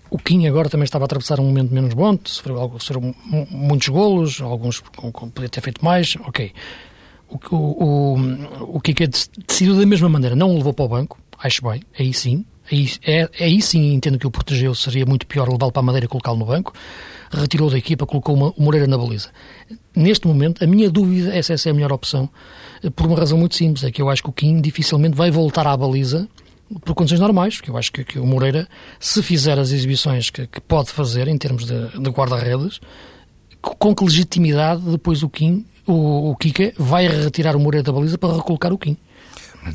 O 0.09 0.17
Kim 0.17 0.47
agora 0.47 0.69
também 0.69 0.85
estava 0.85 1.03
a 1.03 1.07
atravessar 1.07 1.39
um 1.39 1.45
momento 1.45 1.73
menos 1.73 1.93
bom, 1.93 2.17
sofreu, 2.23 2.71
sofreu 2.79 3.13
muitos 3.51 3.89
golos, 3.89 4.41
alguns 4.41 4.79
com, 4.79 5.11
com, 5.11 5.29
podia 5.29 5.49
ter 5.49 5.61
feito 5.61 5.83
mais, 5.85 6.15
ok. 6.25 6.51
O, 7.29 7.55
o, 7.55 8.15
o, 8.15 8.75
o 8.77 8.81
Kike 8.81 9.07
decidiu 9.47 9.75
da 9.77 9.85
mesma 9.85 10.09
maneira, 10.09 10.35
não 10.35 10.49
o 10.49 10.57
levou 10.57 10.73
para 10.73 10.85
o 10.85 10.87
banco, 10.87 11.19
acho 11.37 11.61
bem, 11.63 11.83
aí 11.97 12.11
sim, 12.11 12.43
aí, 12.71 12.91
é, 13.05 13.29
aí 13.39 13.61
sim 13.61 13.93
entendo 13.93 14.17
que 14.17 14.25
o 14.25 14.31
protegeu, 14.31 14.73
seria 14.73 15.05
muito 15.05 15.27
pior 15.27 15.47
levá-lo 15.47 15.71
para 15.71 15.81
a 15.81 15.83
Madeira 15.83 16.05
e 16.05 16.09
colocá-lo 16.09 16.39
no 16.39 16.45
banco 16.45 16.73
retirou 17.31 17.69
da 17.69 17.77
equipa, 17.77 18.05
colocou 18.05 18.35
uma, 18.35 18.53
o 18.57 18.61
Moreira 18.61 18.87
na 18.87 18.97
baliza. 18.97 19.29
Neste 19.95 20.27
momento, 20.27 20.63
a 20.63 20.67
minha 20.67 20.89
dúvida 20.89 21.35
é 21.35 21.41
se 21.41 21.53
essa 21.53 21.69
é 21.69 21.71
a 21.71 21.73
melhor 21.73 21.91
opção, 21.91 22.29
eh, 22.83 22.89
por 22.89 23.05
uma 23.05 23.17
razão 23.17 23.37
muito 23.37 23.55
simples, 23.55 23.83
é 23.83 23.91
que 23.91 24.01
eu 24.01 24.09
acho 24.09 24.23
que 24.23 24.29
o 24.29 24.33
Kim 24.33 24.61
dificilmente 24.61 25.15
vai 25.15 25.31
voltar 25.31 25.67
à 25.67 25.75
baliza 25.75 26.27
por 26.85 26.93
condições 26.93 27.19
normais, 27.19 27.57
porque 27.57 27.71
eu 27.71 27.77
acho 27.77 27.91
que, 27.91 28.03
que 28.03 28.19
o 28.19 28.25
Moreira, 28.25 28.67
se 28.99 29.23
fizer 29.23 29.57
as 29.57 29.71
exibições 29.71 30.29
que, 30.29 30.45
que 30.45 30.61
pode 30.61 30.91
fazer 30.91 31.27
em 31.27 31.37
termos 31.37 31.65
de, 31.65 31.87
de 31.99 32.09
guarda-redes, 32.09 32.79
com 33.61 33.95
que 33.95 34.03
legitimidade 34.03 34.81
depois 34.81 35.23
o 35.23 35.29
Kim, 35.29 35.65
o, 35.85 36.31
o 36.31 36.35
Kika, 36.35 36.73
vai 36.77 37.07
retirar 37.07 37.55
o 37.55 37.59
Moreira 37.59 37.83
da 37.83 37.91
baliza 37.91 38.17
para 38.17 38.35
recolocar 38.35 38.71
o 38.71 38.77
Kim. 38.77 38.95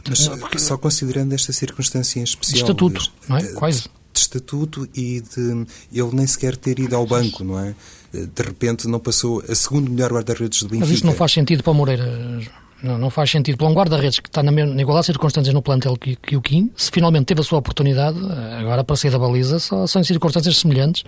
Mas 0.09 0.29
porque... 0.29 0.59
só 0.59 0.79
considerando 0.79 1.35
esta 1.35 1.53
circunstância 1.53 2.21
em 2.21 2.23
especial... 2.23 2.55
De 2.55 2.61
estatuto, 2.61 3.13
não 3.29 3.37
é? 3.37 3.53
Quase 3.55 3.83
de 3.83 3.89
estatuto 4.37 4.89
e 4.95 5.21
de 5.21 5.67
ele 5.93 6.11
nem 6.13 6.27
sequer 6.27 6.57
ter 6.57 6.79
ido 6.79 6.95
ao 6.97 7.07
banco, 7.07 7.45
não 7.45 7.59
é? 7.59 7.75
De 8.13 8.43
repente 8.43 8.87
não 8.89 8.99
passou 8.99 9.43
a 9.49 9.55
segundo 9.55 9.91
melhor 9.91 10.13
guarda-redes 10.13 10.63
do 10.63 10.69
Benfica. 10.69 10.87
Mas 10.87 10.97
isso 10.97 11.07
não 11.07 11.15
faz 11.15 11.33
sentido 11.33 11.63
para 11.63 11.73
o 11.73 11.75
Moreira. 11.75 12.41
Não, 12.83 12.99
não 12.99 13.09
faz 13.09 13.31
sentido 13.31 13.57
para 13.57 13.67
um 13.67 13.73
guarda-redes 13.73 14.21
que 14.21 14.29
está 14.29 14.43
na, 14.43 14.53
mesma, 14.53 14.75
na 14.75 14.83
igualdade 14.83 15.07
de 15.07 15.13
circunstâncias 15.13 15.55
no 15.55 15.63
plantel 15.63 15.97
que, 15.97 16.17
que 16.17 16.37
o 16.37 16.43
Kim, 16.43 16.71
se 16.77 16.91
finalmente 16.91 17.25
teve 17.25 17.41
a 17.41 17.45
sua 17.45 17.59
oportunidade, 17.59 18.19
agora 18.59 18.85
para 18.85 18.95
sair 18.95 19.11
da 19.11 19.19
baliza, 19.19 19.59
só 19.59 19.87
são 19.87 20.03
em 20.03 20.05
circunstâncias 20.05 20.59
semelhantes, 20.59 21.03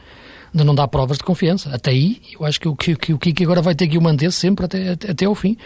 de 0.54 0.64
não 0.64 0.74
dar 0.74 0.88
provas 0.88 1.18
de 1.18 1.24
confiança. 1.24 1.68
Até 1.70 1.90
aí, 1.90 2.22
eu 2.32 2.46
acho 2.46 2.58
que 2.58 2.66
o, 2.66 2.74
que, 2.74 2.96
que 2.96 3.12
o 3.12 3.18
Kiki 3.18 3.44
agora 3.44 3.60
vai 3.60 3.74
ter 3.74 3.88
que 3.88 3.98
o 3.98 4.02
manter 4.02 4.32
sempre 4.32 4.64
até, 4.64 4.92
até, 4.92 5.10
até 5.10 5.24
ao 5.26 5.34
fim. 5.34 5.56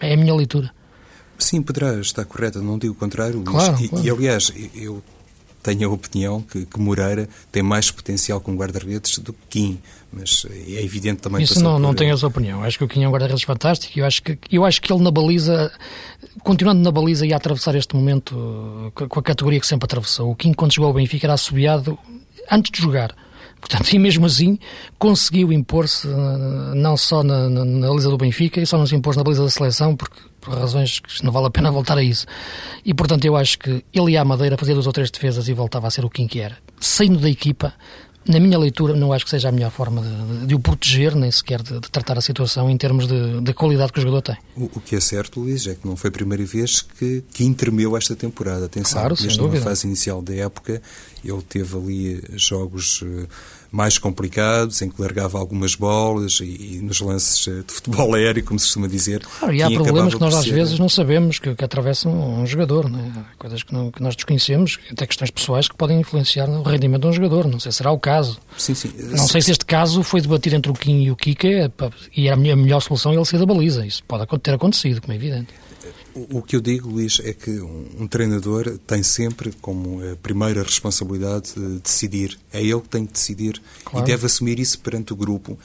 É 0.00 0.12
a 0.12 0.16
minha 0.16 0.34
leitura. 0.34 0.70
Sim, 1.38 1.62
poderá 1.62 1.98
estar 1.98 2.24
correta, 2.26 2.60
não 2.60 2.78
digo 2.78 2.92
o 2.92 2.96
contrário, 2.96 3.36
Luís. 3.36 3.48
Claro, 3.48 3.76
e, 3.80 3.88
claro. 3.88 4.06
e, 4.06 4.10
aliás, 4.10 4.52
eu 4.74 5.02
tenho 5.64 5.88
a 5.88 5.92
opinião 5.92 6.42
que, 6.42 6.66
que 6.66 6.78
Moreira 6.78 7.26
tem 7.50 7.62
mais 7.62 7.90
potencial 7.90 8.38
como 8.38 8.58
guarda-redes 8.58 9.18
do 9.18 9.32
que 9.32 9.38
Kim, 9.48 9.78
mas 10.12 10.46
é 10.50 10.84
evidente 10.84 11.22
também... 11.22 11.42
Isso 11.42 11.62
não, 11.62 11.72
por... 11.72 11.80
não 11.80 11.94
tenho 11.94 12.12
essa 12.12 12.26
opinião. 12.26 12.62
Acho 12.62 12.76
que 12.76 12.84
o 12.84 12.88
Kim 12.88 13.02
é 13.02 13.08
um 13.08 13.10
guarda-redes 13.10 13.42
fantástico 13.44 13.98
e 13.98 14.00
eu 14.00 14.06
acho, 14.06 14.22
que, 14.22 14.38
eu 14.52 14.64
acho 14.64 14.82
que 14.82 14.92
ele 14.92 15.02
na 15.02 15.10
baliza, 15.10 15.72
continuando 16.42 16.82
na 16.82 16.92
baliza, 16.92 17.26
ia 17.26 17.36
atravessar 17.36 17.74
este 17.74 17.96
momento 17.96 18.92
com 18.94 19.18
a 19.18 19.22
categoria 19.22 19.58
que 19.58 19.66
sempre 19.66 19.86
atravessou. 19.86 20.30
O 20.30 20.36
Kim, 20.36 20.52
quando 20.52 20.74
chegou 20.74 20.88
ao 20.88 20.94
Benfica, 20.94 21.26
era 21.26 21.34
assobiado 21.34 21.98
antes 22.50 22.70
de 22.70 22.82
jogar. 22.82 23.14
Portanto, 23.58 23.90
e 23.94 23.98
mesmo 23.98 24.26
assim 24.26 24.58
conseguiu 24.98 25.50
impor-se 25.50 26.06
eh, 26.06 26.74
não 26.74 26.98
só 26.98 27.22
na, 27.22 27.48
na, 27.48 27.64
na 27.64 27.88
baliza 27.88 28.10
do 28.10 28.18
Benfica, 28.18 28.60
e 28.60 28.66
só 28.66 28.76
não 28.76 28.86
se 28.86 28.94
impôs 28.94 29.16
na 29.16 29.24
baliza 29.24 29.42
da 29.42 29.48
seleção, 29.48 29.96
porque 29.96 30.20
por 30.44 30.58
razões 30.58 31.00
que 31.00 31.24
não 31.24 31.32
vale 31.32 31.46
a 31.46 31.50
pena 31.50 31.70
voltar 31.70 31.96
a 31.96 32.02
isso. 32.02 32.26
E 32.84 32.92
portanto 32.92 33.24
eu 33.24 33.36
acho 33.36 33.58
que 33.58 33.84
ele 33.92 34.12
ia 34.12 34.20
à 34.20 34.24
Madeira, 34.24 34.56
fazia 34.56 34.74
duas 34.74 34.86
ou 34.86 34.92
três 34.92 35.10
defesas 35.10 35.48
e 35.48 35.54
voltava 35.54 35.86
a 35.86 35.90
ser 35.90 36.04
o 36.04 36.10
Kim 36.10 36.26
que 36.26 36.40
era. 36.40 36.58
Saindo 36.78 37.18
da 37.18 37.30
equipa, 37.30 37.72
na 38.26 38.40
minha 38.40 38.58
leitura, 38.58 38.94
não 38.94 39.12
acho 39.12 39.24
que 39.24 39.30
seja 39.30 39.50
a 39.50 39.52
melhor 39.52 39.70
forma 39.70 40.00
de, 40.00 40.38
de, 40.40 40.46
de 40.46 40.54
o 40.54 40.58
proteger, 40.58 41.14
nem 41.14 41.30
sequer 41.30 41.62
de, 41.62 41.74
de, 41.74 41.90
tratar 41.90 42.16
a 42.16 42.20
situação 42.20 42.70
em 42.70 42.76
termos 42.76 43.06
de, 43.06 43.52
qualidade 43.54 43.92
que 43.92 43.98
o 43.98 44.02
jogador 44.02 44.22
tem. 44.22 44.36
O, 44.56 44.64
o, 44.64 44.80
que 44.80 44.96
é 44.96 45.00
certo, 45.00 45.40
Luís, 45.40 45.66
é 45.66 45.74
que 45.74 45.86
não 45.86 45.94
foi 45.96 46.08
a 46.08 46.12
primeira 46.12 46.44
vez 46.44 46.80
que, 46.80 47.22
que 47.32 47.44
intermeu 47.44 47.96
esta 47.96 48.16
temporada. 48.16 48.64
Atenção, 48.66 49.00
claro, 49.00 49.16
mesmo 49.20 49.48
na 49.48 49.60
fase 49.60 49.86
inicial 49.86 50.22
da 50.22 50.34
época, 50.34 50.80
ele 51.22 51.42
teve 51.42 51.76
ali 51.76 52.22
jogos 52.34 53.02
eh, 53.04 53.26
mais 53.74 53.98
complicados, 53.98 54.80
em 54.82 54.88
que 54.88 55.02
largava 55.02 55.36
algumas 55.36 55.74
bolas 55.74 56.38
e, 56.40 56.76
e 56.76 56.80
nos 56.80 57.00
lances 57.00 57.48
eh, 57.48 57.64
de 57.66 57.72
futebol 57.72 58.14
aéreo, 58.14 58.44
como 58.44 58.58
se 58.58 58.66
costuma 58.66 58.86
dizer. 58.86 59.26
Claro, 59.40 59.52
e 59.52 59.62
há 59.64 59.68
problemas 59.68 60.14
que 60.14 60.20
nós 60.20 60.34
às 60.34 60.46
vezes 60.46 60.78
não 60.78 60.88
sabemos 60.88 61.40
que, 61.40 61.52
que 61.56 61.64
atravessam 61.64 62.12
um 62.40 62.46
jogador, 62.46 62.88
né? 62.88 63.12
coisas 63.36 63.64
que, 63.64 63.74
não, 63.74 63.90
que, 63.90 64.00
nós 64.00 64.14
desconhecemos, 64.14 64.78
até 64.92 65.04
questões 65.06 65.32
pessoais 65.32 65.66
que 65.66 65.74
podem 65.74 65.98
influenciar 65.98 66.46
no 66.46 66.62
rendimento 66.62 67.02
de 67.02 67.08
um 67.08 67.12
jogador. 67.12 67.48
Não 67.48 67.58
sei 67.58 67.72
se 67.72 67.78
será 67.78 67.90
o 67.90 67.98
caso. 67.98 68.38
Sim, 68.56 68.74
sim. 68.74 68.92
Não 69.10 69.26
sei 69.26 69.42
se 69.42 69.50
este 69.50 69.64
caso 69.64 70.04
foi 70.04 70.20
debatido 70.20 70.54
entre 70.54 70.70
o 70.70 70.74
Kim 70.74 71.02
e 71.02 71.10
o 71.10 71.16
Kika 71.16 71.72
e 72.16 72.28
era 72.28 72.36
a 72.36 72.56
melhor 72.56 72.80
solução 72.80 73.12
ele 73.12 73.24
sair 73.24 73.40
da 73.40 73.46
baliza. 73.46 73.84
Isso 73.84 74.04
pode 74.04 74.24
ter 74.38 74.54
acontecido, 74.54 75.00
como 75.00 75.12
é 75.12 75.16
evidente. 75.16 75.48
O 76.14 76.40
que 76.42 76.54
eu 76.54 76.60
digo, 76.60 76.88
Luís, 76.88 77.20
é 77.24 77.32
que 77.32 77.50
um, 77.60 78.06
treinador 78.06 78.78
tem 78.86 79.02
sempre 79.02 79.52
como 79.60 80.00
a 80.12 80.16
primeira 80.16 80.62
responsabilidade 80.62 81.52
de 81.54 81.80
decidir. 81.80 82.38
É 82.52 82.62
ele 82.62 82.80
que 82.80 82.88
tem 82.88 83.04
que 83.04 83.12
decidir 83.12 83.60
claro. 83.84 84.06
e 84.06 84.10
deve 84.10 84.26
assumir 84.26 84.60
isso 84.60 84.78
perante 84.78 85.12
o 85.12 85.16
grupo. 85.16 85.58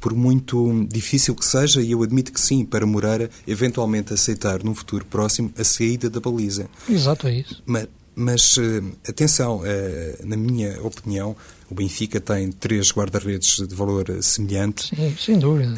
Por 0.00 0.14
muito 0.14 0.86
difícil 0.88 1.34
que 1.34 1.44
seja, 1.44 1.80
e 1.82 1.90
eu 1.90 2.02
admito 2.02 2.32
que 2.32 2.40
sim, 2.40 2.64
para 2.64 2.86
Moreira 2.86 3.28
eventualmente 3.48 4.14
aceitar 4.14 4.62
num 4.62 4.74
futuro 4.74 5.04
próximo 5.04 5.52
a 5.58 5.64
saída 5.64 6.08
da 6.08 6.20
baliza. 6.20 6.68
Exato, 6.88 7.26
é 7.26 7.40
isso. 7.40 7.62
Mas, 7.66 7.88
mas 8.16 8.56
eh, 8.58 8.82
atenção, 9.08 9.60
eh, 9.64 10.18
na 10.24 10.36
minha 10.36 10.80
opinião, 10.82 11.36
o 11.70 11.74
Benfica 11.74 12.18
tem 12.18 12.50
três 12.50 12.90
guarda-redes 12.90 13.58
de 13.68 13.74
valor 13.74 14.06
semelhante. 14.22 14.94
Sim, 14.94 15.16
sem 15.18 15.38
dúvida. 15.38 15.74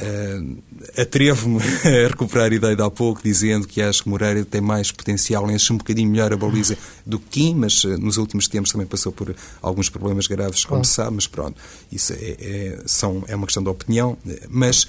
Atrevo-me 0.97 1.59
a 1.85 2.09
recuperar 2.09 2.53
a 2.53 2.55
ideia 2.55 2.77
de 2.77 2.83
há 2.83 2.91
pouco, 2.91 3.21
dizendo 3.23 3.67
que 3.67 3.83
acho 3.83 4.05
que 4.05 4.09
Moreira 4.09 4.45
tem 4.45 4.61
mais 4.61 4.93
potencial, 4.93 5.51
enche 5.51 5.73
um 5.73 5.79
bocadinho 5.79 6.11
melhor 6.11 6.33
a 6.33 6.37
baliza 6.37 6.77
do 7.05 7.19
que 7.19 7.41
Kim, 7.41 7.55
mas 7.55 7.85
nos 7.85 8.19
últimos 8.19 8.47
tempos 8.47 8.71
também 8.71 8.87
passou 8.87 9.11
por 9.11 9.35
alguns 9.63 9.89
problemas 9.89 10.27
graves, 10.27 10.65
como 10.65 10.85
se 10.85 10.93
sabe, 10.93 11.17
mas 11.17 11.27
pronto, 11.27 11.61
isso 11.91 12.13
é, 12.13 12.37
é, 12.39 12.83
são, 12.87 13.25
é 13.27 13.35
uma 13.35 13.47
questão 13.47 13.63
de 13.63 13.69
opinião. 13.71 14.17
Mas 14.49 14.87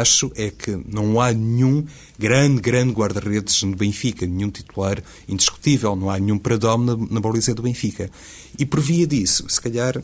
acho 0.00 0.30
é 0.34 0.50
que 0.50 0.78
não 0.86 1.20
há 1.20 1.32
nenhum 1.32 1.84
grande, 2.18 2.60
grande 2.60 2.92
guarda-redes 2.92 3.62
no 3.62 3.76
Benfica, 3.76 4.26
nenhum 4.26 4.50
titular 4.50 5.02
indiscutível, 5.28 5.96
não 5.96 6.10
há 6.10 6.18
nenhum 6.18 6.38
pradome 6.38 6.86
na, 6.86 6.96
na 6.96 7.20
baliza 7.20 7.54
do 7.54 7.62
Benfica. 7.62 8.10
E 8.58 8.66
por 8.66 8.80
via 8.80 9.06
disso, 9.06 9.44
se 9.48 9.60
calhar 9.60 10.02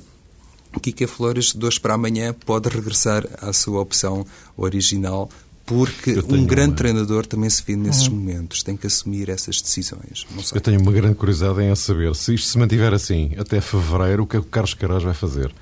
Kika 0.79 1.09
Flores, 1.09 1.53
de 1.53 1.65
hoje 1.65 1.81
para 1.81 1.95
amanhã, 1.95 2.33
pode 2.33 2.69
regressar 2.69 3.27
à 3.41 3.53
sua 3.53 3.81
opção 3.81 4.25
original, 4.57 5.29
porque 5.67 6.19
um 6.29 6.47
grande 6.47 6.71
uma... 6.71 6.77
treinador 6.77 7.27
também 7.27 7.51
se 7.51 7.63
vê 7.63 7.77
nesses 7.77 8.07
uhum. 8.07 8.15
momentos, 8.15 8.63
tem 8.63 8.77
que 8.77 8.87
assumir 8.87 9.29
essas 9.29 9.61
decisões. 9.61 10.27
Eu 10.55 10.61
tenho 10.61 10.81
uma 10.81 10.93
grande 10.93 11.15
curiosidade 11.15 11.63
em 11.63 11.75
saber 11.75 12.15
se 12.15 12.35
isto 12.35 12.49
se 12.49 12.59
mantiver 12.59 12.95
assim 12.95 13.33
até 13.39 13.61
fevereiro, 13.61 14.23
o 14.23 14.27
que 14.27 14.37
é 14.37 14.41
que 14.41 14.47
o 14.47 14.51
Carlos 14.51 14.75
Queiroz 14.75 15.03
vai 15.03 15.15
fazer? 15.15 15.53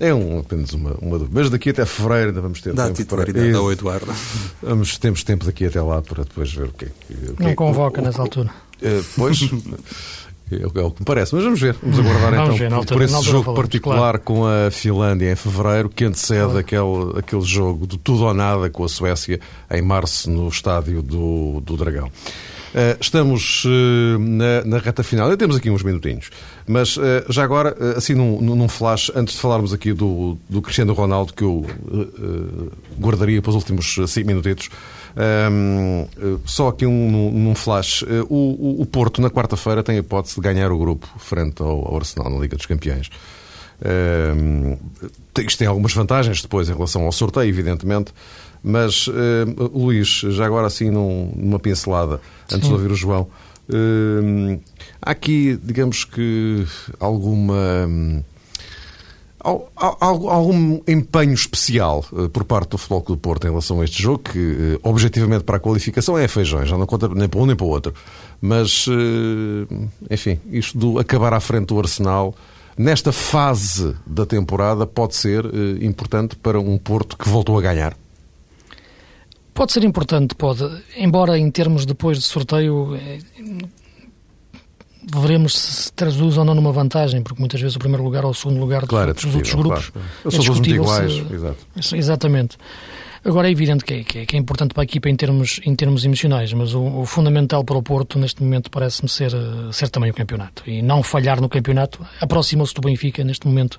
É 0.00 0.14
um, 0.14 0.38
apenas 0.38 0.72
uma, 0.72 0.94
uma 1.00 1.18
dúvida. 1.18 1.38
Mas 1.38 1.50
daqui 1.50 1.70
até 1.70 1.84
fevereiro 1.84 2.28
ainda 2.30 2.40
vamos 2.40 2.62
ter 2.62 2.72
Dá 2.72 2.86
tempo 2.86 2.96
titularidade 2.96 3.50
para... 3.50 3.58
ao 3.58 3.70
Eduardo. 3.70 4.14
Vamos, 4.62 4.96
temos 4.96 5.22
tempo 5.22 5.44
daqui 5.44 5.66
até 5.66 5.80
lá 5.80 6.00
para 6.00 6.24
depois 6.24 6.52
ver 6.52 6.68
o 6.68 6.72
que 6.72 6.86
é 6.86 6.88
que... 6.88 7.42
Não 7.42 7.54
convoca 7.54 8.00
nessa 8.00 8.22
altura. 8.22 8.50
Uh, 8.82 9.04
pois... 9.16 9.38
É 10.52 10.66
o 10.66 10.90
que 10.90 11.00
me 11.00 11.06
parece. 11.06 11.32
Mas 11.32 11.44
vamos 11.44 11.60
ver. 11.60 11.76
Vamos 11.80 12.00
aguardar 12.00 12.32
vamos 12.32 12.56
então 12.56 12.56
ver, 12.56 12.74
altura, 12.74 12.98
por 12.98 13.04
esse 13.04 13.22
jogo 13.22 13.44
falamos, 13.44 13.62
particular 13.62 13.98
claro. 13.98 14.20
com 14.20 14.46
a 14.46 14.68
Finlândia 14.72 15.30
em 15.30 15.36
fevereiro, 15.36 15.88
que 15.88 16.04
antecede 16.04 16.40
claro. 16.40 16.58
aquele, 16.58 17.18
aquele 17.20 17.42
jogo 17.42 17.86
de 17.86 17.96
tudo 17.96 18.24
ou 18.24 18.34
nada 18.34 18.68
com 18.68 18.82
a 18.82 18.88
Suécia 18.88 19.38
em 19.70 19.80
março 19.80 20.28
no 20.28 20.48
estádio 20.48 21.02
do, 21.02 21.60
do 21.60 21.76
Dragão. 21.76 22.10
Uh, 22.72 22.96
estamos 23.00 23.64
uh, 23.64 24.18
na, 24.18 24.64
na, 24.64 24.78
reta 24.78 25.02
final, 25.02 25.26
ainda 25.26 25.36
temos 25.36 25.56
aqui 25.56 25.68
uns 25.70 25.82
minutinhos, 25.82 26.30
mas 26.68 26.96
uh, 26.96 27.02
já 27.28 27.42
agora, 27.42 27.76
assim 27.96 28.14
num, 28.14 28.40
num, 28.40 28.68
flash, 28.68 29.10
antes 29.16 29.34
de 29.34 29.40
falarmos 29.40 29.72
aqui 29.72 29.92
do, 29.92 30.38
do 30.48 30.62
Cristiano 30.62 30.92
Ronaldo, 30.92 31.32
que 31.32 31.42
eu 31.42 31.66
guardaria 33.00 33.42
para 33.42 33.50
os 33.50 33.56
últimos 33.56 33.96
5 34.06 34.24
minutitos, 34.24 34.68
um, 35.50 36.06
só 36.44 36.68
aqui 36.68 36.86
um, 36.86 37.32
num 37.32 37.54
flash. 37.56 38.04
O, 38.28 38.82
o, 38.82 38.86
Porto, 38.86 39.20
na 39.20 39.30
quarta-feira, 39.30 39.82
tem 39.82 39.96
a 39.96 39.98
hipótese 39.98 40.36
de 40.36 40.40
ganhar 40.40 40.70
o 40.70 40.78
grupo 40.78 41.08
frente 41.18 41.60
ao, 41.60 41.88
ao 41.88 41.96
Arsenal 41.96 42.30
na 42.30 42.38
Liga 42.38 42.56
dos 42.56 42.66
Campeões. 42.66 43.10
Um, 43.82 44.76
isto 45.38 45.58
tem 45.58 45.66
algumas 45.66 45.92
vantagens 45.92 46.42
depois 46.42 46.68
em 46.68 46.72
relação 46.72 47.02
ao 47.02 47.12
sorteio, 47.12 47.48
evidentemente, 47.48 48.12
mas, 48.62 49.06
uh, 49.06 49.12
Luís, 49.72 50.08
já 50.28 50.44
agora 50.44 50.66
assim 50.66 50.90
num, 50.90 51.32
numa 51.34 51.58
pincelada, 51.58 52.20
antes 52.52 52.68
Sim. 52.68 52.68
de 52.68 52.72
ouvir 52.72 52.90
o 52.90 52.94
João, 52.94 53.22
uh, 53.68 54.60
há 55.00 55.10
aqui, 55.10 55.58
digamos 55.62 56.04
que, 56.04 56.66
alguma. 56.98 57.86
Um, 57.86 58.22
algum 59.42 60.82
empenho 60.86 61.32
especial 61.32 62.04
eh, 62.12 62.28
por 62.28 62.44
parte 62.44 62.72
do 62.72 62.76
Futebol 62.76 63.00
Clube 63.00 63.20
do 63.20 63.22
Porto 63.22 63.46
em 63.46 63.48
relação 63.48 63.80
a 63.80 63.84
este 63.84 64.02
jogo, 64.02 64.18
que 64.18 64.78
objetivamente 64.82 65.44
para 65.44 65.56
a 65.56 65.58
qualificação 65.58 66.18
é 66.18 66.28
feijões, 66.28 66.68
já 66.68 66.76
não 66.76 66.84
conta 66.84 67.08
nem 67.08 67.26
para 67.26 67.40
um 67.40 67.46
nem 67.46 67.56
para 67.56 67.64
o 67.64 67.70
outro. 67.70 67.94
Mas, 68.38 68.84
enfim, 70.10 70.38
isto 70.50 70.76
do 70.76 70.98
acabar 70.98 71.32
à 71.32 71.40
frente 71.40 71.68
do 71.68 71.78
Arsenal, 71.78 72.34
nesta 72.76 73.12
fase 73.12 73.96
da 74.06 74.26
temporada, 74.26 74.86
pode 74.86 75.16
ser 75.16 75.46
importante 75.80 76.36
para 76.36 76.60
um 76.60 76.76
Porto 76.76 77.16
que 77.16 77.26
voltou 77.26 77.58
a 77.58 77.62
ganhar. 77.62 77.96
Pode 79.60 79.72
ser 79.72 79.84
importante, 79.84 80.34
pode. 80.34 80.66
Embora 80.96 81.36
em 81.36 81.50
termos 81.50 81.84
depois 81.84 82.16
de 82.16 82.24
sorteio 82.24 82.96
eh, 82.96 83.18
veremos 85.14 85.52
se 85.52 85.92
traduz 85.92 86.38
ou 86.38 86.46
não 86.46 86.54
numa 86.54 86.72
vantagem, 86.72 87.20
porque 87.20 87.38
muitas 87.38 87.60
vezes 87.60 87.76
o 87.76 87.78
primeiro 87.78 88.02
lugar 88.02 88.24
ou 88.24 88.30
o 88.30 88.34
segundo 88.34 88.58
lugar 88.58 88.86
claro, 88.86 89.12
dos, 89.12 89.22
dos 89.22 89.34
outros 89.34 89.54
grupos 89.54 89.90
claro. 89.90 90.08
é 90.24 90.30
são 90.30 90.44
todos 90.46 90.66
iguais. 90.66 91.12
Se... 91.12 91.34
Exato. 91.34 91.66
Exatamente. 91.94 92.56
Agora 93.22 93.48
é 93.48 93.50
evidente 93.50 93.84
que 93.84 93.92
é, 93.92 94.02
que 94.02 94.18
é, 94.20 94.24
que 94.24 94.34
é, 94.34 94.38
importante 94.38 94.72
para 94.72 94.82
a 94.82 94.84
equipa 94.84 95.10
em 95.10 95.14
termos, 95.14 95.60
em 95.62 95.76
termos 95.76 96.06
emocionais, 96.06 96.54
mas 96.54 96.72
o, 96.72 96.82
o 96.82 97.04
fundamental 97.04 97.62
para 97.62 97.76
o 97.76 97.82
Porto 97.82 98.18
neste 98.18 98.42
momento 98.42 98.70
parece-me 98.70 99.10
ser, 99.10 99.34
eh, 99.34 99.72
ser 99.72 99.90
também 99.90 100.10
o 100.10 100.14
campeonato. 100.14 100.62
E 100.66 100.80
não 100.80 101.02
falhar 101.02 101.38
no 101.38 101.50
campeonato 101.50 102.02
aproxima-se 102.18 102.72
do 102.72 102.80
Benfica 102.80 103.22
neste 103.22 103.46
momento. 103.46 103.78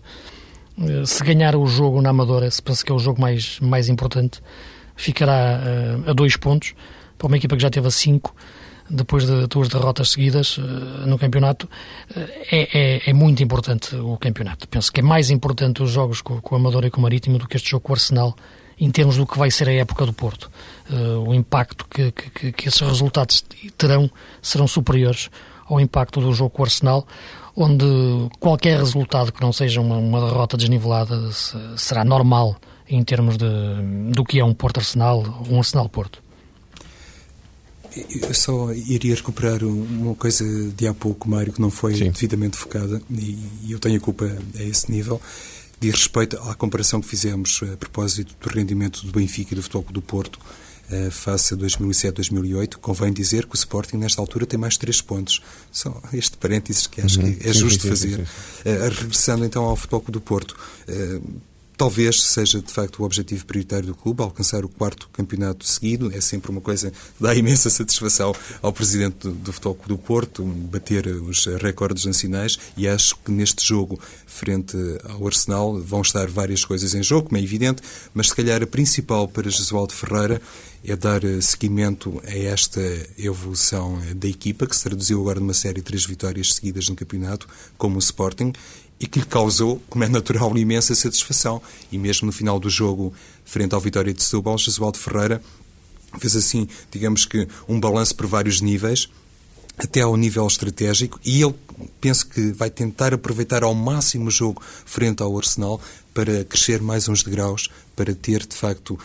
Eh, 0.79 1.05
se 1.07 1.23
ganhar 1.23 1.55
o 1.55 1.65
jogo 1.65 1.99
na 2.03 2.11
Amadora, 2.11 2.51
se 2.51 2.61
pensa 2.61 2.85
que 2.85 2.91
é 2.91 2.93
o 2.93 2.99
jogo 2.99 3.19
mais, 3.19 3.59
mais 3.59 3.89
importante, 3.89 4.43
ficará 4.95 5.59
uh, 6.05 6.09
a 6.09 6.13
dois 6.13 6.35
pontos 6.35 6.73
para 7.17 7.27
uma 7.27 7.37
equipa 7.37 7.55
que 7.55 7.61
já 7.61 7.69
teve 7.69 7.87
a 7.87 7.91
cinco 7.91 8.35
depois 8.91 9.25
de 9.25 9.47
duas 9.47 9.69
derrotas 9.69 10.11
seguidas 10.11 10.57
uh, 10.57 10.61
no 11.07 11.17
campeonato, 11.17 11.65
uh, 11.65 12.19
é, 12.51 12.67
é, 12.73 13.09
é, 13.09 13.13
muito 13.13 13.41
importante 13.41 13.95
o 13.95 14.17
campeonato. 14.17 14.67
Penso 14.67 14.91
que 14.91 14.99
é 14.99 15.03
mais 15.03 15.29
importante 15.29 15.81
os 15.81 15.89
jogos 15.89 16.21
com, 16.21 16.41
com 16.41 16.55
o 16.55 16.57
Amador 16.57 16.85
e 16.85 16.91
com 16.91 16.99
o 16.99 17.03
Marítimo 17.03 17.37
do 17.37 17.47
que 17.47 17.55
este 17.55 17.69
jogo 17.69 17.83
com 17.83 17.93
o 17.93 17.95
Arsenal, 17.95 18.35
em 18.79 18.91
termos 18.91 19.15
do 19.15 19.25
que 19.25 19.37
vai 19.37 19.49
ser 19.49 19.69
a 19.69 19.73
época 19.73 20.05
do 20.05 20.13
Porto. 20.13 20.51
Uh, 20.89 21.29
o 21.29 21.33
impacto 21.33 21.85
que, 21.89 22.11
que, 22.11 22.51
que, 22.51 22.67
esses 22.67 22.81
resultados 22.81 23.43
terão 23.77 24.09
serão 24.41 24.67
superiores 24.67 25.29
ao 25.67 25.79
impacto 25.79 26.19
do 26.19 26.33
jogo 26.33 26.49
com 26.49 26.63
o 26.63 26.65
Arsenal, 26.65 27.07
onde 27.55 27.85
qualquer 28.39 28.77
resultado 28.77 29.31
que 29.31 29.41
não 29.41 29.53
seja 29.53 29.79
uma, 29.79 29.97
uma 29.97 30.19
derrota 30.21 30.57
desnivelada 30.57 31.31
será 31.77 32.03
normal 32.03 32.57
em 32.91 33.03
termos 33.03 33.37
de, 33.37 33.45
do 34.13 34.23
que 34.23 34.39
é 34.39 34.43
um 34.43 34.53
Porto 34.53 34.79
Arsenal, 34.79 35.45
um 35.49 35.57
Arsenal 35.57 35.87
Porto? 35.87 36.21
Eu 38.09 38.33
só 38.33 38.71
iria 38.73 39.15
recuperar 39.15 39.63
uma 39.63 40.15
coisa 40.15 40.45
de 40.71 40.87
há 40.87 40.93
pouco, 40.93 41.29
Mário, 41.29 41.51
que 41.51 41.61
não 41.61 41.69
foi 41.71 41.95
Sim. 41.95 42.11
devidamente 42.11 42.57
focada, 42.57 43.01
e, 43.09 43.71
eu 43.71 43.79
tenho 43.79 43.97
a 43.97 43.99
culpa 43.99 44.25
a 44.57 44.63
esse 44.63 44.91
nível, 44.91 45.21
diz 45.79 45.95
respeito 45.95 46.37
à 46.37 46.53
comparação 46.53 47.01
que 47.01 47.07
fizemos 47.07 47.61
a 47.73 47.77
propósito 47.77 48.35
do 48.39 48.53
rendimento 48.53 49.05
do 49.05 49.11
Benfica 49.11 49.53
e 49.53 49.55
do 49.55 49.63
Futebol 49.63 49.91
do 49.91 50.01
Porto 50.01 50.39
eh, 50.91 51.09
face 51.09 51.53
a 51.53 51.57
2007-2008. 51.57 52.75
Convém 52.75 53.13
dizer 53.13 53.45
que 53.45 53.55
o 53.55 53.57
Sporting, 53.57 53.95
nesta 53.95 54.21
altura, 54.21 54.45
tem 54.45 54.59
mais 54.59 54.77
três 54.77 54.99
pontos. 55.01 55.41
Só 55.71 56.01
este 56.11 56.35
parênteses 56.35 56.85
que 56.85 56.99
acho 56.99 57.21
uhum. 57.21 57.33
que 57.33 57.47
é 57.47 57.53
justo 57.53 57.83
sim, 57.83 57.95
sim, 57.95 58.11
fazer. 58.11 58.27
Sim, 58.27 58.69
uh, 58.69 58.89
regressando 58.89 59.45
então 59.45 59.63
ao 59.63 59.75
Futebol 59.77 60.03
do 60.09 60.19
Porto. 60.19 60.55
Uh, 60.87 61.41
Talvez 61.81 62.21
seja, 62.21 62.61
de 62.61 62.71
facto, 62.71 62.99
o 62.99 63.05
objetivo 63.05 63.43
prioritário 63.43 63.87
do 63.87 63.95
clube, 63.95 64.21
alcançar 64.21 64.63
o 64.63 64.69
quarto 64.69 65.09
campeonato 65.11 65.65
seguido. 65.65 66.15
É 66.15 66.21
sempre 66.21 66.51
uma 66.51 66.61
coisa 66.61 66.91
que 66.91 66.97
dá 67.19 67.33
imensa 67.33 67.71
satisfação 67.71 68.35
ao 68.61 68.71
presidente 68.71 69.27
do, 69.27 69.51
Futebol 69.51 69.79
do 69.87 69.97
Porto, 69.97 70.43
bater 70.43 71.07
os 71.07 71.47
recordes 71.59 72.05
nacionais. 72.05 72.59
E 72.77 72.87
acho 72.87 73.15
que 73.25 73.31
neste 73.31 73.65
jogo, 73.65 73.99
frente 74.27 74.77
ao 75.09 75.25
Arsenal, 75.25 75.81
vão 75.81 76.01
estar 76.01 76.29
várias 76.29 76.63
coisas 76.63 76.93
em 76.93 77.01
jogo, 77.01 77.29
como 77.29 77.39
é 77.39 77.43
evidente, 77.43 77.81
mas 78.13 78.27
se 78.27 78.35
calhar 78.35 78.61
a 78.61 78.67
principal 78.67 79.27
para 79.27 79.49
Jesualdo 79.49 79.91
Ferreira 79.91 80.39
é 80.83 80.95
dar 80.95 81.21
seguimento 81.41 82.21
a 82.25 82.35
esta 82.35 82.81
evolução 83.17 84.01
da 84.15 84.27
equipa, 84.27 84.65
que 84.65 84.75
se 84.75 84.83
traduziu 84.83 85.21
agora 85.21 85.39
numa 85.39 85.53
série 85.53 85.75
de 85.75 85.83
três 85.83 86.05
vitórias 86.05 86.53
seguidas 86.53 86.89
no 86.89 86.95
campeonato, 86.95 87.47
como 87.77 87.97
o 87.97 87.99
Sporting, 87.99 88.51
e 89.01 89.07
que 89.07 89.19
lhe 89.19 89.25
causou, 89.25 89.81
como 89.89 90.03
é 90.03 90.07
natural, 90.07 90.55
imensa 90.55 90.93
satisfação. 90.93 91.59
E 91.91 91.97
mesmo 91.97 92.27
no 92.27 92.31
final 92.31 92.59
do 92.59 92.69
jogo, 92.69 93.11
frente 93.43 93.73
ao 93.73 93.81
Vitória 93.81 94.13
de 94.13 94.21
Setúbal, 94.21 94.59
Jesualdo 94.59 94.99
Ferreira 94.99 95.41
fez 96.19 96.35
assim, 96.35 96.67
digamos 96.91 97.25
que, 97.25 97.47
um 97.67 97.79
balanço 97.79 98.15
por 98.15 98.27
vários 98.27 98.61
níveis, 98.61 99.09
até 99.75 100.01
ao 100.01 100.15
nível 100.15 100.45
estratégico, 100.45 101.19
e 101.25 101.41
ele 101.41 101.55
penso 101.99 102.27
que 102.27 102.51
vai 102.51 102.69
tentar 102.69 103.11
aproveitar 103.11 103.63
ao 103.63 103.73
máximo 103.73 104.27
o 104.27 104.31
jogo 104.31 104.61
frente 104.85 105.23
ao 105.23 105.35
Arsenal 105.35 105.81
para 106.13 106.43
crescer 106.43 106.79
mais 106.79 107.07
uns 107.09 107.23
degraus, 107.23 107.69
para 107.95 108.13
ter 108.13 108.45
de 108.45 108.55
facto 108.55 108.99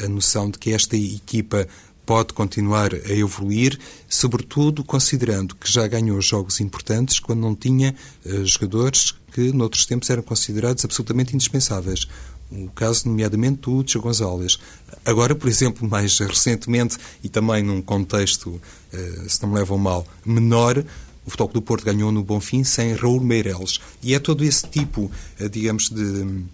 a, 0.00 0.04
a 0.04 0.08
noção 0.08 0.48
de 0.48 0.58
que 0.58 0.72
esta 0.72 0.96
equipa 0.96 1.68
pode 2.06 2.32
continuar 2.32 2.94
a 2.94 3.12
evoluir, 3.12 3.76
sobretudo 4.08 4.84
considerando 4.84 5.56
que 5.56 5.70
já 5.70 5.86
ganhou 5.88 6.20
jogos 6.22 6.60
importantes 6.60 7.18
quando 7.18 7.40
não 7.40 7.54
tinha 7.54 7.94
uh, 8.24 8.46
jogadores 8.46 9.12
que 9.32 9.52
noutros 9.52 9.84
tempos 9.84 10.08
eram 10.08 10.22
considerados 10.22 10.84
absolutamente 10.84 11.34
indispensáveis. 11.34 12.06
O 12.50 12.68
caso, 12.70 13.08
nomeadamente, 13.08 13.62
do 13.62 13.82
Tiago 13.82 14.06
Gonzalez. 14.06 14.56
Agora, 15.04 15.34
por 15.34 15.48
exemplo, 15.48 15.86
mais 15.90 16.16
recentemente, 16.20 16.96
e 17.24 17.28
também 17.28 17.62
num 17.64 17.82
contexto, 17.82 18.50
uh, 18.50 19.28
se 19.28 19.42
não 19.42 19.50
me 19.50 19.56
levam 19.56 19.76
mal, 19.76 20.06
menor, 20.24 20.78
o 21.26 21.30
Futebol 21.30 21.54
do 21.54 21.60
Porto 21.60 21.84
ganhou 21.84 22.12
no 22.12 22.22
Bonfim 22.22 22.62
sem 22.62 22.94
Raul 22.94 23.20
Meireles. 23.20 23.80
E 24.00 24.14
é 24.14 24.20
todo 24.20 24.44
esse 24.44 24.64
tipo, 24.68 25.10
uh, 25.40 25.48
digamos, 25.48 25.90
de 25.90 26.44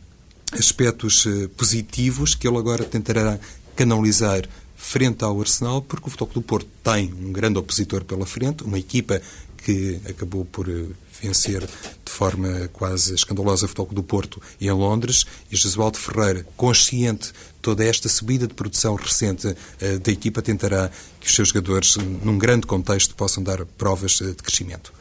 aspectos 0.58 1.26
positivos 1.56 2.34
que 2.34 2.46
ele 2.46 2.58
agora 2.58 2.84
tentará 2.84 3.38
canalizar 3.74 4.46
frente 4.82 5.24
ao 5.24 5.40
Arsenal, 5.40 5.80
porque 5.80 6.08
o 6.08 6.10
Futebol 6.10 6.34
do 6.34 6.42
Porto 6.42 6.68
tem 6.82 7.14
um 7.14 7.32
grande 7.32 7.56
opositor 7.56 8.04
pela 8.04 8.26
frente, 8.26 8.64
uma 8.64 8.78
equipa 8.78 9.22
que 9.56 10.00
acabou 10.08 10.44
por 10.44 10.68
eh, 10.68 10.86
vencer 11.22 11.60
de 11.60 12.12
forma 12.12 12.68
quase 12.72 13.14
escandalosa 13.14 13.64
o 13.64 13.68
Futebol 13.68 13.94
do 13.94 14.02
Porto 14.02 14.42
em 14.60 14.70
Londres, 14.72 15.24
e 15.50 15.56
Jesualdo 15.56 15.98
Ferreira, 15.98 16.44
consciente 16.56 17.28
de 17.28 17.34
toda 17.62 17.84
esta 17.84 18.08
subida 18.08 18.48
de 18.48 18.54
produção 18.54 18.96
recente 18.96 19.46
uh, 19.46 19.98
da 20.00 20.10
equipa, 20.10 20.42
tentará 20.42 20.90
que 21.20 21.28
os 21.28 21.34
seus 21.34 21.50
jogadores, 21.50 21.96
num 21.96 22.36
grande 22.36 22.66
contexto, 22.66 23.14
possam 23.14 23.40
dar 23.40 23.64
provas 23.64 24.20
uh, 24.20 24.34
de 24.34 24.42
crescimento. 24.42 24.92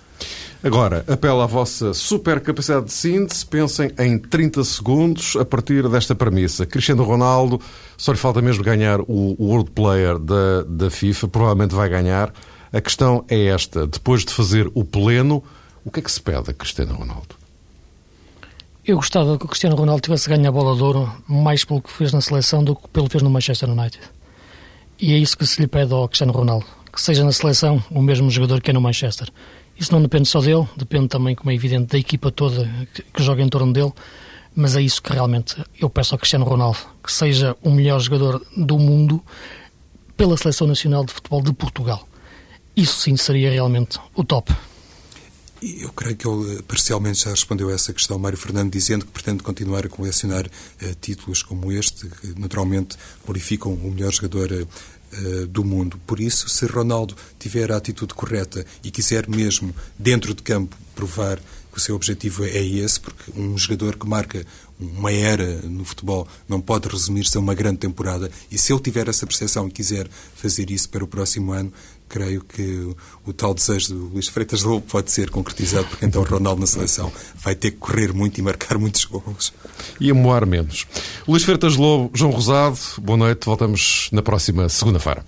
Agora, 0.64 1.03
apelo 1.07 1.41
à 1.41 1.47
vossa 1.47 1.91
super 1.91 2.39
capacidade 2.39 2.86
de 2.86 2.93
síntese, 2.93 3.43
pensem 3.43 3.91
em 3.97 4.20
30 4.20 4.64
segundos 4.64 5.36
a 5.36 5.43
partir 5.43 5.89
desta 5.89 6.14
premissa. 6.14 6.68
Cristiano 6.68 7.03
Ronaldo, 7.03 7.59
só 7.97 8.12
lhe 8.12 8.18
falta 8.18 8.43
mesmo 8.43 8.64
ganhar 8.64 9.01
o 9.01 9.36
World 9.39 9.72
Player 9.72 10.20
da, 10.20 10.62
da 10.68 10.91
FIFA, 10.91 11.28
provavelmente 11.30 11.74
vai 11.74 11.89
ganhar. 11.89 12.32
A 12.72 12.80
questão 12.80 13.26
é 13.28 13.45
esta: 13.45 13.88
depois 13.88 14.24
de 14.24 14.32
fazer 14.32 14.70
o 14.76 14.86
pleno, 14.86 15.43
o 15.84 15.89
que 15.89 15.99
é 15.99 16.03
que 16.03 16.12
se 16.12 16.22
pede 16.22 16.51
a 16.51 16.53
Cristiano 16.53 16.93
Ronaldo? 16.93 17.36
Eu 18.86 18.97
gostava 18.97 19.39
que 19.39 19.45
o 19.45 19.47
Cristiano 19.47 19.76
Ronaldo 19.76 20.01
tivesse 20.01 20.30
ganho 20.30 20.47
a 20.47 20.51
bola 20.51 20.76
de 20.76 20.84
ouro 20.84 21.12
mais 21.28 21.66
pelo 21.66 21.82
que 21.82 21.91
fez 21.91 22.14
na 22.14 22.22
seleção 22.22 22.64
do 22.64 22.76
que 22.76 22.88
pelo 22.88 23.07
que 23.07 23.14
fez 23.14 23.24
no 23.24 23.32
Manchester 23.32 23.68
United. 23.68 23.99
E 24.99 25.12
é 25.14 25.18
isso 25.18 25.36
que 25.36 25.45
se 25.45 25.59
lhe 25.59 25.68
pede 25.68 25.91
ao 25.91 26.07
Cristiano 26.07 26.34
Ronaldo: 26.34 26.68
que 26.93 27.01
seja 27.01 27.24
na 27.24 27.32
seleção 27.32 27.84
o 27.89 28.01
mesmo 28.01 28.30
jogador 28.30 28.62
que 28.62 28.70
é 28.70 28.74
no 28.74 28.82
Manchester. 28.82 29.28
Isso 29.82 29.91
não 29.91 29.99
depende 29.99 30.29
só 30.29 30.39
dele, 30.39 30.67
depende 30.77 31.07
também, 31.07 31.34
como 31.34 31.49
é 31.49 31.55
evidente, 31.55 31.88
da 31.88 31.97
equipa 31.97 32.32
toda 32.32 32.69
que, 32.93 33.01
que 33.01 33.23
joga 33.23 33.41
em 33.41 33.49
torno 33.49 33.73
dele, 33.73 33.91
mas 34.55 34.75
é 34.75 34.82
isso 34.84 35.01
que 35.01 35.11
realmente 35.11 35.55
eu 35.79 35.89
peço 35.89 36.13
ao 36.13 36.19
Cristiano 36.19 36.45
Ronaldo, 36.45 36.77
que 37.03 37.11
seja 37.11 37.57
o 37.63 37.71
melhor 37.71 37.99
jogador 37.99 38.45
do 38.55 38.77
mundo 38.77 39.19
pela 40.15 40.38
Seleção 40.38 40.67
Nacional 40.67 41.03
de 41.03 41.11
Futebol 41.11 41.41
de 41.41 41.51
Portugal. 41.51 42.07
Isso 42.75 43.01
sim 43.01 43.17
seria 43.17 43.49
realmente 43.49 43.97
o 44.13 44.23
top. 44.23 44.53
Eu 45.63 45.91
creio 45.93 46.15
que 46.15 46.27
ele 46.27 46.57
eh, 46.57 46.61
parcialmente 46.61 47.23
já 47.23 47.32
respondeu 47.32 47.69
a 47.69 47.73
essa 47.73 47.91
questão, 47.91 48.19
Mário 48.19 48.38
Fernando, 48.38 48.71
dizendo 48.71 49.03
que 49.03 49.11
pretende 49.11 49.41
continuar 49.41 49.84
a 49.84 49.89
colecionar 49.89 50.45
uh, 50.45 50.95
títulos 51.01 51.41
como 51.41 51.71
este, 51.71 52.07
que 52.07 52.39
naturalmente 52.39 52.97
glorificam 53.25 53.73
o 53.73 53.91
melhor 53.91 54.11
jogador 54.11 54.51
uh, 54.51 54.67
eh, 55.14 55.45
do 55.45 55.64
mundo. 55.64 55.99
Por 56.07 56.20
isso, 56.20 56.47
se 56.47 56.66
Ronaldo 56.66 57.16
tiver 57.38 57.72
a 57.72 57.78
atitude 57.78 58.14
correta 58.14 58.66
e 58.84 58.89
quiser 58.89 59.28
mesmo, 59.28 59.76
dentro 59.97 60.34
de 60.34 60.41
campo, 60.41 60.76
provar 60.95 61.38
que 61.72 61.78
o 61.78 61.80
seu 61.80 61.95
objetivo 61.95 62.43
é 62.43 62.64
esse, 62.64 62.99
porque 62.99 63.32
um 63.36 63.57
jogador 63.57 63.97
que 63.97 64.07
marca 64.07 64.45
uma 64.80 65.12
era 65.12 65.62
no 65.62 65.86
futebol 65.86 66.28
não 66.47 66.59
pode 66.59 66.88
resumir-se 66.88 67.38
a 67.38 67.39
uma 67.39 67.53
grande 67.53 67.80
temporada, 67.80 68.30
e 68.49 68.57
se 68.57 68.74
ele 68.74 68.82
tiver 68.82 69.07
essa 69.07 69.26
percepção 69.26 69.68
e 69.68 69.72
quiser 69.72 70.07
fazer 70.36 70.70
isso 70.72 70.89
para 70.89 71.03
o 71.03 71.07
próximo 71.07 71.51
ano, 71.51 71.72
creio 72.12 72.43
que 72.43 72.93
o 73.26 73.32
tal 73.32 73.53
desejo 73.53 73.93
do 73.93 74.05
Luís 74.07 74.28
Freitas 74.28 74.64
Lobo 74.64 74.86
pode 74.86 75.09
ser 75.09 75.30
concretizado, 75.30 75.88
porque 75.88 76.05
então 76.05 76.22
o 76.22 76.26
Ronaldo 76.26 76.59
na 76.59 76.68
seleção 76.68 77.09
vai 77.36 77.55
ter 77.55 77.72
que 77.72 77.78
correr 77.78 78.14
muito 78.14 78.38
e 78.38 78.41
marcar 78.41 78.78
muitos 78.78 79.05
gols. 79.05 79.53
E 79.99 80.12
moar 80.12 80.45
menos. 80.45 80.86
Luís 81.26 81.43
Freitas 81.43 81.78
Lobo, 81.78 82.12
João 82.14 82.32
Rosado, 82.32 82.78
boa 83.01 83.18
noite, 83.18 83.45
voltamos 83.45 84.09
na 84.12 84.22
próxima 84.22 84.68
segunda-feira. 84.68 85.24